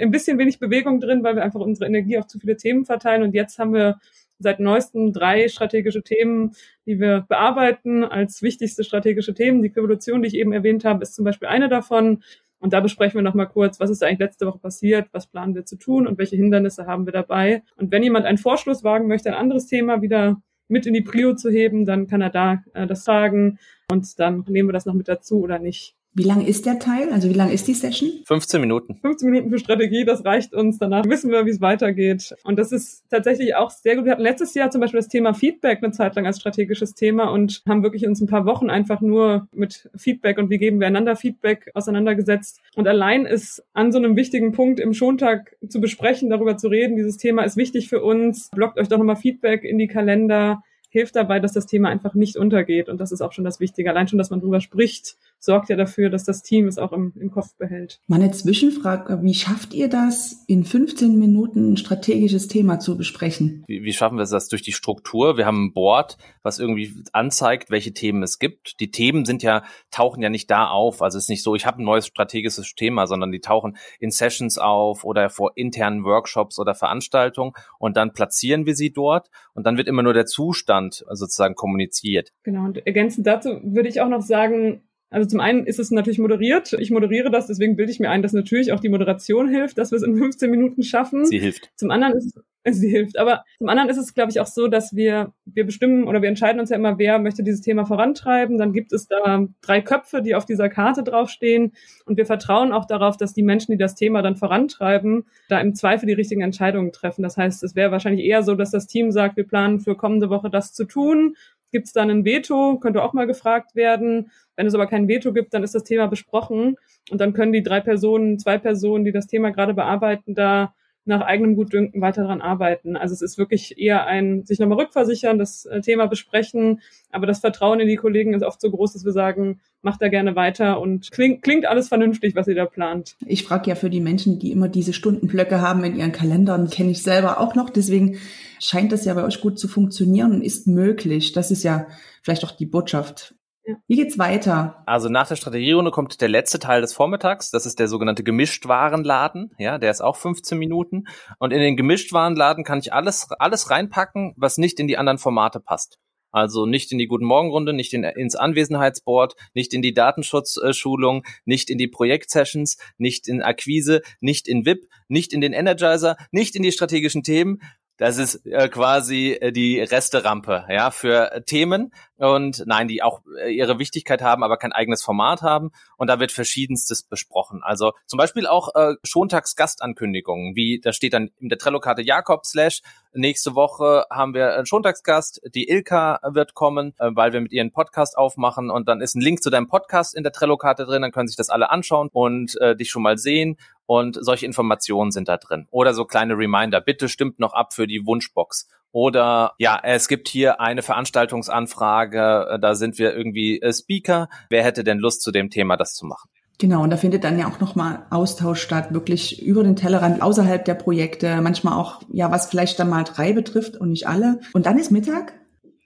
ein 0.01 0.11
bisschen 0.11 0.39
wenig 0.39 0.59
Bewegung 0.59 1.01
drin, 1.01 1.23
weil 1.23 1.37
wir 1.37 1.45
einfach 1.45 1.61
unsere 1.61 1.87
Energie 1.87 2.19
auf 2.19 2.27
zu 2.27 2.39
viele 2.39 2.57
Themen 2.57 2.85
verteilen. 2.85 3.23
Und 3.23 3.35
jetzt 3.35 3.59
haben 3.59 3.73
wir 3.73 4.01
seit 4.39 4.61
neuestem 4.61 5.13
drei 5.13 5.49
strategische 5.49 6.03
Themen, 6.03 6.53
die 6.87 7.01
wir 7.01 7.25
bearbeiten 7.29 8.05
als 8.05 8.43
wichtigste 8.43 8.85
strategische 8.85 9.35
Themen. 9.35 9.63
Die 9.63 9.69
Revolution, 9.69 10.23
die 10.23 10.29
ich 10.29 10.37
eben 10.37 10.53
erwähnt 10.53 10.85
habe, 10.85 11.03
ist 11.03 11.15
zum 11.15 11.25
Beispiel 11.25 11.49
eine 11.49 11.69
davon. 11.69 12.23
Und 12.59 12.73
da 12.73 12.81
besprechen 12.81 13.19
wir 13.19 13.23
nochmal 13.23 13.49
kurz, 13.49 13.79
was 13.79 13.91
ist 13.91 14.03
eigentlich 14.03 14.21
letzte 14.21 14.47
Woche 14.47 14.59
passiert, 14.59 15.09
was 15.13 15.27
planen 15.27 15.55
wir 15.55 15.67
zu 15.67 15.77
tun 15.77 16.07
und 16.07 16.19
welche 16.19 16.37
Hindernisse 16.37 16.87
haben 16.87 17.05
wir 17.07 17.13
dabei. 17.13 17.63
Und 17.77 17.93
wenn 17.93 18.03
jemand 18.03 18.25
einen 18.25 18.39
Vorschluss 18.39 18.83
wagen 18.85 19.07
möchte, 19.07 19.29
ein 19.29 19.39
anderes 19.39 19.67
Thema 19.67 20.01
wieder 20.01 20.41
mit 20.69 20.87
in 20.87 20.95
die 20.95 21.03
Prio 21.03 21.35
zu 21.35 21.51
heben, 21.51 21.85
dann 21.85 22.07
kann 22.07 22.23
er 22.23 22.31
da 22.31 22.65
äh, 22.73 22.87
das 22.87 23.05
sagen 23.05 23.59
und 23.91 24.19
dann 24.19 24.45
nehmen 24.49 24.69
wir 24.69 24.73
das 24.73 24.87
noch 24.87 24.95
mit 24.95 25.09
dazu 25.09 25.43
oder 25.43 25.59
nicht. 25.59 25.95
Wie 26.17 26.23
lang 26.23 26.47
ist 26.47 26.65
der 26.65 26.79
Teil? 26.79 27.11
Also 27.11 27.29
wie 27.29 27.35
lang 27.35 27.51
ist 27.51 27.67
die 27.67 27.75
Session? 27.75 28.09
15 28.25 28.61
Minuten. 28.61 28.99
15 29.03 29.29
Minuten 29.29 29.51
für 29.51 29.59
Strategie, 29.59 30.05
das 30.05 30.25
reicht 30.25 30.55
uns. 30.55 30.79
Danach 30.79 31.05
wissen 31.07 31.33
wir, 31.33 31.45
wie 31.45 31.51
es 31.51 31.61
weitergeht. 31.61 32.37
Und 32.45 32.57
das 32.57 32.71
ist 32.71 33.03
tatsächlich 33.11 33.57
auch 33.57 33.71
sehr 33.71 33.97
gut. 33.97 34.05
Wir 34.05 34.13
hatten 34.13 34.23
letztes 34.23 34.55
Jahr 34.55 34.71
zum 34.71 34.81
Beispiel 34.81 35.01
das 35.01 35.09
Thema 35.09 35.35
Feedback 35.35 35.83
eine 35.83 35.91
Zeit 35.91 36.15
lang 36.15 36.25
als 36.25 36.39
strategisches 36.39 36.95
Thema 36.95 37.33
und 37.33 37.63
haben 37.69 37.83
wirklich 37.83 38.07
uns 38.07 38.21
ein 38.21 38.29
paar 38.29 38.47
Wochen 38.47 38.71
einfach 38.71 39.01
nur 39.01 39.49
mit 39.53 39.91
Feedback 39.97 40.39
und 40.39 40.51
wie 40.51 40.59
geben 40.59 40.79
wir 40.79 40.87
einander 40.87 41.17
Feedback 41.17 41.73
auseinandergesetzt. 41.75 42.61
Und 42.77 42.87
allein 42.87 43.27
ist 43.27 43.65
an 43.73 43.91
so 43.91 43.99
einem 43.99 44.15
wichtigen 44.15 44.53
Punkt 44.53 44.79
im 44.79 44.95
Schontag 44.95 45.57
zu 45.69 45.81
besprechen, 45.81 46.31
darüber 46.31 46.57
zu 46.57 46.69
reden, 46.69 46.95
dieses 46.95 47.17
Thema 47.17 47.43
ist 47.43 47.57
wichtig 47.57 47.89
für 47.89 48.05
uns. 48.05 48.51
Blockt 48.51 48.79
euch 48.79 48.87
doch 48.87 48.99
nochmal 48.99 49.17
Feedback 49.17 49.65
in 49.65 49.79
die 49.79 49.89
Kalender 49.89 50.63
hilft 50.95 51.17
dabei, 51.17 51.41
dass 51.41 51.53
das 51.53 51.67
Thema 51.67 51.89
einfach 51.89 52.15
nicht 52.15 52.37
untergeht. 52.37 52.89
Und 52.89 53.01
das 53.01 53.11
ist 53.11 53.21
auch 53.21 53.33
schon 53.33 53.43
das 53.43 53.59
Wichtige. 53.59 53.91
Allein 53.91 54.07
schon, 54.07 54.17
dass 54.17 54.31
man 54.31 54.41
drüber 54.41 54.61
spricht, 54.61 55.17
sorgt 55.41 55.69
ja 55.69 55.75
dafür, 55.75 56.09
dass 56.09 56.23
das 56.23 56.43
Team 56.43 56.69
es 56.69 56.79
auch 56.79 56.93
im, 56.93 57.13
im 57.19 57.33
Kopf 57.33 57.57
behält. 57.57 58.01
Meine 58.07 58.31
Zwischenfrage, 58.31 59.21
wie 59.25 59.35
schafft 59.35 59.75
ihr 59.75 59.89
das, 59.89 60.45
in 60.47 60.65
15 60.65 61.19
Minuten 61.19 61.73
ein 61.73 61.77
strategisches 61.77 62.47
Thema 62.47 62.79
zu 62.79 62.97
besprechen? 62.97 63.65
Wie, 63.67 63.83
wie 63.83 63.93
schaffen 63.93 64.19
wir 64.19 64.25
das 64.25 64.49
durch 64.49 64.63
die 64.63 64.73
Struktur? 64.73 65.37
Wir 65.37 65.47
haben 65.47 65.67
ein 65.67 65.73
Board, 65.73 66.17
was 66.45 66.61
irgendwie 66.61 66.95
anzeigt, 67.13 67.73
welche 67.73 67.93
Themen 67.93 68.23
es 68.23 68.39
gibt. 68.39 68.79
Die 68.79 68.93
Themen 68.93 69.25
sind 69.25 69.43
ja, 69.43 69.65
tauchen 69.91 70.23
ja 70.23 70.31
nicht 70.31 70.49
da 70.49 70.69
auf. 70.69 71.03
Also 71.03 71.19
es 71.19 71.25
ist 71.25 71.29
nicht 71.29 71.43
so, 71.43 71.57
ich 71.57 71.67
habe 71.67 71.83
ein 71.83 71.85
neues 71.85 72.07
strategisches 72.07 72.73
Thema, 72.77 73.09
sondern 73.09 73.33
die 73.33 73.41
tauchen 73.41 73.77
in 73.99 74.13
Sessions 74.13 74.59
auf 74.59 75.03
oder 75.03 75.29
vor 75.29 75.57
internen 75.57 76.05
Workshops 76.05 76.61
oder 76.61 76.77
Veranstaltungen 76.77 77.53
und 77.81 77.97
dann 77.97 78.13
platzieren 78.13 78.65
wir 78.65 78.77
sie 78.77 78.93
dort 78.93 79.29
und 79.55 79.67
dann 79.67 79.77
wird 79.77 79.89
immer 79.89 80.05
nur 80.05 80.15
der 80.15 80.27
Zustand 80.27 80.84
sozusagen 80.93 81.55
kommuniziert. 81.55 82.33
Genau, 82.43 82.65
und 82.65 82.87
ergänzend 82.87 83.27
dazu 83.27 83.61
würde 83.63 83.89
ich 83.89 84.01
auch 84.01 84.09
noch 84.09 84.23
sagen, 84.23 84.83
also 85.15 85.29
zum 85.29 85.39
einen 85.39 85.65
ist 85.65 85.79
es 85.79 85.93
natürlich 85.93 86.19
moderiert. 86.19 86.73
Ich 86.73 86.91
moderiere 86.91 87.31
das, 87.31 87.47
deswegen 87.47 87.77
bilde 87.77 87.93
ich 87.93 88.01
mir 88.01 88.11
ein, 88.11 88.21
dass 88.21 88.33
natürlich 88.33 88.73
auch 88.73 88.81
die 88.81 88.89
Moderation 88.89 89.49
hilft, 89.49 89.79
dass 89.79 89.93
wir 89.93 89.97
es 89.97 90.03
in 90.03 90.17
15 90.17 90.51
Minuten 90.51 90.83
schaffen. 90.83 91.25
Sie 91.25 91.39
hilft. 91.39 91.71
Zum 91.77 91.93
anderen 91.93 92.15
ist 92.15 92.37
es, 92.37 92.43
sie 92.81 92.89
hilft. 92.89 93.19
Aber 93.19 93.45
zum 93.59 93.69
anderen 93.69 93.89
ist 93.89 93.97
es, 93.97 94.15
glaube 94.15 94.31
ich, 94.31 94.41
auch 94.41 94.47
so, 94.47 94.67
dass 94.67 94.97
wir, 94.97 95.33
wir 95.45 95.65
bestimmen 95.65 96.09
oder 96.09 96.21
wir 96.21 96.29
entscheiden 96.29 96.59
uns 96.61 96.71
ja 96.71 96.77
immer, 96.77 96.99
wer 96.99 97.21
möchte 97.21 97.45
dieses 97.45 97.61
Thema 97.61 97.85
vorantreiben. 97.85 98.59
Dann 98.59 98.73
gibt 98.73 98.93
es 98.93 99.07
da 99.07 99.47
drei 99.61 99.81
Köpfe, 99.83 100.21
die 100.21 100.35
auf 100.35 100.47
dieser 100.47 100.69
Karte 100.69 101.05
draufstehen. 101.05 101.73
Und 102.07 102.17
wir 102.17 102.27
vertrauen 102.27 102.73
auch 102.73 102.87
darauf, 102.87 103.17
dass 103.17 103.35
die 103.35 103.43
Menschen, 103.43 103.73
die 103.73 103.79
das 103.79 103.95
Thema 103.95 104.21
dann 104.21 104.35
vorantreiben, 104.35 105.27
da 105.49 105.61
im 105.61 105.75
Zweifel 105.75 106.07
die 106.07 106.13
richtigen 106.15 106.41
Entscheidungen 106.41 106.93
treffen. 106.93 107.23
Das 107.23 107.37
heißt, 107.37 107.63
es 107.63 107.77
wäre 107.77 107.93
wahrscheinlich 107.93 108.25
eher 108.27 108.43
so, 108.43 108.57
dass 108.57 108.73
das 108.73 108.89
Team 108.89 109.13
sagt, 109.13 109.37
wir 109.37 109.47
planen 109.47 109.79
für 109.79 109.95
kommende 109.95 110.29
Woche 110.29 110.51
das 110.51 110.73
zu 110.73 110.85
tun. 110.85 111.37
Gibt 111.75 111.89
es 111.89 111.93
dann 111.93 112.09
ein 112.09 112.25
Veto? 112.25 112.79
Könnte 112.79 113.03
auch 113.03 113.15
mal 113.15 113.27
gefragt 113.27 113.75
werden. 113.75 114.31
Wenn 114.55 114.69
es 114.69 114.77
aber 114.77 114.87
kein 114.87 115.09
Veto 115.09 115.33
gibt, 115.33 115.53
dann 115.55 115.65
ist 115.65 115.75
das 115.75 115.83
Thema 115.83 116.07
besprochen 116.07 116.77
und 117.11 117.21
dann 117.21 117.33
können 117.33 117.53
die 117.53 117.65
drei 117.65 117.81
Personen, 117.81 118.39
zwei 118.39 118.59
Personen, 118.59 119.05
die 119.05 119.11
das 119.11 119.27
Thema 119.27 119.51
gerade 119.51 119.75
bearbeiten, 119.75 120.37
da 120.37 120.73
nach 121.05 121.23
eigenem 121.23 121.57
Gutdünken 121.57 122.01
weiter 122.01 122.23
daran 122.23 122.43
arbeiten. 122.43 122.97
Also 122.97 123.13
es 123.13 123.23
ist 123.23 123.39
wirklich 123.39 123.77
eher 123.77 124.07
ein 124.07 124.45
sich 124.47 124.61
nochmal 124.61 124.79
rückversichern, 124.79 125.37
das 125.37 125.67
äh, 125.67 125.81
Thema 125.81 126.07
besprechen, 126.07 126.81
aber 127.11 127.27
das 127.27 127.41
Vertrauen 127.41 127.81
in 127.81 127.89
die 127.89 127.97
Kollegen 127.97 128.35
ist 128.35 128.45
oft 128.45 128.61
so 128.61 128.71
groß, 128.71 128.93
dass 128.93 129.05
wir 129.05 129.11
sagen, 129.11 129.61
macht 129.85 130.03
da 130.03 130.09
gerne 130.09 130.37
weiter 130.37 130.81
und 130.81 131.11
klingt, 131.11 131.43
klingt 131.43 131.67
alles 131.67 131.89
vernünftig, 131.89 132.35
was 132.35 132.49
ihr 132.49 132.55
da 132.55 132.67
plant. 132.67 133.17
Ich 133.27 133.45
frage 133.45 133.71
ja 133.71 133.75
für 133.75 133.91
die 133.91 134.01
Menschen, 134.01 134.39
die 134.39 134.51
immer 134.51 134.69
diese 134.69 134.93
Stundenblöcke 134.93 135.61
haben 135.61 135.85
in 135.85 135.97
ihren 135.97 136.13
Kalendern, 136.13 136.71
kenne 136.71 136.91
ich 136.91 137.03
selber 137.03 137.41
auch 137.41 137.55
noch. 137.55 137.71
Deswegen 137.71 138.19
scheint 138.59 138.93
das 138.93 139.05
ja 139.05 139.15
bei 139.15 139.25
euch 139.25 139.41
gut 139.41 139.59
zu 139.59 139.69
funktionieren 139.69 140.33
und 140.33 140.43
ist 140.43 140.67
möglich. 140.67 141.33
Das 141.33 141.51
ist 141.51 141.63
ja 141.63 141.87
vielleicht 142.23 142.45
auch 142.45 142.53
die 142.53 142.67
Botschaft 142.67 143.35
ja. 143.67 143.77
Wie 143.87 143.97
geht's 143.97 144.19
weiter? 144.19 144.83
Also 144.85 145.09
nach 145.09 145.27
der 145.27 145.37
Strategierunde 145.37 145.91
kommt 145.91 146.21
der 146.21 146.29
letzte 146.29 146.59
Teil 146.59 146.83
des 146.83 146.93
Vormittags. 146.93 147.51
Das 147.51 147.65
ist 147.65 147.79
der 147.79 147.89
sogenannte 147.89 148.23
Gemischtwarenladen. 148.23 149.53
Ja, 149.59 149.79
der 149.79 149.91
ist 149.91 150.03
auch 150.03 150.17
15 150.17 150.59
Minuten. 150.59 151.05
Und 151.39 151.51
in 151.53 151.61
den 151.61 151.77
Gemischtwarenladen 151.77 152.65
kann 152.65 152.79
ich 152.79 152.93
alles, 152.93 153.29
alles 153.39 153.71
reinpacken, 153.71 154.35
was 154.37 154.59
nicht 154.59 154.81
in 154.81 154.87
die 154.87 154.99
anderen 154.99 155.19
Formate 155.19 155.61
passt. 155.61 155.99
Also 156.35 156.67
nicht 156.67 156.91
in 156.91 156.99
die 156.99 157.07
Guten 157.07 157.27
Morgenrunde, 157.27 157.73
nicht 157.73 157.95
in, 157.95 158.03
ins 158.03 158.35
Anwesenheitsboard, 158.35 159.37
nicht 159.55 159.73
in 159.73 159.83
die 159.83 159.95
Datenschutzschulung, 159.95 161.25
nicht 161.45 161.71
in 161.71 161.79
die 161.79 161.87
Projektsessions, 161.87 162.77
nicht 162.99 163.29
in 163.29 163.41
Akquise, 163.41 164.03
nicht 164.19 164.49
in 164.49 164.67
VIP, 164.67 164.89
nicht 165.07 165.33
in 165.33 165.41
den 165.41 165.53
Energizer, 165.53 166.17
nicht 166.33 166.57
in 166.57 166.65
die 166.65 166.73
strategischen 166.73 167.23
Themen, 167.23 167.61
das 167.99 168.19
ist 168.19 168.45
äh, 168.47 168.69
quasi 168.69 169.39
äh, 169.41 169.53
die 169.53 169.79
Resterampe, 169.79 170.65
ja, 170.69 170.91
für 170.91 171.45
Themen 171.47 171.93
und 172.19 172.63
nein, 172.67 172.89
die 172.89 173.03
auch 173.03 173.23
äh, 173.43 173.51
ihre 173.51 173.79
Wichtigkeit 173.79 174.23
haben, 174.23 174.43
aber 174.43 174.57
kein 174.57 174.73
eigenes 174.73 175.03
Format 175.03 175.43
haben. 175.43 175.71
Und 175.97 176.09
da 176.09 176.21
wird 176.21 176.33
verschiedenstes 176.33 177.03
besprochen. 177.03 177.63
Also 177.63 177.93
zum 178.07 178.19
Beispiel 178.19 178.47
auch 178.47 178.75
äh, 178.75 178.95
Schontags 179.03 179.57
Gastankündigungen, 179.57 180.55
wie 180.55 180.81
da 180.81 180.93
steht 180.93 181.13
dann 181.13 181.31
in 181.39 181.49
der 181.49 181.59
Trello-Karte 181.59 182.03
Jakob 182.03 182.47
slash 182.47 182.83
nächste 183.15 183.55
Woche 183.55 184.05
haben 184.11 184.35
wir 184.35 184.55
einen 184.55 184.67
Schontagsgast, 184.67 185.41
die 185.55 185.69
Ilka 185.69 186.21
wird 186.25 186.55
kommen, 186.55 186.95
äh, 186.99 187.11
weil 187.15 187.33
wir 187.33 187.41
mit 187.41 187.53
ihr 187.53 187.61
einen 187.61 187.73
Podcast 187.73 188.17
aufmachen 188.17 188.71
und 188.71 188.89
dann 188.89 189.01
ist 189.01 189.15
ein 189.15 189.21
Link 189.21 189.43
zu 189.43 189.51
deinem 189.51 189.69
Podcast 189.69 190.15
in 190.15 190.23
der 190.23 190.33
Trello-Karte 190.33 190.85
drin, 190.85 191.03
dann 191.03 191.13
können 191.13 191.29
sich 191.29 191.37
das 191.37 191.51
alle 191.51 191.71
anschauen 191.71 192.09
und 192.13 192.61
äh, 192.61 192.77
dich 192.77 192.91
schon 192.91 193.03
mal 193.03 193.19
sehen 193.19 193.57
und 193.87 194.17
solche 194.21 194.47
Informationen 194.47 195.11
sind 195.11 195.29
da 195.29 195.37
drin. 195.37 195.67
Oder 195.71 195.95
so 195.95 196.05
kleine 196.05 196.37
Reminder, 196.37 196.81
bitte 196.81 197.09
stimmt 197.09 197.39
noch 197.39 197.53
ab 197.53 197.73
für 197.73 197.87
die 197.87 198.05
Wunschbox. 198.05 198.69
Oder 198.95 199.55
ja, 199.59 199.81
es 199.83 200.07
gibt 200.07 200.29
hier 200.29 200.61
eine 200.61 200.83
Veranstaltungsanfrage, 200.83 202.47
äh, 202.49 202.59
da 202.61 202.77
sind 202.77 202.97
wir 202.97 203.13
irgendwie 203.13 203.61
äh, 203.61 203.73
Speaker. 203.73 204.29
Wer 204.51 204.63
hätte 204.63 204.85
denn 204.85 204.99
Lust 204.99 205.23
zu 205.23 205.33
dem 205.33 205.51
Thema 205.51 205.77
das 205.77 205.95
zu 205.95 206.07
machen? 206.07 206.31
Genau, 206.61 206.85
und 206.85 206.91
da 206.91 206.97
findet 206.97 207.25
dann 207.25 207.37
ja 207.37 207.49
auch 207.49 207.59
nochmal 207.59 208.07
Austausch 208.11 208.63
statt, 208.63 208.95
wirklich 208.95 209.43
über 209.43 209.65
den 209.65 209.75
Tellerrand, 209.75 210.23
außerhalb 210.23 210.65
der 210.65 210.75
Projekte, 210.75 211.41
manchmal 211.41 211.77
auch, 211.77 212.03
ja, 212.13 212.31
was 212.31 212.47
vielleicht 212.47 212.79
dann 212.79 212.89
mal 212.89 213.03
drei 213.03 213.33
betrifft 213.33 213.77
und 213.77 213.91
nicht 213.91 214.07
alle. 214.07 214.39
Und 214.53 214.65
dann 214.67 214.79
ist 214.79 214.93
Mittag? 214.93 215.33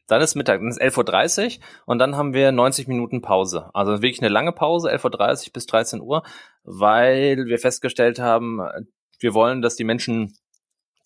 Dann 0.06 0.20
ist 0.20 0.34
Mittag, 0.34 0.60
dann 0.60 0.68
ist 0.68 0.80
11.30 0.80 1.46
Uhr 1.46 1.64
und 1.86 1.98
dann 2.00 2.14
haben 2.14 2.34
wir 2.34 2.52
90 2.52 2.88
Minuten 2.88 3.22
Pause. 3.22 3.70
Also 3.72 4.02
wirklich 4.02 4.20
eine 4.20 4.28
lange 4.28 4.52
Pause, 4.52 4.92
11.30 4.92 5.46
Uhr 5.46 5.52
bis 5.54 5.64
13 5.64 6.02
Uhr, 6.02 6.24
weil 6.62 7.46
wir 7.46 7.58
festgestellt 7.58 8.18
haben, 8.18 8.60
wir 9.18 9.32
wollen, 9.32 9.62
dass 9.62 9.76
die 9.76 9.84
Menschen 9.84 10.34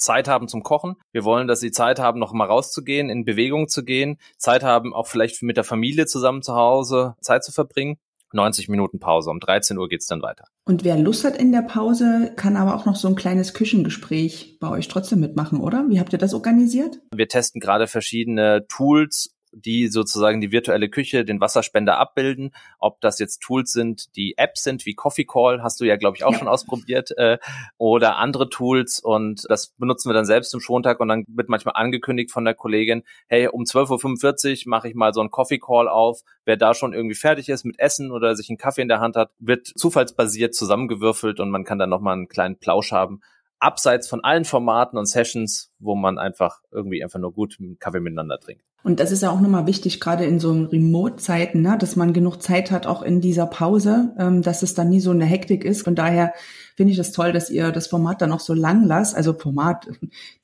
Zeit 0.03 0.28
haben 0.28 0.48
zum 0.48 0.62
Kochen. 0.62 0.96
Wir 1.12 1.24
wollen, 1.24 1.48
dass 1.48 1.61
sie 1.61 1.70
Zeit 1.70 1.98
haben, 1.98 2.18
noch 2.18 2.32
mal 2.32 2.46
rauszugehen, 2.46 3.11
in 3.11 3.24
Bewegung 3.24 3.68
zu 3.68 3.84
gehen, 3.84 4.18
Zeit 4.36 4.62
haben, 4.62 4.92
auch 4.94 5.07
vielleicht 5.07 5.42
mit 5.42 5.57
der 5.57 5.64
Familie 5.64 6.07
zusammen 6.07 6.42
zu 6.42 6.55
Hause 6.55 7.14
Zeit 7.20 7.44
zu 7.44 7.53
verbringen. 7.53 7.98
90 8.34 8.68
Minuten 8.68 8.98
Pause. 8.98 9.30
Um 9.30 9.40
13 9.40 9.78
Uhr 9.78 9.88
geht's 9.88 10.07
dann 10.07 10.22
weiter. 10.22 10.44
Und 10.64 10.84
wer 10.84 10.96
Lust 10.96 11.24
hat 11.24 11.36
in 11.36 11.53
der 11.53 11.62
Pause, 11.62 12.32
kann 12.36 12.57
aber 12.57 12.74
auch 12.74 12.86
noch 12.86 12.96
so 12.96 13.09
ein 13.09 13.14
kleines 13.14 13.53
Küchengespräch 13.53 14.59
bei 14.59 14.68
euch 14.68 14.88
trotzdem 14.88 15.20
mitmachen, 15.20 15.61
oder? 15.61 15.84
Wie 15.88 16.00
habt 16.00 16.12
ihr 16.12 16.18
das 16.18 16.34
organisiert? 16.34 16.98
Wir 17.14 17.28
testen 17.28 17.61
gerade 17.61 17.86
verschiedene 17.86 18.66
Tools 18.68 19.34
die 19.53 19.88
sozusagen 19.88 20.40
die 20.40 20.53
virtuelle 20.53 20.88
Küche, 20.88 21.24
den 21.24 21.40
Wasserspender 21.40 21.98
abbilden. 21.98 22.55
Ob 22.78 23.00
das 23.00 23.18
jetzt 23.18 23.40
Tools 23.40 23.72
sind, 23.72 24.16
die 24.16 24.34
Apps 24.36 24.62
sind, 24.62 24.86
wie 24.86 24.94
Coffee 24.94 25.24
Call, 25.24 25.62
hast 25.62 25.80
du 25.80 25.84
ja, 25.84 25.96
glaube 25.96 26.16
ich, 26.16 26.24
auch 26.24 26.32
ja. 26.32 26.38
schon 26.38 26.48
ausprobiert, 26.48 27.11
äh, 27.16 27.38
oder 27.78 28.16
andere 28.16 28.48
Tools. 28.48 29.00
Und 29.00 29.44
das 29.48 29.68
benutzen 29.78 30.09
wir 30.09 30.14
dann 30.14 30.24
selbst 30.24 30.55
im 30.55 30.61
Schontag 30.61 31.00
und 31.00 31.09
dann 31.09 31.24
wird 31.28 31.48
manchmal 31.48 31.74
angekündigt 31.76 32.30
von 32.30 32.44
der 32.44 32.55
Kollegin, 32.55 33.03
hey, 33.28 33.48
um 33.48 33.62
12.45 33.62 34.66
Uhr 34.66 34.70
mache 34.70 34.88
ich 34.88 34.94
mal 34.94 35.12
so 35.12 35.20
einen 35.20 35.30
Coffee 35.30 35.59
Call 35.59 35.88
auf. 35.88 36.22
Wer 36.44 36.57
da 36.57 36.74
schon 36.74 36.92
irgendwie 36.92 37.14
fertig 37.14 37.48
ist 37.48 37.64
mit 37.64 37.78
Essen 37.78 38.11
oder 38.11 38.34
sich 38.34 38.48
einen 38.48 38.59
Kaffee 38.59 38.82
in 38.82 38.88
der 38.88 39.00
Hand 39.00 39.16
hat, 39.16 39.30
wird 39.38 39.66
zufallsbasiert 39.66 40.55
zusammengewürfelt 40.55 41.40
und 41.40 41.50
man 41.50 41.64
kann 41.64 41.78
dann 41.78 41.90
nochmal 41.90 42.14
einen 42.14 42.28
kleinen 42.28 42.59
Plausch 42.59 42.92
haben 42.92 43.20
abseits 43.62 44.09
von 44.09 44.24
allen 44.24 44.44
Formaten 44.44 44.98
und 44.98 45.07
Sessions, 45.07 45.72
wo 45.78 45.94
man 45.94 46.18
einfach 46.18 46.61
irgendwie 46.72 47.03
einfach 47.03 47.20
nur 47.20 47.32
gut 47.32 47.57
einen 47.61 47.78
Kaffee 47.78 48.00
miteinander 48.00 48.40
trinkt. 48.40 48.64
Und 48.85 48.99
das 48.99 49.12
ist 49.12 49.22
ja 49.22 49.30
auch 49.30 49.41
nochmal 49.41 49.66
wichtig, 49.66 50.01
gerade 50.01 50.24
in 50.24 50.41
so 50.41 50.53
Remote-Zeiten, 50.53 51.62
ne, 51.62 51.76
dass 51.78 51.95
man 51.95 52.12
genug 52.12 52.43
Zeit 52.43 52.70
hat, 52.70 52.87
auch 52.87 53.03
in 53.03 53.20
dieser 53.20 53.47
Pause, 53.47 54.14
ähm, 54.18 54.43
dass 54.43 54.62
es 54.62 54.74
dann 54.74 54.89
nie 54.89 55.01
so 55.01 55.12
eine 55.12 55.24
Hektik 55.24 55.64
ist. 55.64 55.83
Von 55.83 55.95
daher 55.95 56.33
finde 56.76 56.91
ich 56.91 56.97
das 56.97 57.12
toll, 57.12 57.33
dass 57.33 57.51
ihr 57.51 57.70
das 57.70 57.87
Format 57.87 58.22
dann 58.22 58.33
auch 58.33 58.41
so 58.41 58.55
lang 58.55 58.85
lasst, 58.85 59.14
also 59.14 59.35
Format, 59.35 59.89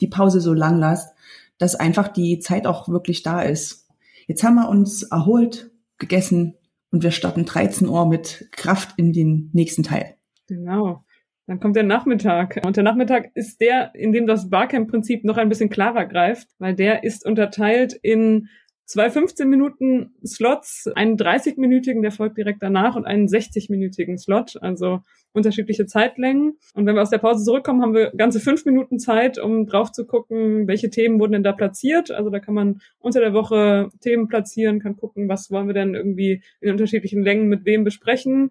die 0.01 0.07
Pause 0.07 0.41
so 0.41 0.53
lang 0.53 0.78
lasst, 0.78 1.14
dass 1.59 1.74
einfach 1.74 2.09
die 2.09 2.39
Zeit 2.39 2.66
auch 2.66 2.89
wirklich 2.89 3.22
da 3.22 3.43
ist. 3.43 3.86
Jetzt 4.26 4.45
haben 4.45 4.55
wir 4.55 4.68
uns 4.68 5.03
erholt, 5.03 5.70
gegessen 5.99 6.55
und 6.93 7.03
wir 7.03 7.11
starten 7.11 7.45
13 7.45 7.89
Uhr 7.89 8.07
mit 8.07 8.49
Kraft 8.53 8.95
in 8.97 9.12
den 9.12 9.51
nächsten 9.53 9.82
Teil. 9.82 10.14
Genau. 10.47 11.05
Dann 11.49 11.61
kommt 11.61 11.76
der 11.76 11.82
Nachmittag. 11.82 12.61
Und 12.66 12.76
der 12.76 12.84
Nachmittag 12.84 13.30
ist 13.34 13.62
der, 13.62 13.94
in 13.94 14.12
dem 14.12 14.26
das 14.26 14.51
Barcamp-Prinzip 14.51 15.24
noch 15.24 15.38
ein 15.38 15.49
bisschen 15.49 15.70
klarer 15.70 16.05
greift, 16.05 16.49
weil 16.59 16.74
der 16.74 17.05
ist 17.05 17.24
unterteilt 17.24 17.94
in 18.03 18.49
zwei 18.84 19.09
15 19.09 19.49
Minuten 19.49 20.11
Slots, 20.26 20.90
einen 20.94 21.16
30-minütigen, 21.16 22.03
der 22.03 22.11
folgt 22.11 22.36
direkt 22.36 22.62
danach 22.62 22.96
und 22.96 23.07
einen 23.07 23.28
60-minütigen 23.28 24.18
Slot, 24.18 24.59
also 24.61 25.01
unterschiedliche 25.32 25.86
Zeitlängen. 25.86 26.59
Und 26.74 26.84
wenn 26.84 26.94
wir 26.94 27.03
aus 27.03 27.11
der 27.11 27.16
Pause 27.16 27.42
zurückkommen, 27.44 27.80
haben 27.80 27.94
wir 27.94 28.12
ganze 28.14 28.40
fünf 28.40 28.66
Minuten 28.66 28.99
Zeit, 28.99 29.38
um 29.38 29.66
drauf 29.66 29.90
zu 29.90 30.07
gucken, 30.07 30.68
welche 30.68 30.90
Themen 30.90 31.18
wurden 31.18 31.32
denn 31.32 31.42
da 31.42 31.53
platziert. 31.53 32.11
Also 32.11 32.28
da 32.28 32.40
kann 32.40 32.55
man 32.55 32.80
unter 32.99 33.20
der 33.20 33.32
Woche 33.32 33.88
Themen 34.03 34.28
platzieren, 34.28 34.80
kann 34.80 34.96
gucken, 34.96 35.30
was 35.30 35.51
wollen 35.51 35.66
wir 35.66 35.74
denn 35.74 35.94
irgendwie 35.94 36.42
in 36.61 36.70
unterschiedlichen 36.70 37.22
Längen 37.22 37.49
mit 37.49 37.64
wem 37.64 37.84
besprechen 37.84 38.51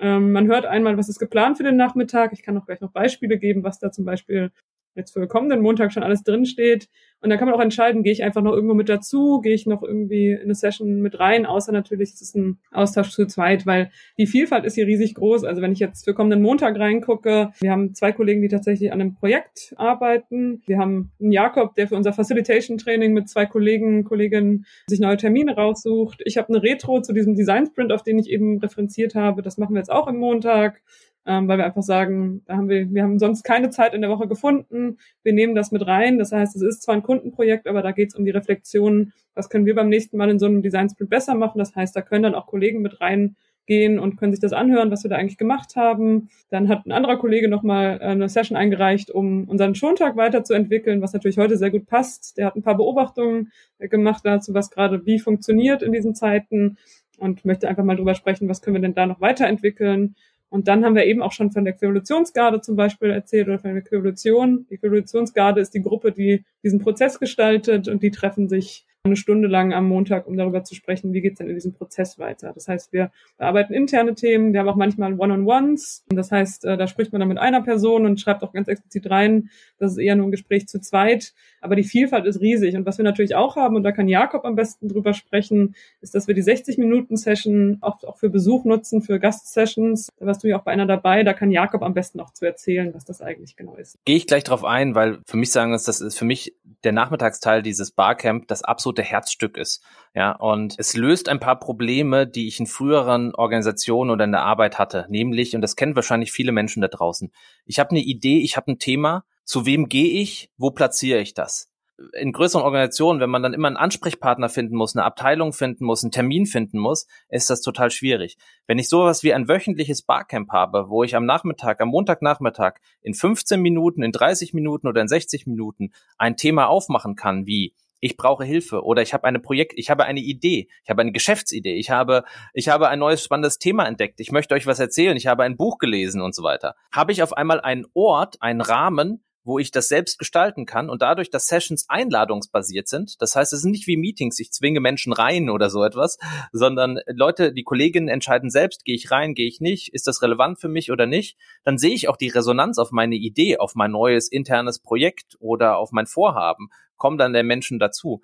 man 0.00 0.46
hört 0.46 0.66
einmal, 0.66 0.96
was 0.96 1.08
ist 1.08 1.18
geplant 1.18 1.56
für 1.56 1.64
den 1.64 1.76
Nachmittag. 1.76 2.32
Ich 2.32 2.42
kann 2.42 2.56
auch 2.58 2.66
gleich 2.66 2.80
noch 2.80 2.92
Beispiele 2.92 3.38
geben, 3.38 3.64
was 3.64 3.78
da 3.78 3.90
zum 3.90 4.04
Beispiel 4.04 4.52
jetzt 4.98 5.12
für 5.12 5.26
kommenden 5.26 5.62
Montag 5.62 5.92
schon 5.92 6.02
alles 6.02 6.22
drin 6.22 6.44
steht. 6.44 6.88
Und 7.20 7.30
dann 7.30 7.38
kann 7.38 7.48
man 7.48 7.56
auch 7.56 7.62
entscheiden, 7.62 8.04
gehe 8.04 8.12
ich 8.12 8.22
einfach 8.22 8.42
noch 8.42 8.52
irgendwo 8.52 8.74
mit 8.74 8.88
dazu, 8.88 9.40
gehe 9.40 9.54
ich 9.54 9.66
noch 9.66 9.82
irgendwie 9.82 10.32
in 10.32 10.42
eine 10.42 10.54
Session 10.54 11.00
mit 11.00 11.18
rein, 11.18 11.46
außer 11.46 11.72
natürlich 11.72 12.10
ist 12.10 12.22
es 12.22 12.34
ein 12.34 12.58
Austausch 12.70 13.10
zu 13.10 13.26
zweit, 13.26 13.66
weil 13.66 13.90
die 14.18 14.26
Vielfalt 14.26 14.64
ist 14.64 14.74
hier 14.74 14.86
riesig 14.86 15.14
groß. 15.14 15.42
Also 15.42 15.60
wenn 15.60 15.72
ich 15.72 15.80
jetzt 15.80 16.04
für 16.04 16.14
kommenden 16.14 16.42
Montag 16.42 16.78
reingucke, 16.78 17.50
wir 17.60 17.70
haben 17.72 17.94
zwei 17.94 18.12
Kollegen, 18.12 18.40
die 18.40 18.48
tatsächlich 18.48 18.92
an 18.92 19.00
einem 19.00 19.14
Projekt 19.14 19.74
arbeiten. 19.76 20.62
Wir 20.66 20.78
haben 20.78 21.10
einen 21.20 21.32
Jakob, 21.32 21.74
der 21.74 21.88
für 21.88 21.96
unser 21.96 22.12
Facilitation 22.12 22.78
Training 22.78 23.12
mit 23.14 23.28
zwei 23.28 23.46
Kollegen, 23.46 24.04
Kolleginnen 24.04 24.64
sich 24.86 25.00
neue 25.00 25.16
Termine 25.16 25.56
raussucht. 25.56 26.22
Ich 26.24 26.38
habe 26.38 26.48
eine 26.48 26.62
Retro 26.62 27.00
zu 27.00 27.12
diesem 27.12 27.34
Design 27.34 27.66
Sprint, 27.66 27.92
auf 27.92 28.04
den 28.04 28.18
ich 28.18 28.30
eben 28.30 28.60
referenziert 28.60 29.16
habe. 29.16 29.42
Das 29.42 29.58
machen 29.58 29.74
wir 29.74 29.80
jetzt 29.80 29.90
auch 29.90 30.06
im 30.06 30.18
Montag 30.18 30.80
ähm, 31.28 31.46
weil 31.46 31.58
wir 31.58 31.66
einfach 31.66 31.82
sagen, 31.82 32.40
da 32.46 32.56
haben 32.56 32.70
wir, 32.70 32.90
wir 32.90 33.02
haben 33.02 33.18
sonst 33.18 33.42
keine 33.42 33.68
Zeit 33.68 33.92
in 33.92 34.00
der 34.00 34.08
Woche 34.08 34.26
gefunden. 34.26 34.96
Wir 35.22 35.34
nehmen 35.34 35.54
das 35.54 35.70
mit 35.70 35.86
rein. 35.86 36.18
Das 36.18 36.32
heißt, 36.32 36.56
es 36.56 36.62
ist 36.62 36.82
zwar 36.82 36.94
ein 36.94 37.02
Kundenprojekt, 37.02 37.68
aber 37.68 37.82
da 37.82 37.92
geht 37.92 38.08
es 38.08 38.14
um 38.14 38.24
die 38.24 38.30
Reflexion, 38.30 39.12
was 39.34 39.50
können 39.50 39.66
wir 39.66 39.74
beim 39.74 39.90
nächsten 39.90 40.16
Mal 40.16 40.30
in 40.30 40.38
so 40.38 40.46
einem 40.46 40.62
Design 40.62 40.88
Sprint 40.88 41.10
besser 41.10 41.34
machen. 41.34 41.58
Das 41.58 41.76
heißt, 41.76 41.94
da 41.94 42.00
können 42.00 42.22
dann 42.22 42.34
auch 42.34 42.46
Kollegen 42.46 42.80
mit 42.80 43.02
reingehen 43.02 43.98
und 43.98 44.16
können 44.16 44.32
sich 44.32 44.40
das 44.40 44.54
anhören, 44.54 44.90
was 44.90 45.04
wir 45.04 45.10
da 45.10 45.16
eigentlich 45.16 45.36
gemacht 45.36 45.76
haben. 45.76 46.30
Dann 46.48 46.70
hat 46.70 46.86
ein 46.86 46.92
anderer 46.92 47.18
Kollege 47.18 47.50
nochmal 47.50 47.98
äh, 48.00 48.06
eine 48.06 48.30
Session 48.30 48.56
eingereicht, 48.56 49.10
um 49.10 49.44
unseren 49.44 49.74
Schontag 49.74 50.16
weiterzuentwickeln, 50.16 51.02
was 51.02 51.12
natürlich 51.12 51.36
heute 51.36 51.58
sehr 51.58 51.70
gut 51.70 51.84
passt. 51.86 52.38
Der 52.38 52.46
hat 52.46 52.56
ein 52.56 52.62
paar 52.62 52.78
Beobachtungen 52.78 53.52
gemacht 53.78 54.22
dazu, 54.24 54.54
was 54.54 54.70
gerade 54.70 55.04
wie 55.04 55.18
funktioniert 55.18 55.82
in 55.82 55.92
diesen 55.92 56.14
Zeiten 56.14 56.78
und 57.18 57.44
möchte 57.44 57.68
einfach 57.68 57.84
mal 57.84 57.96
drüber 57.96 58.14
sprechen, 58.14 58.48
was 58.48 58.62
können 58.62 58.76
wir 58.76 58.80
denn 58.80 58.94
da 58.94 59.04
noch 59.04 59.20
weiterentwickeln. 59.20 60.14
Und 60.50 60.68
dann 60.68 60.84
haben 60.84 60.94
wir 60.94 61.04
eben 61.04 61.22
auch 61.22 61.32
schon 61.32 61.50
von 61.50 61.64
der 61.64 61.74
Quevolutionsgarde 61.74 62.60
zum 62.60 62.76
Beispiel 62.76 63.10
erzählt 63.10 63.48
oder 63.48 63.58
von 63.58 63.74
der 63.74 63.82
Quevolution. 63.82 64.66
Die 64.70 64.78
Quevolutionsgarde 64.78 65.60
ist 65.60 65.74
die 65.74 65.82
Gruppe, 65.82 66.12
die 66.12 66.44
diesen 66.62 66.80
Prozess 66.80 67.18
gestaltet 67.18 67.88
und 67.88 68.02
die 68.02 68.10
treffen 68.10 68.48
sich 68.48 68.86
eine 69.08 69.16
Stunde 69.16 69.48
lang 69.48 69.72
am 69.72 69.88
Montag, 69.88 70.26
um 70.26 70.36
darüber 70.36 70.64
zu 70.64 70.74
sprechen, 70.74 71.12
wie 71.12 71.20
geht's 71.20 71.38
denn 71.38 71.48
in 71.48 71.54
diesem 71.54 71.72
Prozess 71.72 72.18
weiter. 72.18 72.52
Das 72.54 72.68
heißt, 72.68 72.92
wir 72.92 73.10
bearbeiten 73.36 73.74
interne 73.74 74.14
Themen, 74.14 74.52
wir 74.52 74.60
haben 74.60 74.68
auch 74.68 74.76
manchmal 74.76 75.18
One-on-Ones. 75.18 76.04
Das 76.08 76.30
heißt, 76.30 76.64
äh, 76.64 76.76
da 76.76 76.86
spricht 76.86 77.12
man 77.12 77.20
dann 77.20 77.28
mit 77.28 77.38
einer 77.38 77.62
Person 77.62 78.06
und 78.06 78.20
schreibt 78.20 78.42
auch 78.42 78.52
ganz 78.52 78.68
explizit 78.68 79.10
rein, 79.10 79.50
das 79.78 79.92
ist 79.92 79.98
eher 79.98 80.16
nur 80.16 80.26
ein 80.26 80.30
Gespräch 80.30 80.68
zu 80.68 80.80
zweit. 80.80 81.34
Aber 81.60 81.76
die 81.76 81.84
Vielfalt 81.84 82.26
ist 82.26 82.40
riesig. 82.40 82.76
Und 82.76 82.86
was 82.86 82.98
wir 82.98 83.04
natürlich 83.04 83.34
auch 83.34 83.56
haben, 83.56 83.76
und 83.76 83.82
da 83.82 83.92
kann 83.92 84.08
Jakob 84.08 84.44
am 84.44 84.54
besten 84.54 84.88
drüber 84.88 85.12
sprechen, 85.12 85.74
ist, 86.00 86.14
dass 86.14 86.28
wir 86.28 86.34
die 86.34 86.42
60-Minuten-Session 86.42 87.78
auch, 87.80 88.02
auch 88.04 88.18
für 88.18 88.30
Besuch 88.30 88.64
nutzen, 88.64 89.02
für 89.02 89.18
Gast-Sessions. 89.18 90.08
Da 90.18 90.26
warst 90.26 90.44
du 90.44 90.48
ja 90.48 90.58
auch 90.58 90.64
bei 90.64 90.72
einer 90.72 90.86
dabei. 90.86 91.24
Da 91.24 91.32
kann 91.32 91.50
Jakob 91.50 91.82
am 91.82 91.94
besten 91.94 92.20
auch 92.20 92.32
zu 92.32 92.46
erzählen, 92.46 92.94
was 92.94 93.04
das 93.04 93.20
eigentlich 93.20 93.56
genau 93.56 93.76
ist. 93.76 93.98
Gehe 94.04 94.16
ich 94.16 94.26
gleich 94.26 94.44
drauf 94.44 94.64
ein, 94.64 94.94
weil 94.94 95.18
für 95.26 95.36
mich 95.36 95.50
sagen 95.50 95.72
ist, 95.74 95.88
das 95.88 96.00
ist 96.00 96.18
für 96.18 96.24
mich 96.24 96.54
der 96.84 96.92
Nachmittagsteil 96.92 97.62
dieses 97.62 97.90
Barcamp 97.90 98.46
das 98.48 98.62
absolute 98.62 98.97
Herzstück 99.02 99.56
ist. 99.56 99.82
Ja, 100.14 100.32
und 100.32 100.74
es 100.78 100.96
löst 100.96 101.28
ein 101.28 101.40
paar 101.40 101.58
Probleme, 101.58 102.26
die 102.26 102.48
ich 102.48 102.60
in 102.60 102.66
früheren 102.66 103.34
Organisationen 103.34 104.10
oder 104.10 104.24
in 104.24 104.32
der 104.32 104.42
Arbeit 104.42 104.78
hatte. 104.78 105.06
Nämlich, 105.08 105.54
und 105.54 105.60
das 105.60 105.76
kennen 105.76 105.96
wahrscheinlich 105.96 106.32
viele 106.32 106.52
Menschen 106.52 106.80
da 106.80 106.88
draußen. 106.88 107.32
Ich 107.66 107.78
habe 107.78 107.90
eine 107.90 108.00
Idee, 108.00 108.40
ich 108.40 108.56
habe 108.56 108.72
ein 108.72 108.78
Thema. 108.78 109.24
Zu 109.44 109.64
wem 109.66 109.88
gehe 109.88 110.20
ich? 110.20 110.50
Wo 110.56 110.70
platziere 110.70 111.20
ich 111.20 111.34
das? 111.34 111.68
in 112.12 112.32
größeren 112.32 112.62
Organisationen, 112.62 113.20
wenn 113.20 113.30
man 113.30 113.42
dann 113.42 113.54
immer 113.54 113.66
einen 113.66 113.76
Ansprechpartner 113.76 114.48
finden 114.48 114.76
muss, 114.76 114.94
eine 114.94 115.04
Abteilung 115.04 115.52
finden 115.52 115.84
muss, 115.84 116.04
einen 116.04 116.12
Termin 116.12 116.46
finden 116.46 116.78
muss, 116.78 117.06
ist 117.28 117.50
das 117.50 117.60
total 117.60 117.90
schwierig. 117.90 118.36
Wenn 118.66 118.78
ich 118.78 118.88
sowas 118.88 119.24
wie 119.24 119.34
ein 119.34 119.48
wöchentliches 119.48 120.02
Barcamp 120.02 120.52
habe, 120.52 120.88
wo 120.88 121.02
ich 121.02 121.16
am 121.16 121.26
Nachmittag, 121.26 121.80
am 121.80 121.88
Montagnachmittag 121.88 122.74
in 123.00 123.14
15 123.14 123.60
Minuten, 123.60 124.02
in 124.02 124.12
30 124.12 124.54
Minuten 124.54 124.86
oder 124.86 125.00
in 125.00 125.08
60 125.08 125.46
Minuten 125.46 125.90
ein 126.18 126.36
Thema 126.36 126.68
aufmachen 126.68 127.16
kann, 127.16 127.46
wie 127.46 127.74
ich 128.00 128.16
brauche 128.16 128.44
Hilfe 128.44 128.82
oder 128.82 129.02
ich 129.02 129.12
habe 129.12 129.24
eine 129.24 129.40
Projekt, 129.40 129.74
ich 129.76 129.90
habe 129.90 130.04
eine 130.04 130.20
Idee, 130.20 130.68
ich 130.84 130.90
habe 130.90 131.02
eine 131.02 131.12
Geschäftsidee, 131.12 131.74
ich 131.74 131.90
habe, 131.90 132.24
ich 132.52 132.68
habe 132.68 132.88
ein 132.88 132.98
neues 132.98 133.24
spannendes 133.24 133.58
Thema 133.58 133.86
entdeckt, 133.86 134.20
ich 134.20 134.32
möchte 134.32 134.54
euch 134.54 134.66
was 134.66 134.78
erzählen, 134.78 135.16
ich 135.16 135.26
habe 135.26 135.42
ein 135.42 135.56
Buch 135.56 135.78
gelesen 135.78 136.20
und 136.20 136.34
so 136.34 136.42
weiter. 136.42 136.74
Habe 136.92 137.12
ich 137.12 137.22
auf 137.22 137.32
einmal 137.32 137.60
einen 137.60 137.86
Ort, 137.94 138.40
einen 138.40 138.60
Rahmen, 138.60 139.24
wo 139.48 139.58
ich 139.58 139.70
das 139.70 139.88
selbst 139.88 140.18
gestalten 140.18 140.66
kann 140.66 140.90
und 140.90 141.00
dadurch, 141.00 141.30
dass 141.30 141.46
Sessions 141.46 141.86
einladungsbasiert 141.88 142.86
sind, 142.86 143.20
das 143.22 143.34
heißt, 143.34 143.54
es 143.54 143.62
sind 143.62 143.70
nicht 143.70 143.86
wie 143.86 143.96
Meetings, 143.96 144.38
ich 144.40 144.52
zwinge 144.52 144.80
Menschen 144.80 145.14
rein 145.14 145.48
oder 145.48 145.70
so 145.70 145.82
etwas, 145.82 146.18
sondern 146.52 147.00
Leute, 147.06 147.54
die 147.54 147.62
Kolleginnen 147.62 148.08
entscheiden 148.08 148.50
selbst, 148.50 148.84
gehe 148.84 148.94
ich 148.94 149.10
rein, 149.10 149.32
gehe 149.32 149.48
ich 149.48 149.62
nicht, 149.62 149.94
ist 149.94 150.06
das 150.06 150.20
relevant 150.20 150.60
für 150.60 150.68
mich 150.68 150.92
oder 150.92 151.06
nicht, 151.06 151.38
dann 151.64 151.78
sehe 151.78 151.94
ich 151.94 152.10
auch 152.10 152.18
die 152.18 152.28
Resonanz 152.28 152.76
auf 152.76 152.92
meine 152.92 153.14
Idee, 153.14 153.56
auf 153.56 153.74
mein 153.74 153.90
neues 153.90 154.28
internes 154.28 154.80
Projekt 154.80 155.38
oder 155.40 155.78
auf 155.78 155.92
mein 155.92 156.06
Vorhaben, 156.06 156.68
kommen 156.98 157.16
dann 157.16 157.32
der 157.32 157.42
Menschen 157.42 157.78
dazu. 157.78 158.20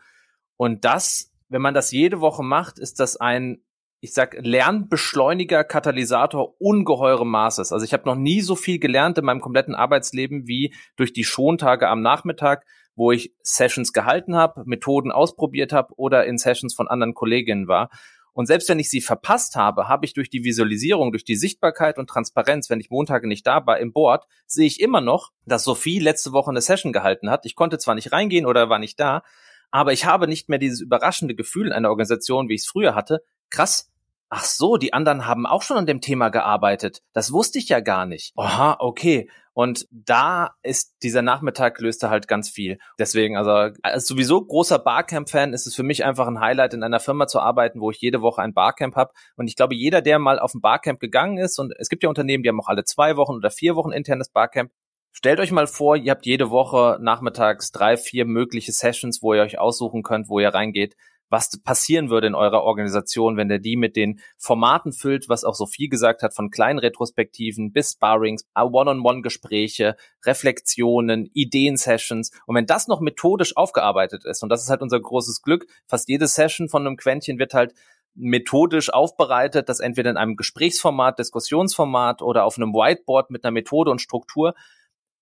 Und 0.59 0.85
das, 0.85 1.33
wenn 1.49 1.63
man 1.63 1.73
das 1.73 1.91
jede 1.91 2.21
Woche 2.21 2.43
macht, 2.43 2.79
ist 2.79 3.01
das 3.01 3.17
ein 3.17 3.64
ich 4.05 4.13
sag, 4.13 4.37
Lernbeschleuniger, 4.39 5.65
Katalysator 5.65 6.61
ungeheurem 6.61 7.31
Maßes. 7.31 7.73
Also 7.73 7.87
ich 7.87 7.95
habe 7.95 8.05
noch 8.05 8.17
nie 8.17 8.43
so 8.43 8.55
viel 8.55 8.79
gelernt 8.79 9.17
in 9.17 9.25
meinem 9.25 9.41
kompletten 9.41 9.75
Arbeitsleben 9.75 10.47
wie 10.47 10.75
durch 10.97 11.15
die 11.15 11.25
Schontage 11.25 11.89
am 11.89 12.03
Nachmittag, 12.03 12.67
wo 12.97 13.13
ich 13.13 13.33
Sessions 13.43 13.95
gehalten 13.95 14.37
habe, 14.37 14.63
Methoden 14.67 15.11
ausprobiert 15.11 15.73
habe 15.73 15.95
oder 15.97 16.27
in 16.27 16.37
Sessions 16.37 16.75
von 16.75 16.87
anderen 16.87 17.15
Kolleginnen 17.15 17.67
war. 17.67 17.89
Und 18.35 18.45
selbst 18.45 18.69
wenn 18.69 18.79
ich 18.79 18.91
sie 18.91 19.01
verpasst 19.01 19.57
habe, 19.57 19.89
habe 19.89 20.05
ich 20.05 20.13
durch 20.13 20.29
die 20.29 20.45
Visualisierung, 20.45 21.11
durch 21.11 21.25
die 21.25 21.37
Sichtbarkeit 21.37 21.97
und 21.97 22.11
Transparenz, 22.11 22.69
wenn 22.69 22.81
ich 22.81 22.91
Montage 22.91 23.27
nicht 23.27 23.47
da 23.47 23.67
war 23.67 23.79
im 23.79 23.95
Board, 23.95 24.27
sehe 24.45 24.67
ich 24.67 24.81
immer 24.81 25.01
noch, 25.01 25.31
dass 25.47 25.65
Sophie 25.65 25.99
letzte 25.99 26.33
Woche 26.33 26.51
eine 26.51 26.61
Session 26.61 26.93
gehalten 26.93 27.31
hat. 27.31 27.47
Ich 27.47 27.55
konnte 27.55 27.79
zwar 27.79 27.95
nicht 27.95 28.13
reingehen 28.13 28.45
oder 28.45 28.69
war 28.69 28.79
nicht 28.79 29.01
da, 29.01 29.23
aber 29.71 29.95
ich 29.95 30.05
habe 30.05 30.29
nicht 30.29 30.51
mehr 30.51 30.59
dieses 30.59 30.83
überraschende 30.83 31.35
Gefühl 31.35 31.69
in 31.69 31.73
einer 31.73 31.89
Organisation, 31.89 32.51
wie 32.51 32.55
ich 32.55 32.61
es 32.61 32.69
früher 32.69 32.95
hatte. 32.95 33.23
Krass, 33.49 33.94
Ach 34.31 34.45
so, 34.45 34.77
die 34.77 34.93
anderen 34.93 35.27
haben 35.27 35.47
auch 35.47 35.63
schon 35.63 35.77
an 35.77 35.87
dem 35.87 36.01
Thema 36.01 36.29
gearbeitet. 36.29 37.01
Das 37.13 37.33
wusste 37.33 37.59
ich 37.59 37.69
ja 37.69 37.81
gar 37.81 38.07
nicht. 38.07 38.33
Aha, 38.37 38.77
okay. 38.81 39.31
Und 39.53 39.87
da 39.93 40.57
ist 40.65 40.97
dieser 41.05 41.23
Nachmittag 41.23 41.81
löste 41.81 42.11
halt 42.11 42.27
ganz 42.27 42.51
viel. 42.51 42.79
Deswegen, 42.99 43.37
also 43.37 43.73
als 43.83 44.07
sowieso 44.07 44.45
großer 44.45 44.81
Barcamp-Fan 44.81 45.53
ist 45.53 45.69
es 45.69 45.77
für 45.77 45.85
mich 45.85 46.05
einfach 46.05 46.27
ein 46.27 46.41
Highlight, 46.41 46.75
in 46.75 46.83
einer 46.83 46.99
Firma 46.99 47.29
zu 47.29 47.39
arbeiten, 47.39 47.81
wo 47.81 47.93
ich 47.93 48.01
jede 48.01 48.21
Woche 48.21 48.43
ein 48.43 48.53
Barcamp 48.53 48.97
habe. 48.97 49.13
Und 49.37 49.47
ich 49.47 49.55
glaube, 49.55 49.77
jeder, 49.77 50.03
der 50.03 50.19
mal 50.19 50.41
auf 50.41 50.55
ein 50.55 50.61
Barcamp 50.61 50.99
gegangen 50.99 51.39
ist, 51.39 51.61
und 51.61 51.73
es 51.79 51.89
gibt 51.89 52.03
ja 52.03 52.09
Unternehmen, 52.09 52.43
die 52.43 52.49
haben 52.49 52.61
auch 52.61 52.69
alle 52.69 52.83
zwei 52.83 53.17
Wochen 53.17 53.35
oder 53.35 53.51
vier 53.51 53.77
Wochen 53.77 53.93
internes 53.93 54.29
Barcamp, 54.31 54.73
Stellt 55.17 55.39
euch 55.39 55.53
mal 55.53 55.69
vor, 55.69 55.97
ihr 55.97 56.11
habt 56.11 56.27
jede 56.27 56.51
Woche 56.51 56.99
nachmittags 57.01 57.71
drei, 57.71 57.97
vier 57.97 58.25
mögliche 58.25 58.73
Sessions, 58.73 59.23
wo 59.23 59.33
ihr 59.33 59.43
euch 59.43 59.61
aussuchen 59.61 60.03
könnt, 60.03 60.29
wo 60.29 60.41
ihr 60.41 60.49
reingeht 60.49 60.97
was 61.29 61.61
passieren 61.63 62.11
würde 62.11 62.27
in 62.27 62.35
eurer 62.35 62.63
Organisation, 62.63 63.37
wenn 63.37 63.49
der 63.49 63.59
die 63.59 63.77
mit 63.77 63.97
den 63.97 64.21
Formaten 64.37 64.93
füllt, 64.93 65.29
was 65.29 65.45
auch 65.45 65.55
Sophie 65.55 65.89
gesagt 65.89 66.23
hat, 66.23 66.35
von 66.35 66.51
kleinen 66.51 66.79
Retrospektiven 66.79 67.73
bis 67.73 67.93
Sparrings, 67.93 68.47
One-on-One-Gespräche, 68.55 69.97
Reflexionen, 70.25 71.31
Ideen-Sessions. 71.33 72.31
Und 72.47 72.57
wenn 72.57 72.67
das 72.67 72.89
noch 72.89 73.01
methodisch 73.01 73.57
aufgearbeitet 73.57 74.25
ist, 74.25 74.43
und 74.43 74.49
das 74.49 74.63
ist 74.63 74.71
halt 74.71 74.83
unser 74.83 75.01
großes 75.01 75.43
Glück, 75.43 75.67
fast 75.87 76.09
jede 76.09 76.27
Session 76.27 76.69
von 76.69 76.87
einem 76.87 76.97
Quäntchen 76.97 77.39
wird 77.39 77.55
halt 77.55 77.75
methodisch 78.15 78.93
aufbereitet, 78.93 79.69
das 79.69 79.81
entweder 79.81 80.11
in 80.11 80.17
einem 80.17 80.37
Gesprächsformat, 80.37 81.19
Diskussionsformat 81.19 82.23
oder 82.23 82.45
auf 82.45 82.57
einem 82.57 82.73
Whiteboard 82.73 83.31
mit 83.31 83.45
einer 83.45 83.51
Methode 83.51 83.91
und 83.91 84.01
Struktur, 84.01 84.55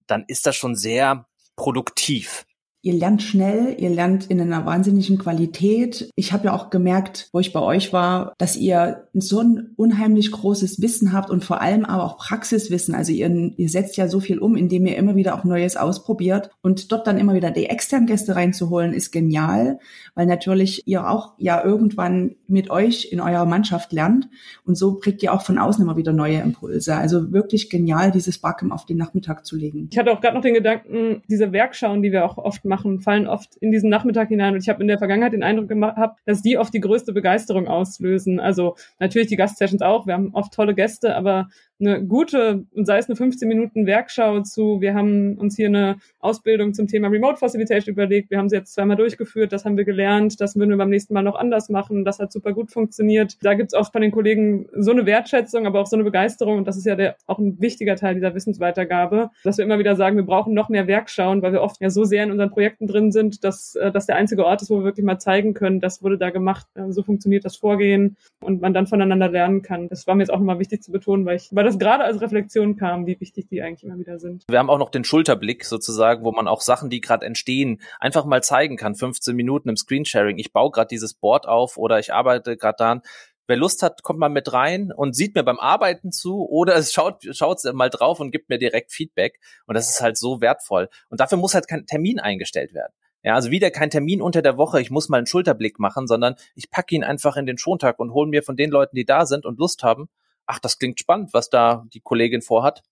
dann 0.06 0.24
ist 0.28 0.46
das 0.46 0.56
schon 0.56 0.74
sehr 0.74 1.26
produktiv 1.56 2.44
ihr 2.82 2.94
lernt 2.94 3.22
schnell, 3.22 3.76
ihr 3.78 3.90
lernt 3.90 4.26
in 4.26 4.40
einer 4.40 4.66
wahnsinnigen 4.66 5.16
Qualität. 5.16 6.10
Ich 6.16 6.32
habe 6.32 6.46
ja 6.46 6.52
auch 6.52 6.68
gemerkt, 6.68 7.28
wo 7.32 7.38
ich 7.38 7.52
bei 7.52 7.60
euch 7.60 7.92
war, 7.92 8.34
dass 8.38 8.56
ihr 8.56 9.08
so 9.14 9.40
ein 9.40 9.70
unheimlich 9.76 10.32
großes 10.32 10.82
Wissen 10.82 11.12
habt 11.12 11.30
und 11.30 11.44
vor 11.44 11.60
allem 11.60 11.84
aber 11.84 12.04
auch 12.04 12.18
Praxiswissen. 12.18 12.94
Also 12.94 13.12
ihr, 13.12 13.52
ihr 13.56 13.68
setzt 13.68 13.96
ja 13.96 14.08
so 14.08 14.18
viel 14.18 14.40
um, 14.40 14.56
indem 14.56 14.84
ihr 14.86 14.96
immer 14.96 15.14
wieder 15.14 15.36
auch 15.36 15.44
Neues 15.44 15.76
ausprobiert 15.76 16.50
und 16.60 16.90
dort 16.90 17.06
dann 17.06 17.18
immer 17.18 17.34
wieder 17.34 17.52
die 17.52 17.66
externen 17.66 18.08
Gäste 18.08 18.34
reinzuholen, 18.34 18.92
ist 18.92 19.12
genial, 19.12 19.78
weil 20.16 20.26
natürlich 20.26 20.88
ihr 20.88 21.08
auch 21.08 21.34
ja 21.38 21.62
irgendwann 21.64 22.34
mit 22.48 22.68
euch 22.68 23.12
in 23.12 23.20
eurer 23.20 23.46
Mannschaft 23.46 23.92
lernt 23.92 24.28
und 24.64 24.76
so 24.76 24.96
kriegt 24.96 25.22
ihr 25.22 25.32
auch 25.32 25.42
von 25.42 25.58
außen 25.58 25.84
immer 25.84 25.96
wieder 25.96 26.12
neue 26.12 26.40
Impulse. 26.40 26.96
Also 26.96 27.32
wirklich 27.32 27.70
genial, 27.70 28.10
dieses 28.10 28.38
Barcamp 28.38 28.72
auf 28.72 28.86
den 28.86 28.96
Nachmittag 28.96 29.46
zu 29.46 29.54
legen. 29.54 29.88
Ich 29.92 29.98
hatte 29.98 30.10
auch 30.10 30.20
gerade 30.20 30.34
noch 30.34 30.42
den 30.42 30.54
Gedanken, 30.54 31.22
diese 31.28 31.52
Werkschauen, 31.52 32.02
die 32.02 32.10
wir 32.10 32.24
auch 32.24 32.38
oft 32.38 32.64
fallen 32.76 33.26
oft 33.26 33.56
in 33.56 33.70
diesen 33.70 33.90
Nachmittag 33.90 34.28
hinein. 34.28 34.54
Und 34.54 34.60
ich 34.60 34.68
habe 34.68 34.82
in 34.82 34.88
der 34.88 34.98
Vergangenheit 34.98 35.32
den 35.32 35.42
Eindruck 35.42 35.68
gehabt, 35.68 36.20
dass 36.26 36.42
die 36.42 36.58
oft 36.58 36.72
die 36.72 36.80
größte 36.80 37.12
Begeisterung 37.12 37.68
auslösen. 37.68 38.40
Also 38.40 38.76
natürlich 38.98 39.28
die 39.28 39.36
Gastsessions 39.36 39.82
auch. 39.82 40.06
Wir 40.06 40.14
haben 40.14 40.34
oft 40.34 40.52
tolle 40.52 40.74
Gäste, 40.74 41.16
aber 41.16 41.48
eine 41.82 42.04
gute, 42.04 42.64
sei 42.74 42.98
es 42.98 43.08
eine 43.08 43.16
15 43.16 43.48
Minuten 43.48 43.86
Werkschau 43.86 44.40
zu, 44.40 44.80
wir 44.80 44.94
haben 44.94 45.36
uns 45.36 45.56
hier 45.56 45.66
eine 45.66 45.96
Ausbildung 46.20 46.72
zum 46.74 46.86
Thema 46.86 47.08
Remote 47.08 47.36
Facilitation 47.36 47.92
überlegt, 47.92 48.30
wir 48.30 48.38
haben 48.38 48.48
sie 48.48 48.56
jetzt 48.56 48.72
zweimal 48.72 48.96
durchgeführt, 48.96 49.52
das 49.52 49.64
haben 49.64 49.76
wir 49.76 49.84
gelernt, 49.84 50.40
das 50.40 50.56
würden 50.56 50.70
wir 50.70 50.76
beim 50.76 50.90
nächsten 50.90 51.14
Mal 51.14 51.22
noch 51.22 51.34
anders 51.34 51.68
machen, 51.68 52.04
das 52.04 52.18
hat 52.18 52.32
super 52.32 52.52
gut 52.52 52.70
funktioniert. 52.70 53.36
Da 53.42 53.54
gibt's 53.54 53.74
oft 53.74 53.92
von 53.92 54.02
den 54.02 54.10
Kollegen 54.10 54.66
so 54.72 54.92
eine 54.92 55.06
Wertschätzung, 55.06 55.66
aber 55.66 55.80
auch 55.80 55.86
so 55.86 55.96
eine 55.96 56.04
Begeisterung 56.04 56.58
und 56.58 56.66
das 56.66 56.76
ist 56.76 56.86
ja 56.86 56.96
der, 56.96 57.16
auch 57.26 57.38
ein 57.38 57.60
wichtiger 57.60 57.96
Teil 57.96 58.14
dieser 58.14 58.34
Wissensweitergabe, 58.34 59.30
dass 59.44 59.58
wir 59.58 59.64
immer 59.64 59.78
wieder 59.78 59.96
sagen, 59.96 60.16
wir 60.16 60.24
brauchen 60.24 60.54
noch 60.54 60.68
mehr 60.68 60.86
Werkschauen, 60.86 61.42
weil 61.42 61.52
wir 61.52 61.62
oft 61.62 61.80
ja 61.80 61.90
so 61.90 62.04
sehr 62.04 62.24
in 62.24 62.30
unseren 62.30 62.50
Projekten 62.50 62.86
drin 62.86 63.12
sind, 63.12 63.44
dass 63.44 63.74
äh, 63.74 63.90
das 63.90 64.06
der 64.06 64.16
einzige 64.16 64.46
Ort 64.46 64.62
ist, 64.62 64.70
wo 64.70 64.78
wir 64.78 64.84
wirklich 64.84 65.04
mal 65.04 65.18
zeigen 65.18 65.54
können, 65.54 65.80
das 65.80 66.02
wurde 66.02 66.18
da 66.18 66.30
gemacht, 66.30 66.66
äh, 66.74 66.90
so 66.90 67.02
funktioniert 67.02 67.44
das 67.44 67.56
Vorgehen 67.56 68.16
und 68.40 68.60
man 68.60 68.74
dann 68.74 68.86
voneinander 68.86 69.28
lernen 69.28 69.62
kann. 69.62 69.88
Das 69.88 70.06
war 70.06 70.14
mir 70.14 70.22
jetzt 70.22 70.30
auch 70.30 70.38
nochmal 70.38 70.58
wichtig 70.58 70.82
zu 70.82 70.92
betonen, 70.92 71.26
weil 71.26 71.36
ich, 71.36 71.48
weil 71.52 71.64
das 71.64 71.71
gerade 71.78 72.04
als 72.04 72.20
Reflexion 72.20 72.76
kam, 72.76 73.06
wie 73.06 73.18
wichtig 73.20 73.48
die 73.48 73.62
eigentlich 73.62 73.84
immer 73.84 73.98
wieder 73.98 74.18
sind. 74.18 74.44
Wir 74.48 74.58
haben 74.58 74.70
auch 74.70 74.78
noch 74.78 74.90
den 74.90 75.04
Schulterblick 75.04 75.64
sozusagen, 75.64 76.24
wo 76.24 76.32
man 76.32 76.48
auch 76.48 76.60
Sachen, 76.60 76.90
die 76.90 77.00
gerade 77.00 77.26
entstehen, 77.26 77.80
einfach 78.00 78.24
mal 78.24 78.42
zeigen 78.42 78.76
kann. 78.76 78.94
15 78.94 79.34
Minuten 79.34 79.68
im 79.68 79.76
Screensharing. 79.76 80.38
Ich 80.38 80.52
baue 80.52 80.70
gerade 80.70 80.88
dieses 80.88 81.14
Board 81.14 81.46
auf 81.46 81.76
oder 81.76 81.98
ich 81.98 82.12
arbeite 82.12 82.56
gerade 82.56 82.76
daran. 82.78 83.02
Wer 83.48 83.56
Lust 83.56 83.82
hat, 83.82 84.02
kommt 84.02 84.18
mal 84.18 84.28
mit 84.28 84.52
rein 84.52 84.92
und 84.92 85.16
sieht 85.16 85.34
mir 85.34 85.42
beim 85.42 85.58
Arbeiten 85.58 86.12
zu 86.12 86.48
oder 86.48 86.76
es 86.76 86.92
schaut, 86.94 87.24
schaut 87.32 87.62
mal 87.74 87.90
drauf 87.90 88.20
und 88.20 88.30
gibt 88.30 88.48
mir 88.48 88.58
direkt 88.58 88.92
Feedback. 88.92 89.40
Und 89.66 89.74
das 89.74 89.90
ist 89.90 90.00
halt 90.00 90.16
so 90.16 90.40
wertvoll. 90.40 90.88
Und 91.08 91.20
dafür 91.20 91.38
muss 91.38 91.54
halt 91.54 91.68
kein 91.68 91.86
Termin 91.86 92.20
eingestellt 92.20 92.72
werden. 92.74 92.92
Ja, 93.24 93.34
also 93.34 93.50
wieder 93.50 93.70
kein 93.70 93.90
Termin 93.90 94.20
unter 94.20 94.42
der 94.42 94.56
Woche, 94.56 94.80
ich 94.80 94.90
muss 94.90 95.08
mal 95.08 95.18
einen 95.18 95.26
Schulterblick 95.26 95.78
machen, 95.78 96.08
sondern 96.08 96.34
ich 96.56 96.70
packe 96.70 96.94
ihn 96.94 97.04
einfach 97.04 97.36
in 97.36 97.46
den 97.46 97.56
Schontag 97.56 98.00
und 98.00 98.12
hole 98.12 98.28
mir 98.28 98.42
von 98.42 98.56
den 98.56 98.70
Leuten, 98.70 98.96
die 98.96 99.04
da 99.04 99.26
sind 99.26 99.46
und 99.46 99.60
Lust 99.60 99.84
haben, 99.84 100.08
ach, 100.52 100.58
das 100.58 100.78
klingt 100.78 101.00
spannend, 101.00 101.32
was 101.32 101.48
da 101.48 101.84
die 101.94 102.00
Kollegin 102.00 102.42
vorhat. 102.42 102.82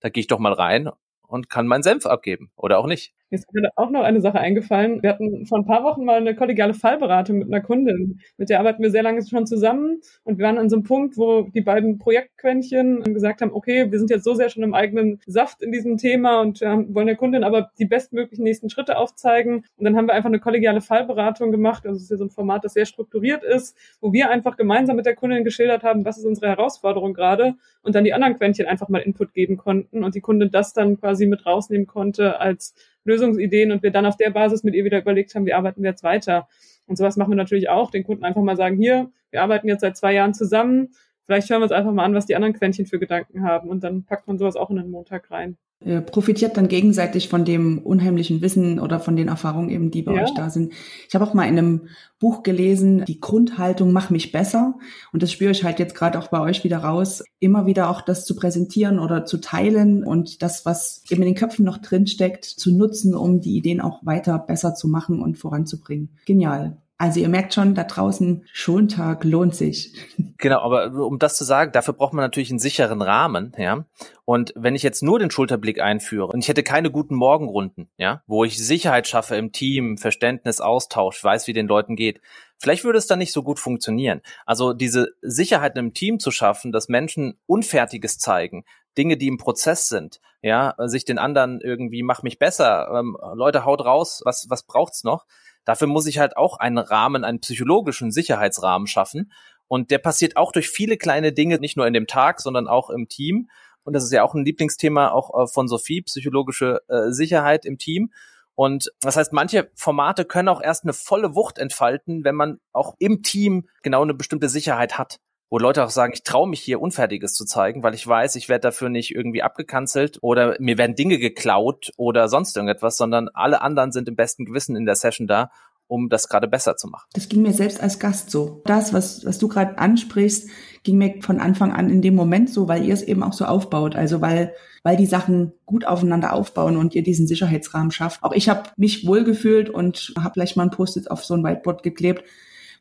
Da 0.00 0.10
gehe 0.10 0.20
ich 0.20 0.26
doch 0.26 0.38
mal 0.38 0.52
rein 0.52 0.90
und 1.22 1.48
kann 1.48 1.66
meinen 1.66 1.82
Senf 1.82 2.04
abgeben 2.04 2.50
oder 2.56 2.78
auch 2.78 2.86
nicht. 2.86 3.14
Jetzt 3.30 3.46
ist 3.46 3.54
mir 3.54 3.70
auch 3.74 3.90
noch 3.90 4.04
eine 4.04 4.20
Sache 4.20 4.38
eingefallen. 4.38 5.02
Wir 5.02 5.10
hatten 5.10 5.46
vor 5.46 5.58
ein 5.58 5.64
paar 5.64 5.82
Wochen 5.82 6.04
mal 6.04 6.18
eine 6.18 6.36
kollegiale 6.36 6.74
Fallberatung 6.74 7.38
mit 7.38 7.48
einer 7.48 7.60
Kundin. 7.60 8.20
Mit 8.36 8.50
der 8.50 8.60
arbeiten 8.60 8.82
wir 8.84 8.90
sehr 8.92 9.02
lange 9.02 9.26
schon 9.26 9.46
zusammen. 9.46 10.00
Und 10.22 10.38
wir 10.38 10.46
waren 10.46 10.58
an 10.58 10.70
so 10.70 10.76
einem 10.76 10.84
Punkt, 10.84 11.16
wo 11.16 11.42
die 11.42 11.60
beiden 11.60 11.98
Projektquäntchen 11.98 13.02
gesagt 13.14 13.42
haben, 13.42 13.52
okay, 13.52 13.90
wir 13.90 13.98
sind 13.98 14.10
jetzt 14.10 14.22
so 14.22 14.34
sehr 14.34 14.48
schon 14.48 14.62
im 14.62 14.74
eigenen 14.74 15.20
Saft 15.26 15.60
in 15.60 15.72
diesem 15.72 15.96
Thema 15.96 16.40
und 16.40 16.60
wollen 16.60 17.08
der 17.08 17.16
Kundin 17.16 17.42
aber 17.42 17.70
die 17.78 17.86
bestmöglichen 17.86 18.44
nächsten 18.44 18.70
Schritte 18.70 18.96
aufzeigen. 18.96 19.64
Und 19.76 19.84
dann 19.84 19.96
haben 19.96 20.06
wir 20.06 20.14
einfach 20.14 20.30
eine 20.30 20.38
kollegiale 20.38 20.80
Fallberatung 20.80 21.50
gemacht. 21.50 21.84
Also 21.84 21.96
es 21.96 22.04
ist 22.04 22.10
ja 22.10 22.18
so 22.18 22.24
ein 22.26 22.30
Format, 22.30 22.64
das 22.64 22.74
sehr 22.74 22.86
strukturiert 22.86 23.42
ist, 23.42 23.76
wo 24.00 24.12
wir 24.12 24.30
einfach 24.30 24.56
gemeinsam 24.56 24.94
mit 24.94 25.06
der 25.06 25.16
Kundin 25.16 25.42
geschildert 25.42 25.82
haben, 25.82 26.04
was 26.04 26.18
ist 26.18 26.26
unsere 26.26 26.46
Herausforderung 26.46 27.12
gerade 27.12 27.56
und 27.82 27.96
dann 27.96 28.04
die 28.04 28.14
anderen 28.14 28.36
Quäntchen 28.36 28.66
einfach 28.66 28.88
mal 28.88 29.00
Input 29.00 29.34
geben 29.34 29.56
konnten 29.56 30.04
und 30.04 30.14
die 30.14 30.20
Kundin 30.20 30.50
das 30.52 30.72
dann 30.72 31.00
quasi 31.00 31.26
mit 31.26 31.44
rausnehmen 31.44 31.88
konnte 31.88 32.38
als 32.38 32.74
Lösungsideen 33.06 33.72
und 33.72 33.82
wir 33.82 33.90
dann 33.90 34.06
auf 34.06 34.16
der 34.16 34.30
Basis 34.30 34.62
mit 34.64 34.74
ihr 34.74 34.84
wieder 34.84 35.00
überlegt 35.00 35.34
haben, 35.34 35.46
wie 35.46 35.54
arbeiten 35.54 35.82
wir 35.82 35.90
jetzt 35.90 36.02
weiter. 36.02 36.48
Und 36.86 36.96
sowas 36.96 37.16
machen 37.16 37.30
wir 37.30 37.36
natürlich 37.36 37.68
auch, 37.68 37.90
den 37.90 38.04
Kunden 38.04 38.24
einfach 38.24 38.42
mal 38.42 38.56
sagen, 38.56 38.76
hier, 38.76 39.10
wir 39.30 39.42
arbeiten 39.42 39.68
jetzt 39.68 39.80
seit 39.80 39.96
zwei 39.96 40.12
Jahren 40.12 40.34
zusammen, 40.34 40.90
vielleicht 41.24 41.50
hören 41.50 41.60
wir 41.60 41.64
uns 41.64 41.72
einfach 41.72 41.92
mal 41.92 42.04
an, 42.04 42.14
was 42.14 42.26
die 42.26 42.36
anderen 42.36 42.54
Quäntchen 42.54 42.86
für 42.86 42.98
Gedanken 42.98 43.42
haben 43.42 43.68
und 43.68 43.82
dann 43.82 44.04
packt 44.04 44.26
man 44.26 44.38
sowas 44.38 44.56
auch 44.56 44.70
in 44.70 44.76
den 44.76 44.90
Montag 44.90 45.30
rein. 45.30 45.56
Äh, 45.80 46.00
profitiert 46.00 46.56
dann 46.56 46.68
gegenseitig 46.68 47.28
von 47.28 47.44
dem 47.44 47.78
unheimlichen 47.78 48.40
Wissen 48.40 48.80
oder 48.80 48.98
von 48.98 49.14
den 49.14 49.28
Erfahrungen 49.28 49.68
eben, 49.68 49.90
die 49.90 50.00
bei 50.00 50.14
ja. 50.14 50.22
euch 50.22 50.32
da 50.32 50.48
sind. 50.48 50.72
Ich 51.06 51.14
habe 51.14 51.22
auch 51.22 51.34
mal 51.34 51.44
in 51.44 51.58
einem 51.58 51.88
Buch 52.18 52.42
gelesen, 52.42 53.04
die 53.04 53.20
Grundhaltung 53.20 53.92
mach 53.92 54.08
mich 54.08 54.32
besser. 54.32 54.78
Und 55.12 55.22
das 55.22 55.30
spüre 55.30 55.50
ich 55.50 55.64
halt 55.64 55.78
jetzt 55.78 55.94
gerade 55.94 56.18
auch 56.18 56.28
bei 56.28 56.40
euch 56.40 56.64
wieder 56.64 56.78
raus, 56.78 57.22
immer 57.40 57.66
wieder 57.66 57.90
auch 57.90 58.00
das 58.00 58.24
zu 58.24 58.34
präsentieren 58.36 58.98
oder 58.98 59.26
zu 59.26 59.36
teilen 59.36 60.02
und 60.02 60.40
das, 60.40 60.64
was 60.64 61.02
eben 61.10 61.20
in 61.20 61.28
den 61.28 61.34
Köpfen 61.34 61.66
noch 61.66 61.76
drin 61.76 62.06
steckt, 62.06 62.46
zu 62.46 62.74
nutzen, 62.74 63.14
um 63.14 63.42
die 63.42 63.54
Ideen 63.54 63.82
auch 63.82 64.00
weiter 64.02 64.38
besser 64.38 64.74
zu 64.74 64.88
machen 64.88 65.20
und 65.20 65.36
voranzubringen. 65.36 66.08
Genial. 66.24 66.78
Also 66.98 67.20
ihr 67.20 67.28
merkt 67.28 67.52
schon, 67.52 67.74
da 67.74 67.84
draußen 67.84 68.46
Schontag 68.52 69.22
lohnt 69.24 69.54
sich. 69.54 69.92
Genau, 70.38 70.60
aber 70.60 70.92
um 71.06 71.18
das 71.18 71.36
zu 71.36 71.44
sagen, 71.44 71.72
dafür 71.72 71.92
braucht 71.92 72.14
man 72.14 72.24
natürlich 72.24 72.48
einen 72.50 72.58
sicheren 72.58 73.02
Rahmen, 73.02 73.52
ja. 73.58 73.84
Und 74.24 74.54
wenn 74.56 74.74
ich 74.74 74.82
jetzt 74.82 75.02
nur 75.02 75.18
den 75.18 75.30
Schulterblick 75.30 75.78
einführe 75.78 76.28
und 76.28 76.40
ich 76.40 76.48
hätte 76.48 76.62
keine 76.62 76.90
guten 76.90 77.14
Morgenrunden, 77.14 77.90
ja, 77.98 78.22
wo 78.26 78.44
ich 78.44 78.56
Sicherheit 78.56 79.06
schaffe 79.06 79.36
im 79.36 79.52
Team, 79.52 79.98
Verständnis, 79.98 80.60
Austausch, 80.60 81.22
weiß, 81.22 81.46
wie 81.46 81.52
den 81.52 81.68
Leuten 81.68 81.96
geht, 81.96 82.22
vielleicht 82.56 82.84
würde 82.84 82.98
es 82.98 83.06
dann 83.06 83.18
nicht 83.18 83.32
so 83.32 83.42
gut 83.42 83.58
funktionieren. 83.58 84.22
Also 84.46 84.72
diese 84.72 85.08
Sicherheit 85.20 85.76
im 85.76 85.92
Team 85.92 86.18
zu 86.18 86.30
schaffen, 86.30 86.72
dass 86.72 86.88
Menschen 86.88 87.38
Unfertiges 87.46 88.18
zeigen, 88.18 88.64
Dinge, 88.96 89.18
die 89.18 89.28
im 89.28 89.36
Prozess 89.36 89.88
sind, 89.88 90.20
ja, 90.40 90.74
sich 90.86 91.04
den 91.04 91.18
anderen 91.18 91.60
irgendwie, 91.60 92.02
mach 92.02 92.22
mich 92.22 92.38
besser, 92.38 92.88
ähm, 92.94 93.18
Leute, 93.34 93.66
haut 93.66 93.84
raus, 93.84 94.22
was, 94.24 94.46
was 94.48 94.62
braucht's 94.62 95.04
noch? 95.04 95.26
Dafür 95.66 95.88
muss 95.88 96.06
ich 96.06 96.18
halt 96.18 96.38
auch 96.38 96.58
einen 96.58 96.78
Rahmen, 96.78 97.24
einen 97.24 97.40
psychologischen 97.40 98.10
Sicherheitsrahmen 98.10 98.86
schaffen. 98.86 99.32
Und 99.68 99.90
der 99.90 99.98
passiert 99.98 100.36
auch 100.38 100.52
durch 100.52 100.70
viele 100.70 100.96
kleine 100.96 101.32
Dinge, 101.32 101.58
nicht 101.58 101.76
nur 101.76 101.86
in 101.86 101.92
dem 101.92 102.06
Tag, 102.06 102.40
sondern 102.40 102.68
auch 102.68 102.88
im 102.88 103.08
Team. 103.08 103.50
Und 103.82 103.92
das 103.92 104.04
ist 104.04 104.12
ja 104.12 104.22
auch 104.22 104.34
ein 104.34 104.44
Lieblingsthema 104.44 105.10
auch 105.10 105.42
äh, 105.42 105.46
von 105.46 105.68
Sophie, 105.68 106.02
psychologische 106.02 106.80
äh, 106.88 107.10
Sicherheit 107.10 107.66
im 107.66 107.76
Team. 107.76 108.12
Und 108.54 108.90
das 109.00 109.16
heißt, 109.16 109.34
manche 109.34 109.70
Formate 109.74 110.24
können 110.24 110.48
auch 110.48 110.62
erst 110.62 110.84
eine 110.84 110.94
volle 110.94 111.34
Wucht 111.34 111.58
entfalten, 111.58 112.24
wenn 112.24 112.36
man 112.36 112.58
auch 112.72 112.94
im 112.98 113.22
Team 113.22 113.68
genau 113.82 114.02
eine 114.02 114.14
bestimmte 114.14 114.48
Sicherheit 114.48 114.96
hat 114.96 115.18
wo 115.48 115.58
Leute 115.58 115.84
auch 115.84 115.90
sagen, 115.90 116.12
ich 116.12 116.22
traue 116.22 116.48
mich 116.48 116.60
hier 116.60 116.80
Unfertiges 116.80 117.34
zu 117.34 117.44
zeigen, 117.44 117.82
weil 117.82 117.94
ich 117.94 118.06
weiß, 118.06 118.36
ich 118.36 118.48
werde 118.48 118.62
dafür 118.62 118.88
nicht 118.88 119.14
irgendwie 119.14 119.42
abgekanzelt 119.42 120.18
oder 120.20 120.56
mir 120.58 120.76
werden 120.78 120.96
Dinge 120.96 121.18
geklaut 121.18 121.92
oder 121.96 122.28
sonst 122.28 122.56
irgendetwas, 122.56 122.96
sondern 122.96 123.28
alle 123.28 123.60
anderen 123.62 123.92
sind 123.92 124.08
im 124.08 124.16
besten 124.16 124.44
Gewissen 124.44 124.76
in 124.76 124.86
der 124.86 124.96
Session 124.96 125.26
da, 125.26 125.50
um 125.88 126.08
das 126.08 126.28
gerade 126.28 126.48
besser 126.48 126.76
zu 126.76 126.88
machen. 126.88 127.06
Das 127.12 127.28
ging 127.28 127.42
mir 127.42 127.52
selbst 127.52 127.80
als 127.80 128.00
Gast 128.00 128.30
so. 128.30 128.62
Das, 128.64 128.92
was, 128.92 129.24
was 129.24 129.38
du 129.38 129.46
gerade 129.46 129.78
ansprichst, 129.78 130.48
ging 130.82 130.98
mir 130.98 131.22
von 131.22 131.38
Anfang 131.38 131.72
an 131.72 131.90
in 131.90 132.02
dem 132.02 132.16
Moment 132.16 132.50
so, 132.50 132.66
weil 132.66 132.84
ihr 132.84 132.94
es 132.94 133.02
eben 133.02 133.22
auch 133.22 133.32
so 133.32 133.44
aufbaut. 133.44 133.94
Also 133.94 134.20
weil, 134.20 134.52
weil 134.82 134.96
die 134.96 135.06
Sachen 135.06 135.52
gut 135.64 135.84
aufeinander 135.84 136.32
aufbauen 136.32 136.76
und 136.76 136.96
ihr 136.96 137.04
diesen 137.04 137.28
Sicherheitsrahmen 137.28 137.92
schafft. 137.92 138.24
Auch 138.24 138.32
ich 138.32 138.48
habe 138.48 138.70
mich 138.76 139.06
wohlgefühlt 139.06 139.70
und 139.70 140.12
habe 140.18 140.32
gleich 140.32 140.56
mal 140.56 140.64
ein 140.64 140.70
Post-it 140.70 141.08
auf 141.08 141.24
so 141.24 141.34
ein 141.34 141.44
Whiteboard 141.44 141.84
geklebt 141.84 142.24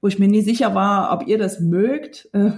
wo 0.05 0.07
ich 0.07 0.19
mir 0.19 0.27
nie 0.27 0.43
sicher 0.43 0.75
war, 0.75 1.11
ob 1.11 1.27
ihr 1.27 1.39
das 1.39 1.59
mögt. 1.59 2.29
Äh, 2.35 2.51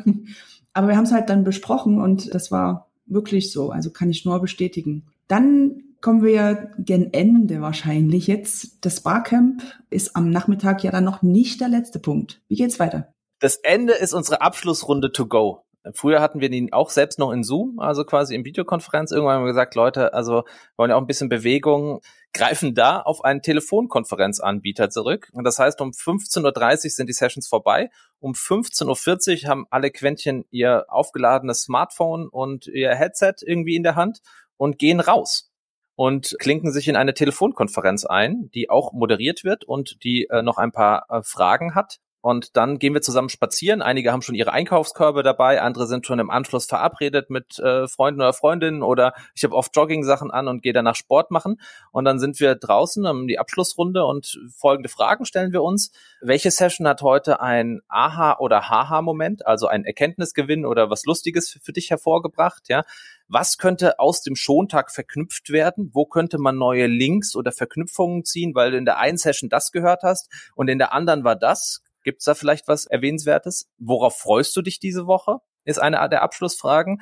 aber 0.73 0.89
wir 0.89 0.97
haben 0.97 1.05
es 1.05 1.11
halt 1.11 1.29
dann 1.29 1.43
besprochen 1.43 1.99
und 1.99 2.35
das 2.35 2.51
war 2.51 2.89
wirklich 3.07 3.51
so. 3.51 3.71
Also 3.71 3.89
kann 3.89 4.11
ich 4.11 4.25
nur 4.25 4.39
bestätigen. 4.39 5.07
Dann 5.27 5.81
kommen 6.01 6.23
wir 6.23 6.71
gen 6.77 7.13
Ende 7.13 7.61
wahrscheinlich 7.61 8.27
jetzt. 8.27 8.85
Das 8.85 9.01
Barcamp 9.01 9.63
ist 9.89 10.15
am 10.15 10.29
Nachmittag 10.29 10.83
ja 10.83 10.91
dann 10.91 11.03
noch 11.03 11.23
nicht 11.23 11.61
der 11.61 11.69
letzte 11.69 11.97
Punkt. 11.97 12.41
Wie 12.47 12.57
geht's 12.57 12.79
weiter? 12.79 13.11
Das 13.39 13.55
Ende 13.55 13.93
ist 13.93 14.13
unsere 14.13 14.41
Abschlussrunde 14.41 15.11
to 15.11 15.25
go. 15.25 15.63
Früher 15.93 16.21
hatten 16.21 16.41
wir 16.41 16.49
den 16.49 16.73
auch 16.73 16.91
selbst 16.91 17.17
noch 17.17 17.31
in 17.31 17.43
Zoom, 17.43 17.79
also 17.79 18.03
quasi 18.03 18.35
in 18.35 18.45
Videokonferenz. 18.45 19.11
Irgendwann 19.11 19.37
haben 19.37 19.45
wir 19.45 19.53
gesagt, 19.53 19.73
Leute, 19.73 20.13
also 20.13 20.43
wollen 20.75 20.91
ja 20.91 20.97
auch 20.97 21.01
ein 21.01 21.07
bisschen 21.07 21.29
Bewegung, 21.29 22.01
greifen 22.37 22.75
da 22.75 23.01
auf 23.01 23.23
einen 23.23 23.41
Telefonkonferenzanbieter 23.41 24.89
zurück. 24.89 25.29
Und 25.33 25.43
das 25.43 25.59
heißt, 25.59 25.81
um 25.81 25.91
15.30 25.91 26.85
Uhr 26.85 26.89
sind 26.91 27.07
die 27.07 27.13
Sessions 27.13 27.47
vorbei. 27.47 27.89
Um 28.19 28.33
15.40 28.33 29.43
Uhr 29.43 29.49
haben 29.49 29.65
alle 29.69 29.91
Quäntchen 29.91 30.45
ihr 30.51 30.85
aufgeladenes 30.89 31.63
Smartphone 31.63 32.27
und 32.27 32.67
ihr 32.67 32.95
Headset 32.95 33.33
irgendwie 33.41 33.75
in 33.75 33.83
der 33.83 33.95
Hand 33.95 34.21
und 34.55 34.77
gehen 34.77 34.99
raus 34.99 35.51
und 35.95 36.35
klinken 36.39 36.71
sich 36.71 36.87
in 36.87 36.95
eine 36.95 37.15
Telefonkonferenz 37.15 38.05
ein, 38.05 38.49
die 38.53 38.69
auch 38.69 38.93
moderiert 38.93 39.43
wird 39.43 39.63
und 39.63 40.03
die 40.03 40.27
äh, 40.29 40.43
noch 40.43 40.57
ein 40.57 40.71
paar 40.71 41.07
äh, 41.09 41.23
Fragen 41.23 41.73
hat 41.73 41.99
und 42.27 42.57
dann 42.57 42.77
gehen 42.77 42.93
wir 42.93 43.01
zusammen 43.01 43.29
spazieren. 43.29 43.81
Einige 43.81 44.11
haben 44.11 44.21
schon 44.21 44.35
ihre 44.35 44.51
Einkaufskörbe 44.51 45.23
dabei, 45.23 45.61
andere 45.61 45.87
sind 45.87 46.05
schon 46.05 46.19
im 46.19 46.29
Anschluss 46.29 46.65
verabredet 46.65 47.29
mit 47.29 47.57
äh, 47.59 47.87
Freunden 47.87 48.19
oder 48.19 48.33
Freundinnen 48.33 48.83
oder 48.83 49.13
ich 49.33 49.45
habe 49.45 49.55
oft 49.55 49.73
Jogging-Sachen 49.73 50.29
an 50.29 50.49
und 50.49 50.61
gehe 50.61 50.73
danach 50.73 50.97
Sport 50.97 51.31
machen. 51.31 51.61
Und 51.93 52.03
dann 52.03 52.19
sind 52.19 52.41
wir 52.41 52.55
draußen 52.55 53.05
um 53.05 53.29
die 53.29 53.39
Abschlussrunde 53.39 54.03
und 54.03 54.41
folgende 54.53 54.89
Fragen 54.89 55.23
stellen 55.23 55.53
wir 55.53 55.63
uns. 55.63 55.93
Welche 56.19 56.51
Session 56.51 56.85
hat 56.85 57.01
heute 57.01 57.39
ein 57.39 57.79
Aha- 57.87 58.39
oder 58.39 58.67
Haha-Moment, 58.67 59.47
also 59.47 59.67
ein 59.67 59.85
Erkenntnisgewinn 59.85 60.65
oder 60.65 60.89
was 60.89 61.05
Lustiges 61.05 61.57
für 61.63 61.71
dich 61.71 61.91
hervorgebracht? 61.91 62.67
Ja, 62.67 62.83
was 63.29 63.57
könnte 63.57 63.99
aus 63.99 64.21
dem 64.21 64.35
Schontag 64.35 64.91
verknüpft 64.91 65.49
werden? 65.49 65.91
Wo 65.93 66.05
könnte 66.05 66.39
man 66.39 66.57
neue 66.57 66.87
Links 66.87 67.37
oder 67.37 67.53
Verknüpfungen 67.53 68.25
ziehen, 68.25 68.53
weil 68.53 68.71
du 68.71 68.77
in 68.77 68.83
der 68.83 68.97
einen 68.99 69.17
Session 69.17 69.49
das 69.49 69.71
gehört 69.71 70.03
hast 70.03 70.29
und 70.55 70.67
in 70.67 70.77
der 70.77 70.91
anderen 70.91 71.23
war 71.23 71.37
das? 71.37 71.83
Gibt 72.07 72.19
es 72.19 72.23
da 72.23 72.35
vielleicht 72.35 72.69
was 72.69 72.85
Erwähnenswertes? 72.85 73.67
Worauf 73.79 74.17
freust 74.17 74.55
du 74.55 74.61
dich 74.61 74.79
diese 74.79 75.07
Woche? 75.07 75.39
Ist 75.65 75.77
eine 75.77 76.07
der 76.07 76.21
Abschlussfragen. 76.21 77.01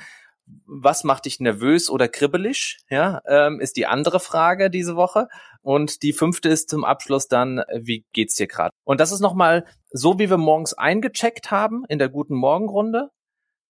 Was 0.65 1.03
macht 1.03 1.25
dich 1.25 1.39
nervös 1.39 1.91
oder 1.91 2.07
kribbelig? 2.07 2.79
Ja, 2.89 3.21
ähm, 3.27 3.59
ist 3.59 3.77
die 3.77 3.85
andere 3.85 4.19
Frage 4.19 4.71
diese 4.71 4.95
Woche. 4.95 5.27
Und 5.61 6.01
die 6.01 6.11
fünfte 6.11 6.49
ist 6.49 6.71
zum 6.71 6.83
Abschluss 6.83 7.27
dann, 7.27 7.61
wie 7.71 8.03
geht's 8.13 8.33
dir 8.33 8.47
gerade? 8.47 8.71
Und 8.83 8.99
das 8.99 9.11
ist 9.11 9.19
nochmal 9.19 9.67
so, 9.91 10.17
wie 10.17 10.31
wir 10.31 10.37
morgens 10.37 10.73
eingecheckt 10.73 11.51
haben 11.51 11.83
in 11.87 11.99
der 11.99 12.09
guten 12.09 12.33
Morgenrunde. 12.33 13.11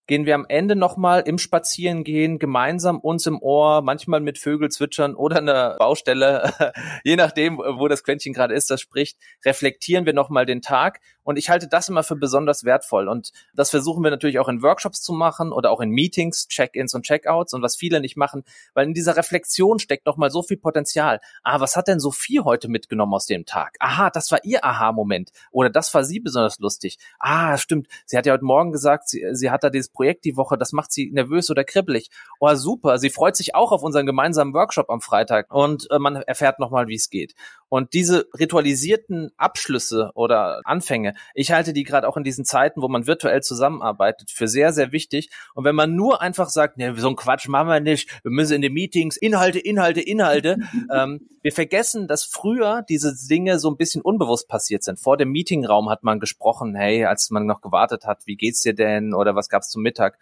gehen 0.08 0.26
wir 0.26 0.36
am 0.36 0.46
Ende 0.48 0.78
nochmal 0.78 1.24
im 1.26 1.38
Spazierengehen 1.38 2.40
gemeinsam 2.40 3.00
uns 3.00 3.26
im 3.26 3.42
Ohr, 3.42 3.82
manchmal 3.82 4.22
mit 4.22 4.38
Vögel 4.38 4.70
zwitschern 4.70 5.16
oder 5.16 5.40
einer 5.40 5.76
Baustelle, 5.78 6.54
je 7.04 7.18
nachdem, 7.18 7.58
wo 7.58 7.90
das 7.90 8.06
Quäntchen 8.06 8.32
gerade 8.32 8.54
ist, 8.54 8.70
das 8.72 8.80
spricht, 8.80 9.18
reflektieren 9.44 10.06
wir 10.06 10.14
nochmal 10.14 10.46
den 10.46 10.62
Tag. 10.62 11.02
Und 11.26 11.38
ich 11.38 11.50
halte 11.50 11.68
das 11.68 11.90
immer 11.90 12.04
für 12.04 12.16
besonders 12.16 12.64
wertvoll. 12.64 13.10
Und 13.10 13.32
das 13.54 13.72
versuchen 13.72 14.04
wir 14.04 14.12
natürlich 14.12 14.40
auch 14.40 14.48
in 14.48 14.62
Workshops 14.62 15.02
zu 15.02 15.12
machen 15.12 15.52
oder 15.52 15.72
auch 15.72 15.82
in 15.82 15.90
Meetings, 15.90 16.48
Check-ins 16.48 16.94
und 16.94 17.04
Check-outs 17.04 17.54
und 17.54 17.62
was 17.62 17.76
viele 17.76 18.00
nicht 18.00 18.16
machen, 18.16 18.44
weil 18.74 18.86
in 18.86 18.94
dieser 18.94 19.18
Reflexion 19.18 19.80
steckt 19.80 20.06
nochmal 20.06 20.30
so 20.30 20.44
viel 20.44 20.58
Potenzial. 20.58 21.20
Ah, 21.44 21.60
was 21.60 21.76
hat 21.76 21.88
denn 21.88 22.00
Sophie 22.00 22.40
heute 22.40 22.70
mitgenommen 22.70 23.14
aus 23.14 23.26
dem 23.26 23.46
Tag? 23.46 23.76
Aha, 23.80 24.12
das 24.12 24.32
war 24.32 24.40
ihr 24.46 24.64
Aha-Moment. 24.64 25.32
Oder 25.52 25.70
das 25.70 25.94
war 25.94 26.04
sie 26.04 26.20
besonders 26.20 26.60
lustig. 26.60 27.00
Ah, 27.20 27.58
stimmt. 27.58 27.88
Sie 28.06 28.18
hat 28.18 28.28
ja 28.28 28.34
heute 28.34 28.46
Morgen 28.46 28.72
gesagt, 28.72 29.10
sie, 29.10 29.26
sie 29.32 29.50
hat 29.50 29.64
da 29.64 29.72
dieses 29.72 29.90
Projekt 29.90 30.26
die 30.26 30.38
Woche, 30.38 30.58
das 30.58 30.74
macht 30.74 30.92
sie 30.92 31.10
nervös 31.12 31.50
oder 31.50 31.64
kribbelig. 31.64 32.12
Oh, 32.40 32.54
super. 32.54 33.00
Sie 33.00 33.10
freut 33.10 33.36
sich 33.36 33.56
auch 33.56 33.72
auf 33.72 33.82
unseren 33.82 34.06
gemeinsamen 34.06 34.54
Workshop 34.54 34.92
am 34.92 35.02
Freitag 35.02 35.52
und 35.52 35.90
äh, 35.90 35.98
man 35.98 36.18
erfährt 36.18 36.60
nochmal, 36.60 36.88
wie 36.88 36.96
es 36.96 37.10
geht. 37.10 37.34
Und 37.68 37.94
diese 37.94 38.28
ritualisierten 38.38 39.32
Abschlüsse 39.38 40.12
oder 40.14 40.62
Anfänge, 40.64 41.15
ich 41.34 41.52
halte 41.52 41.74
die 41.74 41.84
gerade 41.84 42.08
auch 42.08 42.18
in 42.18 42.24
diesen 42.24 42.46
Zeiten, 42.46 42.82
wo 42.82 42.88
man 42.88 43.08
virtuell 43.08 43.42
zusammenarbeitet, 43.42 44.32
für 44.32 44.48
sehr, 44.48 44.74
sehr 44.74 44.92
wichtig. 44.92 45.30
Und 45.54 45.64
wenn 45.64 45.76
man 45.76 45.96
nur 45.96 46.22
einfach 46.22 46.50
sagt, 46.50 46.78
nee, 46.78 46.92
so 46.96 47.10
ein 47.10 47.16
Quatsch 47.16 47.48
machen 47.48 47.68
wir 47.68 47.80
nicht, 47.80 48.10
wir 48.24 48.32
müssen 48.32 48.54
in 48.54 48.62
den 48.62 48.74
Meetings 48.74 49.18
Inhalte, 49.18 49.60
Inhalte, 49.60 50.02
Inhalte, 50.02 50.58
ähm, 50.94 51.28
wir 51.42 51.52
vergessen, 51.52 52.08
dass 52.08 52.24
früher 52.24 52.84
diese 52.90 53.16
Dinge 53.28 53.60
so 53.60 53.70
ein 53.70 53.78
bisschen 53.78 54.02
unbewusst 54.02 54.48
passiert 54.48 54.84
sind. 54.84 55.00
Vor 55.00 55.18
dem 55.18 55.32
Meetingraum 55.32 55.90
hat 55.90 56.04
man 56.04 56.20
gesprochen, 56.20 56.76
hey, 56.76 57.06
als 57.06 57.30
man 57.30 57.46
noch 57.46 57.62
gewartet 57.62 58.06
hat, 58.06 58.26
wie 58.26 58.36
geht's 58.36 58.62
dir 58.62 58.74
denn 58.74 59.14
oder 59.14 59.36
was 59.36 59.50
gab's 59.50 59.70
zum 59.70 59.84
Mittag? 59.84 60.18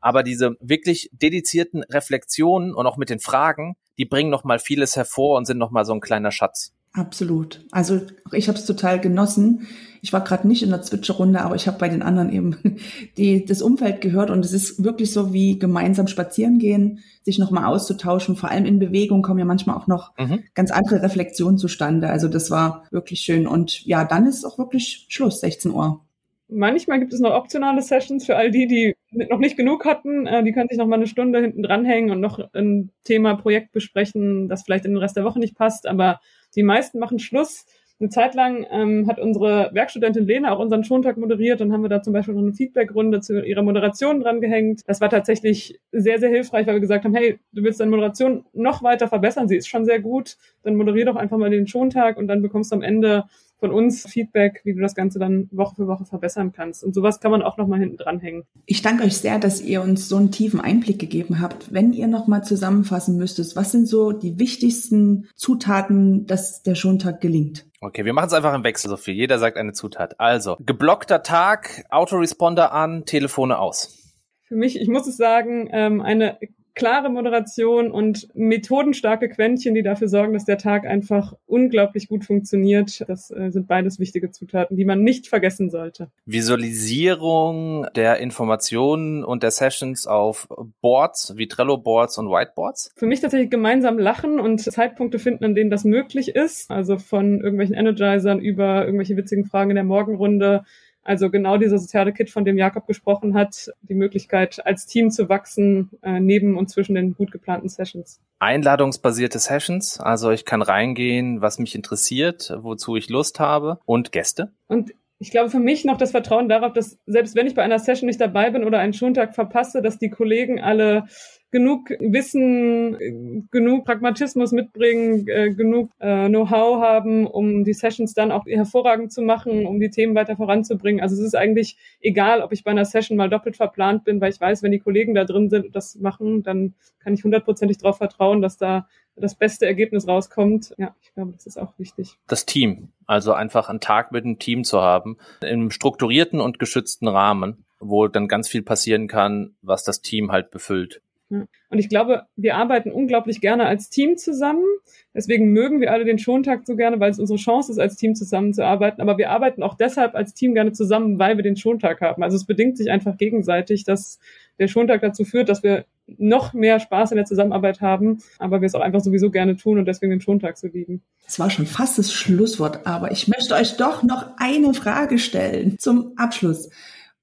Aber 0.00 0.22
diese 0.22 0.56
wirklich 0.60 1.10
dedizierten 1.12 1.82
Reflexionen 1.82 2.74
und 2.74 2.86
auch 2.86 2.96
mit 2.96 3.10
den 3.10 3.20
Fragen, 3.20 3.76
die 3.98 4.04
bringen 4.04 4.30
noch 4.30 4.44
mal 4.44 4.58
vieles 4.58 4.96
hervor 4.96 5.36
und 5.36 5.46
sind 5.46 5.58
noch 5.58 5.70
mal 5.70 5.84
so 5.84 5.94
ein 5.94 6.00
kleiner 6.00 6.30
Schatz. 6.30 6.75
Absolut. 6.96 7.62
Also 7.72 8.00
ich 8.32 8.48
habe 8.48 8.58
es 8.58 8.64
total 8.64 8.98
genossen. 8.98 9.66
Ich 10.00 10.14
war 10.14 10.24
gerade 10.24 10.48
nicht 10.48 10.62
in 10.62 10.70
der 10.70 10.80
Zwitscherrunde, 10.80 11.42
aber 11.42 11.54
ich 11.54 11.66
habe 11.66 11.78
bei 11.78 11.90
den 11.90 12.00
anderen 12.00 12.32
eben 12.32 12.56
die, 13.18 13.44
das 13.44 13.60
Umfeld 13.60 14.00
gehört 14.00 14.30
und 14.30 14.42
es 14.44 14.54
ist 14.54 14.82
wirklich 14.82 15.12
so 15.12 15.34
wie 15.34 15.58
gemeinsam 15.58 16.06
spazieren 16.06 16.58
gehen, 16.58 17.00
sich 17.22 17.38
nochmal 17.38 17.66
auszutauschen. 17.66 18.34
Vor 18.34 18.50
allem 18.50 18.64
in 18.64 18.78
Bewegung 18.78 19.20
kommen 19.20 19.38
ja 19.38 19.44
manchmal 19.44 19.76
auch 19.76 19.86
noch 19.86 20.16
mhm. 20.18 20.44
ganz 20.54 20.70
andere 20.70 21.02
Reflexionen 21.02 21.58
zustande. 21.58 22.08
Also 22.08 22.28
das 22.28 22.50
war 22.50 22.84
wirklich 22.90 23.20
schön. 23.20 23.46
Und 23.46 23.84
ja, 23.84 24.06
dann 24.06 24.26
ist 24.26 24.46
auch 24.46 24.56
wirklich 24.56 25.04
Schluss, 25.10 25.40
16 25.40 25.72
Uhr. 25.72 26.00
Manchmal 26.48 27.00
gibt 27.00 27.12
es 27.12 27.20
noch 27.20 27.34
optionale 27.34 27.82
Sessions 27.82 28.24
für 28.24 28.36
all 28.36 28.50
die, 28.50 28.66
die 28.68 28.94
noch 29.10 29.38
nicht 29.38 29.58
genug 29.58 29.84
hatten. 29.84 30.26
Äh, 30.26 30.44
die 30.44 30.52
können 30.52 30.68
sich 30.68 30.78
noch 30.78 30.86
mal 30.86 30.96
eine 30.96 31.08
Stunde 31.08 31.40
hinten 31.40 31.62
dranhängen 31.62 32.10
und 32.10 32.20
noch 32.20 32.38
ein 32.54 32.90
Thema, 33.04 33.34
Projekt 33.34 33.72
besprechen, 33.72 34.48
das 34.48 34.62
vielleicht 34.62 34.86
in 34.86 34.92
den 34.92 34.98
Rest 34.98 35.16
der 35.16 35.24
Woche 35.24 35.40
nicht 35.40 35.56
passt. 35.56 35.86
Aber 35.86 36.20
die 36.56 36.62
meisten 36.62 36.98
machen 36.98 37.18
Schluss. 37.18 37.66
Eine 37.98 38.10
Zeit 38.10 38.34
lang 38.34 38.66
ähm, 38.70 39.06
hat 39.08 39.18
unsere 39.18 39.70
Werkstudentin 39.72 40.26
Lena 40.26 40.52
auch 40.52 40.58
unseren 40.58 40.84
Schontag 40.84 41.16
moderiert 41.16 41.62
und 41.62 41.72
haben 41.72 41.80
wir 41.80 41.88
da 41.88 42.02
zum 42.02 42.12
Beispiel 42.12 42.34
noch 42.34 42.42
eine 42.42 42.52
Feedbackrunde 42.52 43.20
zu 43.20 43.42
ihrer 43.42 43.62
Moderation 43.62 44.20
dran 44.20 44.42
gehängt. 44.42 44.82
Das 44.86 45.00
war 45.00 45.08
tatsächlich 45.08 45.80
sehr, 45.92 46.18
sehr 46.18 46.28
hilfreich, 46.28 46.66
weil 46.66 46.74
wir 46.74 46.80
gesagt 46.80 47.06
haben, 47.06 47.14
hey, 47.14 47.38
du 47.52 47.62
willst 47.62 47.80
deine 47.80 47.90
Moderation 47.90 48.44
noch 48.52 48.82
weiter 48.82 49.08
verbessern, 49.08 49.48
sie 49.48 49.56
ist 49.56 49.68
schon 49.68 49.86
sehr 49.86 50.00
gut, 50.00 50.36
dann 50.62 50.76
moderier 50.76 51.06
doch 51.06 51.16
einfach 51.16 51.38
mal 51.38 51.48
den 51.48 51.66
Schontag 51.66 52.18
und 52.18 52.28
dann 52.28 52.42
bekommst 52.42 52.70
du 52.70 52.76
am 52.76 52.82
Ende 52.82 53.24
von 53.58 53.70
uns 53.70 54.06
Feedback, 54.06 54.60
wie 54.64 54.74
du 54.74 54.80
das 54.80 54.94
Ganze 54.94 55.18
dann 55.18 55.48
Woche 55.50 55.76
für 55.76 55.86
Woche 55.86 56.04
verbessern 56.04 56.52
kannst. 56.52 56.84
Und 56.84 56.94
sowas 56.94 57.20
kann 57.20 57.30
man 57.30 57.42
auch 57.42 57.56
nochmal 57.56 57.80
hinten 57.80 57.96
dranhängen. 57.96 58.44
Ich 58.66 58.82
danke 58.82 59.04
euch 59.04 59.16
sehr, 59.16 59.38
dass 59.38 59.60
ihr 59.60 59.82
uns 59.82 60.08
so 60.08 60.16
einen 60.16 60.30
tiefen 60.30 60.60
Einblick 60.60 60.98
gegeben 60.98 61.40
habt. 61.40 61.72
Wenn 61.72 61.92
ihr 61.92 62.06
nochmal 62.06 62.44
zusammenfassen 62.44 63.16
müsstet, 63.16 63.56
was 63.56 63.72
sind 63.72 63.86
so 63.86 64.12
die 64.12 64.38
wichtigsten 64.38 65.28
Zutaten, 65.34 66.26
dass 66.26 66.62
der 66.62 66.74
Schontag 66.74 67.20
gelingt? 67.20 67.66
Okay, 67.80 68.04
wir 68.04 68.12
machen 68.12 68.28
es 68.28 68.32
einfach 68.32 68.54
im 68.54 68.64
Wechsel, 68.64 68.88
Sophie. 68.88 69.12
Jeder 69.12 69.38
sagt 69.38 69.56
eine 69.56 69.72
Zutat. 69.72 70.18
Also, 70.18 70.56
geblockter 70.60 71.22
Tag, 71.22 71.84
Autoresponder 71.90 72.72
an, 72.72 73.04
Telefone 73.04 73.58
aus. 73.58 74.14
Für 74.44 74.56
mich, 74.56 74.80
ich 74.80 74.88
muss 74.88 75.06
es 75.06 75.16
sagen, 75.16 75.68
ähm, 75.72 76.00
eine 76.00 76.38
klare 76.76 77.08
Moderation 77.08 77.90
und 77.90 78.28
methodenstarke 78.34 79.30
Quäntchen, 79.30 79.74
die 79.74 79.82
dafür 79.82 80.08
sorgen, 80.08 80.34
dass 80.34 80.44
der 80.44 80.58
Tag 80.58 80.86
einfach 80.86 81.32
unglaublich 81.46 82.06
gut 82.06 82.24
funktioniert. 82.24 83.02
Das 83.08 83.30
äh, 83.30 83.50
sind 83.50 83.66
beides 83.66 83.98
wichtige 83.98 84.30
Zutaten, 84.30 84.76
die 84.76 84.84
man 84.84 85.02
nicht 85.02 85.26
vergessen 85.26 85.70
sollte. 85.70 86.10
Visualisierung 86.26 87.86
der 87.96 88.18
Informationen 88.18 89.24
und 89.24 89.42
der 89.42 89.50
Sessions 89.50 90.06
auf 90.06 90.48
Boards 90.82 91.34
wie 91.36 91.48
Trello-Boards 91.48 92.18
und 92.18 92.28
Whiteboards? 92.28 92.92
Für 92.94 93.06
mich 93.06 93.20
tatsächlich 93.20 93.50
gemeinsam 93.50 93.98
lachen 93.98 94.38
und 94.38 94.60
Zeitpunkte 94.60 95.18
finden, 95.18 95.44
an 95.46 95.54
denen 95.54 95.70
das 95.70 95.84
möglich 95.84 96.28
ist. 96.28 96.70
Also 96.70 96.98
von 96.98 97.40
irgendwelchen 97.40 97.74
Energizern 97.74 98.38
über 98.38 98.84
irgendwelche 98.84 99.16
witzigen 99.16 99.46
Fragen 99.46 99.70
in 99.70 99.76
der 99.76 99.84
Morgenrunde 99.84 100.64
also 101.06 101.30
genau 101.30 101.56
dieser 101.56 101.78
soziale 101.78 102.12
Kit, 102.12 102.30
von 102.30 102.44
dem 102.44 102.58
Jakob 102.58 102.86
gesprochen 102.86 103.34
hat, 103.34 103.70
die 103.82 103.94
Möglichkeit, 103.94 104.64
als 104.66 104.86
Team 104.86 105.10
zu 105.10 105.28
wachsen, 105.28 105.90
äh, 106.02 106.20
neben 106.20 106.56
und 106.56 106.68
zwischen 106.68 106.94
den 106.94 107.14
gut 107.14 107.30
geplanten 107.30 107.68
Sessions. 107.68 108.20
Einladungsbasierte 108.38 109.38
Sessions, 109.38 110.00
also 110.00 110.30
ich 110.30 110.44
kann 110.44 110.62
reingehen, 110.62 111.40
was 111.40 111.58
mich 111.58 111.74
interessiert, 111.74 112.52
wozu 112.60 112.96
ich 112.96 113.08
Lust 113.08 113.40
habe 113.40 113.78
und 113.86 114.12
Gäste. 114.12 114.52
Und 114.66 114.92
ich 115.18 115.30
glaube 115.30 115.50
für 115.50 115.60
mich 115.60 115.84
noch 115.84 115.96
das 115.96 116.10
Vertrauen 116.10 116.48
darauf, 116.48 116.72
dass 116.72 116.98
selbst 117.06 117.34
wenn 117.36 117.46
ich 117.46 117.54
bei 117.54 117.62
einer 117.62 117.78
Session 117.78 118.06
nicht 118.06 118.20
dabei 118.20 118.50
bin 118.50 118.64
oder 118.64 118.78
einen 118.80 118.92
Schontag 118.92 119.34
verpasse, 119.34 119.80
dass 119.80 119.98
die 119.98 120.10
Kollegen 120.10 120.60
alle 120.60 121.04
genug 121.50 121.90
Wissen, 122.00 123.48
genug 123.50 123.84
Pragmatismus 123.84 124.52
mitbringen, 124.52 125.26
äh, 125.28 125.54
genug 125.54 125.90
äh, 125.98 126.28
Know-how 126.28 126.80
haben, 126.82 127.26
um 127.26 127.64
die 127.64 127.72
Sessions 127.72 128.14
dann 128.14 128.32
auch 128.32 128.44
hervorragend 128.46 129.12
zu 129.12 129.22
machen, 129.22 129.66
um 129.66 129.80
die 129.80 129.90
Themen 129.90 130.14
weiter 130.14 130.36
voranzubringen. 130.36 131.00
Also 131.00 131.14
es 131.14 131.22
ist 131.22 131.36
eigentlich 131.36 131.76
egal, 132.00 132.42
ob 132.42 132.52
ich 132.52 132.64
bei 132.64 132.72
einer 132.72 132.84
Session 132.84 133.16
mal 133.16 133.30
doppelt 133.30 133.56
verplant 133.56 134.04
bin, 134.04 134.20
weil 134.20 134.32
ich 134.32 134.40
weiß, 134.40 134.62
wenn 134.62 134.72
die 134.72 134.80
Kollegen 134.80 135.14
da 135.14 135.24
drin 135.24 135.48
sind 135.48 135.66
und 135.66 135.76
das 135.76 135.96
machen, 135.96 136.42
dann 136.42 136.74
kann 136.98 137.14
ich 137.14 137.24
hundertprozentig 137.24 137.78
darauf 137.78 137.98
vertrauen, 137.98 138.42
dass 138.42 138.58
da 138.58 138.88
das 139.14 139.34
beste 139.34 139.66
Ergebnis 139.66 140.06
rauskommt. 140.06 140.74
Ja, 140.76 140.94
ich 141.00 141.14
glaube, 141.14 141.32
das 141.32 141.46
ist 141.46 141.58
auch 141.58 141.72
wichtig. 141.78 142.18
Das 142.26 142.46
Team, 142.46 142.88
also 143.06 143.32
einfach 143.32 143.68
einen 143.68 143.80
Tag 143.80 144.12
mit 144.12 144.24
einem 144.24 144.38
Team 144.38 144.64
zu 144.64 144.80
haben, 144.80 145.16
im 145.40 145.70
strukturierten 145.70 146.40
und 146.40 146.58
geschützten 146.58 147.08
Rahmen, 147.08 147.64
wo 147.80 148.08
dann 148.08 148.28
ganz 148.28 148.48
viel 148.48 148.62
passieren 148.62 149.08
kann, 149.08 149.54
was 149.62 149.84
das 149.84 150.00
Team 150.00 150.32
halt 150.32 150.50
befüllt. 150.50 151.00
Und 151.28 151.78
ich 151.78 151.88
glaube, 151.88 152.22
wir 152.36 152.56
arbeiten 152.56 152.92
unglaublich 152.92 153.40
gerne 153.40 153.66
als 153.66 153.90
Team 153.90 154.16
zusammen. 154.16 154.64
Deswegen 155.12 155.50
mögen 155.52 155.80
wir 155.80 155.92
alle 155.92 156.04
den 156.04 156.18
Schontag 156.18 156.66
so 156.66 156.76
gerne, 156.76 157.00
weil 157.00 157.10
es 157.10 157.18
unsere 157.18 157.38
Chance 157.38 157.72
ist, 157.72 157.78
als 157.78 157.96
Team 157.96 158.14
zusammenzuarbeiten. 158.14 159.00
Aber 159.00 159.18
wir 159.18 159.30
arbeiten 159.30 159.62
auch 159.62 159.74
deshalb 159.74 160.14
als 160.14 160.34
Team 160.34 160.54
gerne 160.54 160.72
zusammen, 160.72 161.18
weil 161.18 161.36
wir 161.36 161.42
den 161.42 161.56
Schontag 161.56 162.00
haben. 162.00 162.22
Also 162.22 162.36
es 162.36 162.46
bedingt 162.46 162.76
sich 162.76 162.90
einfach 162.90 163.16
gegenseitig, 163.16 163.84
dass 163.84 164.20
der 164.58 164.68
Schontag 164.68 165.00
dazu 165.00 165.24
führt, 165.24 165.48
dass 165.48 165.62
wir 165.62 165.84
noch 166.06 166.52
mehr 166.52 166.78
Spaß 166.78 167.10
in 167.10 167.16
der 167.16 167.26
Zusammenarbeit 167.26 167.80
haben, 167.80 168.18
aber 168.38 168.60
wir 168.60 168.66
es 168.66 168.74
auch 168.76 168.80
einfach 168.80 169.00
sowieso 169.00 169.30
gerne 169.30 169.56
tun 169.56 169.78
und 169.78 169.86
deswegen 169.86 170.10
den 170.10 170.20
Schontag 170.20 170.56
so 170.56 170.68
lieben. 170.68 171.02
Das 171.24 171.40
war 171.40 171.50
schon 171.50 171.66
fast 171.66 171.98
das 171.98 172.12
Schlusswort, 172.12 172.86
aber 172.86 173.10
ich 173.10 173.26
möchte 173.26 173.54
euch 173.54 173.76
doch 173.76 174.04
noch 174.04 174.30
eine 174.36 174.72
Frage 174.72 175.18
stellen 175.18 175.78
zum 175.78 176.12
Abschluss. 176.16 176.70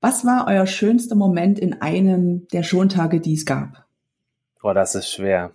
Was 0.02 0.26
war 0.26 0.48
euer 0.50 0.68
schönster 0.68 1.16
Moment 1.16 1.60
in 1.60 1.82
einem 1.82 2.46
der 2.52 2.64
Schontage, 2.64 3.22
die 3.22 3.36
es 3.36 3.46
gab? 3.46 3.86
Boah, 4.64 4.74
das 4.74 4.96
ist 4.96 5.12
schwer. 5.12 5.52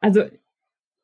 Also 0.00 0.24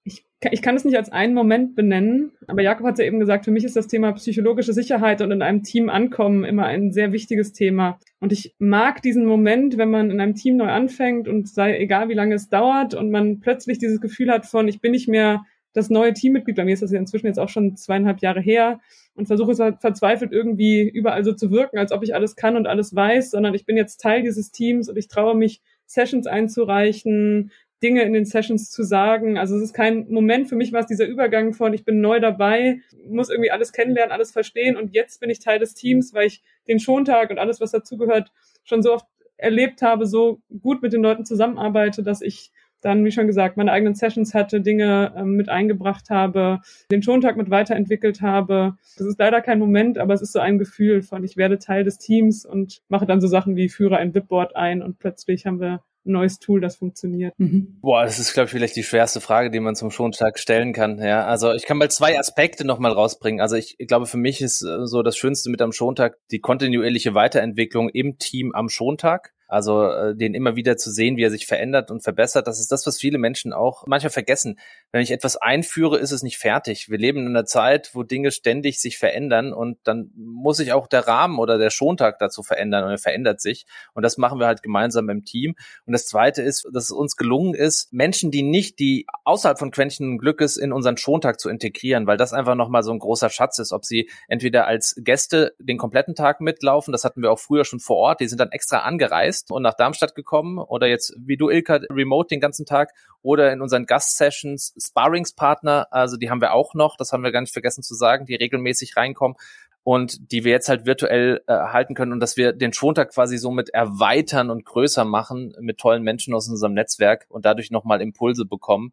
ich, 0.03 0.27
ich 0.51 0.63
kann 0.63 0.75
es 0.75 0.85
nicht 0.85 0.97
als 0.97 1.13
einen 1.13 1.33
Moment 1.33 1.77
benennen, 1.77 2.33
aber 2.49 2.61
Jakob 2.61 2.85
hat 2.85 2.99
ja 2.99 3.05
eben 3.05 3.21
gesagt, 3.21 3.45
für 3.45 3.53
mich 3.53 3.63
ist 3.63 3.77
das 3.77 3.87
Thema 3.87 4.11
psychologische 4.15 4.73
Sicherheit 4.73 5.23
und 5.23 5.31
in 5.31 5.43
einem 5.43 5.63
Team 5.63 5.89
ankommen 5.89 6.45
immer 6.45 6.67
ein 6.67 6.91
sehr 6.91 7.13
wichtiges 7.13 7.53
Thema. 7.53 8.01
Und 8.19 8.33
ich 8.33 8.57
mag 8.59 9.01
diesen 9.01 9.27
Moment, 9.27 9.79
wenn 9.79 9.91
man 9.91 10.11
in 10.11 10.21
einem 10.21 10.35
Team 10.35 10.57
neu 10.57 10.67
anfängt 10.67 11.29
und 11.29 11.49
sei 11.49 11.79
egal 11.79 12.09
wie 12.09 12.15
lange 12.15 12.35
es 12.35 12.49
dauert 12.49 12.95
und 12.95 13.13
man 13.13 13.39
plötzlich 13.39 13.79
dieses 13.79 14.01
Gefühl 14.01 14.33
hat 14.33 14.45
von, 14.45 14.67
ich 14.67 14.81
bin 14.81 14.91
nicht 14.91 15.07
mehr 15.07 15.45
das 15.73 15.89
neue 15.89 16.15
Teammitglied, 16.15 16.57
bei 16.57 16.65
mir 16.65 16.75
ist 16.75 16.83
das 16.83 16.91
ja 16.91 16.99
inzwischen 16.99 17.27
jetzt 17.27 17.39
auch 17.39 17.51
schon 17.51 17.77
zweieinhalb 17.77 18.23
Jahre 18.23 18.41
her 18.41 18.81
und 19.15 19.27
versuche 19.27 19.53
es 19.53 19.59
verzweifelt 19.59 20.33
irgendwie 20.33 20.89
überall 20.89 21.23
so 21.23 21.33
zu 21.33 21.53
wirken, 21.53 21.79
als 21.79 21.93
ob 21.93 22.03
ich 22.03 22.13
alles 22.13 22.35
kann 22.35 22.57
und 22.57 22.67
alles 22.67 22.93
weiß, 22.93 23.31
sondern 23.31 23.55
ich 23.55 23.67
bin 23.67 23.77
jetzt 23.77 23.99
Teil 23.99 24.23
dieses 24.23 24.51
Teams 24.51 24.89
und 24.89 24.97
ich 24.97 25.07
traue 25.07 25.37
mich, 25.37 25.61
Sessions 25.87 26.27
einzureichen, 26.27 27.51
Dinge 27.83 28.03
in 28.03 28.13
den 28.13 28.25
Sessions 28.25 28.71
zu 28.71 28.83
sagen. 28.83 29.39
Also 29.39 29.57
es 29.57 29.63
ist 29.63 29.75
kein 29.75 30.09
Moment 30.09 30.49
für 30.49 30.57
mich 30.57 30.73
war 30.73 30.81
es 30.81 30.87
dieser 30.87 31.07
Übergang 31.07 31.53
von 31.53 31.75
ich 31.75 31.85
bin 31.85 32.01
neu 32.01 32.21
dabei, 32.21 32.81
muss 33.09 33.29
irgendwie 33.29 33.51
alles 33.51 33.73
kennenlernen, 33.73 34.13
alles 34.13 34.33
verstehen 34.33 34.77
und 34.77 34.95
jetzt 34.95 35.21
bin 35.21 35.31
ich 35.31 35.41
Teil 35.41 35.59
des 35.59 35.75
Teams, 35.75 36.15
weil 36.15 36.27
ich 36.27 36.43
den 36.69 36.79
Schontag 36.81 37.31
und 37.31 37.39
alles, 37.39 37.61
was 37.61 37.73
dazugehört, 37.73 38.33
schon 38.65 38.83
so 38.83 38.95
oft 38.95 39.07
erlebt 39.37 39.83
habe, 39.83 40.07
so 40.07 40.41
gut 40.63 40.83
mit 40.83 40.93
den 40.93 41.03
Leuten 41.03 41.27
zusammenarbeite, 41.27 42.03
dass 42.03 42.23
ich 42.23 42.51
dann, 42.81 43.05
wie 43.05 43.13
schon 43.13 43.27
gesagt, 43.27 43.57
meine 43.57 43.73
eigenen 43.73 43.95
Sessions 43.95 44.35
hatte, 44.35 44.61
Dinge 44.61 45.13
ähm, 45.17 45.33
mit 45.37 45.49
eingebracht 45.49 46.11
habe, 46.11 46.61
den 46.91 47.03
Schontag 47.03 47.37
mit 47.37 47.51
weiterentwickelt 47.51 48.23
habe. 48.23 48.77
Das 48.97 49.07
ist 49.07 49.19
leider 49.19 49.41
kein 49.41 49.59
Moment, 49.59 49.99
aber 49.99 50.15
es 50.15 50.23
ist 50.23 50.33
so 50.33 50.39
ein 50.39 50.59
Gefühl 50.59 51.03
von, 51.03 51.25
ich 51.25 51.37
werde 51.37 51.59
Teil 51.59 51.85
des 51.85 51.99
Teams 51.99 52.45
und 52.45 52.83
mache 52.89 53.07
dann 53.07 53.21
so 53.21 53.27
Sachen 53.27 53.57
wie 53.57 53.69
führe 53.69 53.97
ein 53.97 54.15
Wipboard 54.15 54.57
ein 54.57 54.83
und 54.83 54.99
plötzlich 54.99 55.47
haben 55.47 55.61
wir 55.61 55.83
ein 56.07 56.13
neues 56.13 56.39
Tool, 56.39 56.61
das 56.61 56.77
funktioniert. 56.77 57.35
Mhm. 57.39 57.79
Boah, 57.81 58.05
das 58.05 58.19
ist, 58.19 58.33
glaube 58.33 58.47
ich, 58.47 58.53
vielleicht 58.53 58.77
die 58.77 58.83
schwerste 58.83 59.21
Frage, 59.21 59.51
die 59.51 59.61
man 59.61 59.75
zum 59.75 59.91
Schontag 59.91 60.39
stellen 60.39 60.73
kann. 60.73 60.99
Ja, 60.99 61.27
also 61.27 61.53
ich 61.53 61.65
kann 61.65 61.77
mal 61.77 61.91
zwei 61.91 62.19
Aspekte 62.19 62.65
nochmal 62.65 62.93
rausbringen. 62.93 63.41
Also 63.41 63.57
ich, 63.57 63.75
ich 63.79 63.89
glaube, 63.89 64.07
für 64.07 64.17
mich 64.17 64.41
ist 64.41 64.63
äh, 64.63 64.87
so 64.87 65.03
das 65.03 65.17
Schönste 65.17 65.51
mit 65.51 65.61
am 65.61 65.73
Schontag 65.73 66.17
die 66.31 66.41
kontinuierliche 66.41 67.15
Weiterentwicklung 67.15 67.89
im 67.89 68.19
Team 68.19 68.53
am 68.55 68.69
Schontag. 68.69 69.35
Also 69.49 69.89
äh, 69.89 70.17
den 70.17 70.35
immer 70.35 70.57
wieder 70.57 70.77
zu 70.77 70.91
sehen, 70.91 71.17
wie 71.17 71.23
er 71.23 71.31
sich 71.31 71.47
verändert 71.47 71.91
und 71.91 72.03
verbessert, 72.03 72.47
das 72.47 72.59
ist 72.59 72.73
das, 72.73 72.87
was 72.87 72.99
viele 72.99 73.19
Menschen 73.19 73.53
auch 73.53 73.85
manchmal 73.87 74.11
vergessen. 74.11 74.59
Wenn 74.91 75.03
ich 75.03 75.13
etwas 75.13 75.37
einführe, 75.37 75.99
ist 75.99 76.11
es 76.11 76.23
nicht 76.23 76.39
fertig. 76.39 76.89
Wir 76.89 76.99
leben 76.99 77.21
in 77.21 77.29
einer 77.29 77.45
Zeit, 77.45 77.91
wo 77.95 78.03
Dinge 78.03 78.31
ständig 78.33 78.81
sich 78.81 78.99
verändern 78.99 79.53
und 79.53 79.79
dann 79.85 80.11
muss 80.17 80.57
sich 80.57 80.73
auch 80.73 80.89
der 80.89 81.07
Rahmen 81.07 81.39
oder 81.39 81.59
der 81.59 81.71
Schontag 81.71 82.19
dazu 82.19 82.43
verändern 82.43 82.85
und 82.85 82.91
er 82.91 82.99
verändert 82.99 83.41
sich. 83.41 83.67
Und 83.95 84.03
das 84.03 84.19
machen 84.19 84.41
wir 84.41 84.47
halt 84.47 84.63
gemeinsam 84.63 85.09
im 85.11 85.25
Team. 85.25 85.55
Und 85.87 85.93
das 85.93 86.07
Zweite 86.07 86.43
ist, 86.43 86.69
dass 86.73 86.85
es 86.85 86.91
uns 86.91 87.17
gelungen 87.17 87.55
ist, 87.55 87.93
Menschen, 87.93 88.31
die 88.31 88.43
nicht, 88.43 88.79
die 88.81 89.07
außerhalb 89.25 89.59
von 89.59 89.71
Quäntchen 89.71 90.19
Glückes 90.19 90.57
in 90.57 90.73
unseren 90.73 90.97
Schontag 90.97 91.41
zu 91.41 91.49
integrieren, 91.49 92.07
weil 92.07 92.17
das 92.17 92.33
einfach 92.33 92.55
nochmal 92.57 92.83
so 92.83 92.93
ein 92.93 92.99
großer 92.99 93.31
Schatz 93.31 93.59
ist, 93.59 93.73
ob 93.73 93.85
sie 93.85 94.11
entweder 94.29 94.67
als 94.67 94.97
Gäste 94.99 95.55
den 95.61 95.79
kompletten 95.79 96.15
Tag 96.15 96.41
mitlaufen, 96.41 96.93
das 96.93 97.05
hatten 97.05 97.23
wir 97.23 97.31
auch 97.31 97.39
früher 97.39 97.65
schon 97.65 97.81
vor 97.81 97.97
Ort, 97.97 98.21
die 98.21 98.29
sind 98.29 98.41
dann 98.41 98.51
extra 98.51 98.81
angereist 98.81 99.36
gereist 99.37 99.51
und 99.51 99.63
nach 99.63 99.75
Darmstadt 99.75 100.15
gekommen 100.15 100.59
oder 100.59 100.87
jetzt 100.87 101.15
wie 101.19 101.37
du 101.37 101.49
Ilka 101.49 101.81
remote 101.91 102.29
den 102.29 102.41
ganzen 102.41 102.67
Tag 102.67 102.93
oder 103.23 103.53
in 103.53 103.61
unseren 103.61 103.87
Gast-Sessions 103.87 104.75
Sparringspartner, 104.79 105.89
also 105.91 106.17
die 106.17 106.31
haben 106.31 106.41
wir 106.41 106.53
auch 106.53 106.75
noch, 106.75 106.97
das 106.97 107.13
haben 107.13 107.23
wir 107.23 107.33
gar 107.33 107.41
nicht 107.41 107.53
vergessen 107.53 107.83
zu 107.83 107.95
sagen, 107.95 108.27
die 108.27 108.35
regelmäßig 108.35 108.97
reinkommen 108.97 109.37
und 109.83 110.33
die 110.33 110.45
wir 110.45 110.53
jetzt 110.53 110.69
halt 110.69 110.87
virtuell 110.87 111.43
äh, 111.47 111.53
halten 111.53 111.95
können 111.95 112.13
und 112.13 112.21
dass 112.21 112.37
wir 112.37 112.53
den 112.53 112.73
Schontag 112.73 113.13
quasi 113.13 113.39
somit 113.39 113.71
erweitern 113.71 114.51
und 114.51 114.65
größer 114.65 115.05
machen 115.05 115.55
mit 115.61 115.79
tollen 115.79 116.03
Menschen 116.03 116.35
aus 116.35 116.49
unserem 116.49 116.75
Netzwerk 116.75 117.27
und 117.29 117.45
dadurch 117.45 117.71
nochmal 117.71 118.01
Impulse 118.01 118.45
bekommen. 118.45 118.93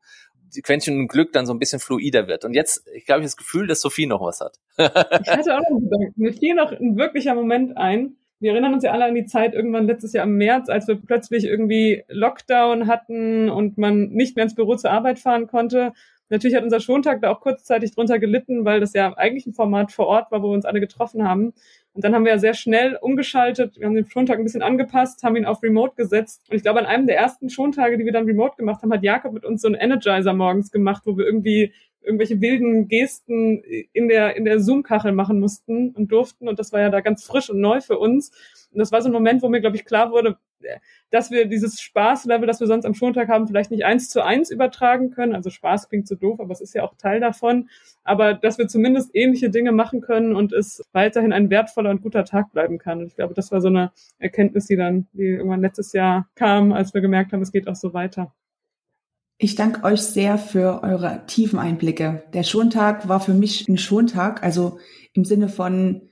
Quäntchen 0.61 0.99
und 0.99 1.07
Glück 1.07 1.33
dann 1.33 1.47
so 1.47 1.53
ein 1.53 1.57
bisschen 1.57 1.79
fluider 1.79 2.27
wird. 2.27 2.45
Und 2.45 2.53
jetzt, 2.53 2.87
ich 2.93 3.07
glaube, 3.07 3.21
ich 3.21 3.25
das 3.25 3.37
Gefühl, 3.37 3.65
dass 3.65 3.81
Sophie 3.81 4.05
noch 4.05 4.21
was 4.21 4.39
hat. 4.39 4.59
ich 4.77 4.85
hatte 4.85 5.55
auch 5.55 5.61
noch 5.61 5.77
einen 5.77 5.89
Gedanken. 5.89 6.13
Mir 6.15 6.31
fiel 6.31 6.53
noch 6.53 6.71
ein 6.71 6.95
wirklicher 6.95 7.33
Moment 7.33 7.75
ein, 7.75 8.17
wir 8.43 8.51
erinnern 8.51 8.73
uns 8.73 8.83
ja 8.83 8.91
alle 8.91 9.05
an 9.05 9.15
die 9.15 9.25
Zeit 9.25 9.53
irgendwann 9.53 9.87
letztes 9.87 10.11
Jahr 10.11 10.25
im 10.25 10.35
März, 10.35 10.67
als 10.67 10.85
wir 10.87 10.95
plötzlich 10.95 11.45
irgendwie 11.45 12.03
Lockdown 12.09 12.87
hatten 12.87 13.49
und 13.49 13.77
man 13.77 14.09
nicht 14.09 14.35
mehr 14.35 14.43
ins 14.43 14.53
Büro 14.53 14.75
zur 14.75 14.91
Arbeit 14.91 15.17
fahren 15.17 15.47
konnte. 15.47 15.93
Natürlich 16.27 16.57
hat 16.57 16.63
unser 16.63 16.81
Schontag 16.81 17.21
da 17.21 17.31
auch 17.31 17.39
kurzzeitig 17.39 17.95
drunter 17.95 18.19
gelitten, 18.19 18.65
weil 18.65 18.81
das 18.81 18.93
ja 18.93 19.13
eigentlich 19.13 19.45
ein 19.45 19.53
Format 19.53 19.93
vor 19.93 20.07
Ort 20.07 20.29
war, 20.29 20.41
wo 20.41 20.49
wir 20.49 20.55
uns 20.55 20.65
alle 20.65 20.81
getroffen 20.81 21.25
haben. 21.25 21.53
Und 21.93 22.03
dann 22.03 22.13
haben 22.13 22.25
wir 22.25 22.33
ja 22.33 22.37
sehr 22.37 22.53
schnell 22.53 22.97
umgeschaltet. 22.99 23.79
Wir 23.79 23.85
haben 23.85 23.95
den 23.95 24.09
Schontag 24.09 24.39
ein 24.39 24.43
bisschen 24.43 24.61
angepasst, 24.61 25.23
haben 25.23 25.37
ihn 25.37 25.45
auf 25.45 25.63
Remote 25.63 25.95
gesetzt. 25.95 26.43
Und 26.49 26.57
ich 26.57 26.63
glaube, 26.63 26.79
an 26.79 26.85
einem 26.85 27.07
der 27.07 27.17
ersten 27.17 27.49
Schontage, 27.49 27.97
die 27.97 28.03
wir 28.03 28.11
dann 28.11 28.25
Remote 28.25 28.57
gemacht 28.57 28.81
haben, 28.81 28.91
hat 28.91 29.03
Jakob 29.03 29.31
mit 29.31 29.45
uns 29.45 29.61
so 29.61 29.69
einen 29.69 29.75
Energizer 29.75 30.33
morgens 30.33 30.69
gemacht, 30.69 31.03
wo 31.05 31.17
wir 31.17 31.25
irgendwie 31.25 31.71
irgendwelche 32.03 32.41
wilden 32.41 32.87
Gesten 32.87 33.63
in 33.93 34.07
der, 34.07 34.35
in 34.35 34.45
der 34.45 34.59
Zoom-Kachel 34.59 35.11
machen 35.11 35.39
mussten 35.39 35.91
und 35.91 36.11
durften. 36.11 36.47
Und 36.47 36.59
das 36.59 36.73
war 36.73 36.81
ja 36.81 36.89
da 36.89 37.01
ganz 37.01 37.23
frisch 37.23 37.49
und 37.49 37.59
neu 37.59 37.81
für 37.81 37.97
uns. 37.97 38.31
Und 38.71 38.79
das 38.79 38.91
war 38.91 39.01
so 39.01 39.09
ein 39.09 39.13
Moment, 39.13 39.41
wo 39.41 39.49
mir, 39.49 39.61
glaube 39.61 39.75
ich, 39.75 39.85
klar 39.85 40.11
wurde, 40.11 40.37
dass 41.09 41.31
wir 41.31 41.45
dieses 41.45 41.79
Spaßlevel, 41.81 42.47
das 42.47 42.59
wir 42.59 42.67
sonst 42.67 42.85
am 42.85 42.93
Schontag 42.93 43.27
haben, 43.29 43.47
vielleicht 43.47 43.71
nicht 43.71 43.85
eins 43.85 44.09
zu 44.09 44.23
eins 44.23 44.49
übertragen 44.49 45.11
können. 45.11 45.35
Also 45.35 45.49
Spaß 45.49 45.89
klingt 45.89 46.07
so 46.07 46.15
doof, 46.15 46.39
aber 46.39 46.51
es 46.51 46.61
ist 46.61 46.73
ja 46.73 46.83
auch 46.83 46.95
Teil 46.95 47.19
davon. 47.19 47.69
Aber 48.03 48.33
dass 48.33 48.57
wir 48.57 48.67
zumindest 48.67 49.11
ähnliche 49.13 49.49
Dinge 49.49 49.71
machen 49.71 50.01
können 50.01 50.35
und 50.35 50.53
es 50.53 50.83
weiterhin 50.91 51.33
ein 51.33 51.49
wertvoller 51.49 51.89
und 51.89 52.01
guter 52.01 52.25
Tag 52.25 52.51
bleiben 52.51 52.77
kann. 52.77 52.99
Und 52.99 53.07
ich 53.07 53.15
glaube, 53.15 53.33
das 53.33 53.51
war 53.51 53.61
so 53.61 53.67
eine 53.67 53.91
Erkenntnis, 54.19 54.65
die 54.67 54.75
dann, 54.75 55.07
die 55.13 55.27
irgendwann 55.27 55.61
letztes 55.61 55.93
Jahr 55.93 56.27
kam, 56.35 56.71
als 56.71 56.93
wir 56.93 57.01
gemerkt 57.01 57.33
haben, 57.33 57.41
es 57.41 57.51
geht 57.51 57.67
auch 57.67 57.75
so 57.75 57.93
weiter. 57.93 58.33
Ich 59.43 59.55
danke 59.55 59.83
euch 59.83 60.01
sehr 60.01 60.37
für 60.37 60.83
eure 60.83 61.23
tiefen 61.27 61.59
Einblicke. 61.59 62.23
Der 62.31 62.43
Schontag 62.43 63.09
war 63.09 63.19
für 63.19 63.33
mich 63.33 63.67
ein 63.67 63.77
Schontag, 63.77 64.41
also 64.41 64.79
im 65.11 65.25
Sinne 65.25 65.49
von, 65.49 66.03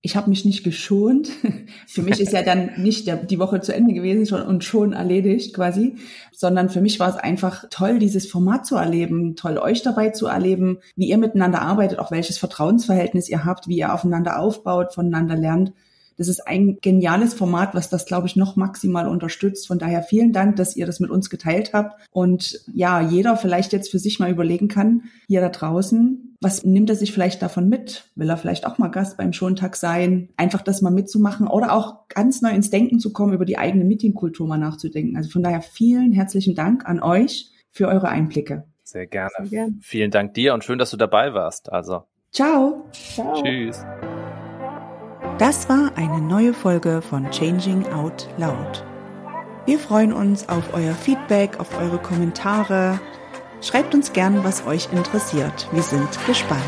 ich 0.00 0.16
habe 0.16 0.30
mich 0.30 0.46
nicht 0.46 0.64
geschont. 0.64 1.28
für 1.86 2.00
mich 2.00 2.20
ist 2.20 2.32
ja 2.32 2.42
dann 2.42 2.70
nicht 2.78 3.06
der, 3.06 3.16
die 3.16 3.38
Woche 3.38 3.60
zu 3.60 3.74
Ende 3.74 3.92
gewesen 3.92 4.24
schon, 4.24 4.40
und 4.40 4.64
schon 4.64 4.94
erledigt 4.94 5.54
quasi, 5.54 5.96
sondern 6.32 6.70
für 6.70 6.80
mich 6.80 6.98
war 6.98 7.10
es 7.10 7.16
einfach 7.16 7.66
toll, 7.68 7.98
dieses 7.98 8.26
Format 8.26 8.64
zu 8.64 8.76
erleben, 8.76 9.36
toll 9.36 9.58
euch 9.58 9.82
dabei 9.82 10.08
zu 10.08 10.28
erleben, 10.28 10.78
wie 10.96 11.10
ihr 11.10 11.18
miteinander 11.18 11.60
arbeitet, 11.60 11.98
auch 11.98 12.10
welches 12.10 12.38
Vertrauensverhältnis 12.38 13.28
ihr 13.28 13.44
habt, 13.44 13.68
wie 13.68 13.76
ihr 13.76 13.92
aufeinander 13.92 14.38
aufbaut, 14.38 14.94
voneinander 14.94 15.36
lernt. 15.36 15.74
Das 16.20 16.28
ist 16.28 16.46
ein 16.46 16.76
geniales 16.82 17.32
Format, 17.32 17.74
was 17.74 17.88
das, 17.88 18.04
glaube 18.04 18.26
ich, 18.26 18.36
noch 18.36 18.54
maximal 18.54 19.08
unterstützt. 19.08 19.66
Von 19.66 19.78
daher 19.78 20.02
vielen 20.02 20.34
Dank, 20.34 20.56
dass 20.56 20.76
ihr 20.76 20.84
das 20.84 21.00
mit 21.00 21.08
uns 21.08 21.30
geteilt 21.30 21.72
habt. 21.72 21.98
Und 22.10 22.60
ja, 22.74 23.00
jeder 23.00 23.38
vielleicht 23.38 23.72
jetzt 23.72 23.90
für 23.90 23.98
sich 23.98 24.20
mal 24.20 24.30
überlegen 24.30 24.68
kann, 24.68 25.04
hier 25.28 25.40
da 25.40 25.48
draußen, 25.48 26.36
was 26.42 26.62
nimmt 26.62 26.90
er 26.90 26.96
sich 26.96 27.14
vielleicht 27.14 27.40
davon 27.40 27.70
mit? 27.70 28.04
Will 28.16 28.28
er 28.28 28.36
vielleicht 28.36 28.66
auch 28.66 28.76
mal 28.76 28.88
Gast 28.88 29.16
beim 29.16 29.32
Schontag 29.32 29.76
sein? 29.76 30.28
Einfach 30.36 30.60
das 30.60 30.82
mal 30.82 30.90
mitzumachen 30.90 31.46
oder 31.46 31.72
auch 31.72 32.06
ganz 32.08 32.42
neu 32.42 32.50
ins 32.50 32.68
Denken 32.68 32.98
zu 32.98 33.14
kommen, 33.14 33.32
über 33.32 33.46
die 33.46 33.56
eigene 33.56 33.86
Meetingkultur 33.86 34.46
mal 34.46 34.58
nachzudenken. 34.58 35.16
Also 35.16 35.30
von 35.30 35.42
daher 35.42 35.62
vielen 35.62 36.12
herzlichen 36.12 36.54
Dank 36.54 36.84
an 36.84 37.00
euch 37.02 37.50
für 37.70 37.88
eure 37.88 38.10
Einblicke. 38.10 38.64
Sehr 38.84 39.06
gerne. 39.06 39.30
Sehr 39.38 39.46
gerne. 39.46 39.74
Vielen 39.80 40.10
Dank 40.10 40.34
dir 40.34 40.52
und 40.52 40.64
schön, 40.64 40.78
dass 40.78 40.90
du 40.90 40.98
dabei 40.98 41.32
warst. 41.32 41.72
Also. 41.72 42.02
Ciao. 42.30 42.84
Ciao. 42.92 43.42
Tschüss. 43.42 43.82
Das 45.40 45.70
war 45.70 45.92
eine 45.96 46.20
neue 46.20 46.52
Folge 46.52 47.00
von 47.00 47.30
Changing 47.30 47.86
Out 47.94 48.28
Loud. 48.36 48.84
Wir 49.64 49.78
freuen 49.78 50.12
uns 50.12 50.46
auf 50.50 50.74
euer 50.74 50.92
Feedback, 50.92 51.58
auf 51.58 51.78
eure 51.80 51.96
Kommentare. 51.96 53.00
Schreibt 53.62 53.94
uns 53.94 54.12
gern, 54.12 54.44
was 54.44 54.66
euch 54.66 54.92
interessiert. 54.92 55.66
Wir 55.72 55.82
sind 55.82 56.10
gespannt. 56.26 56.60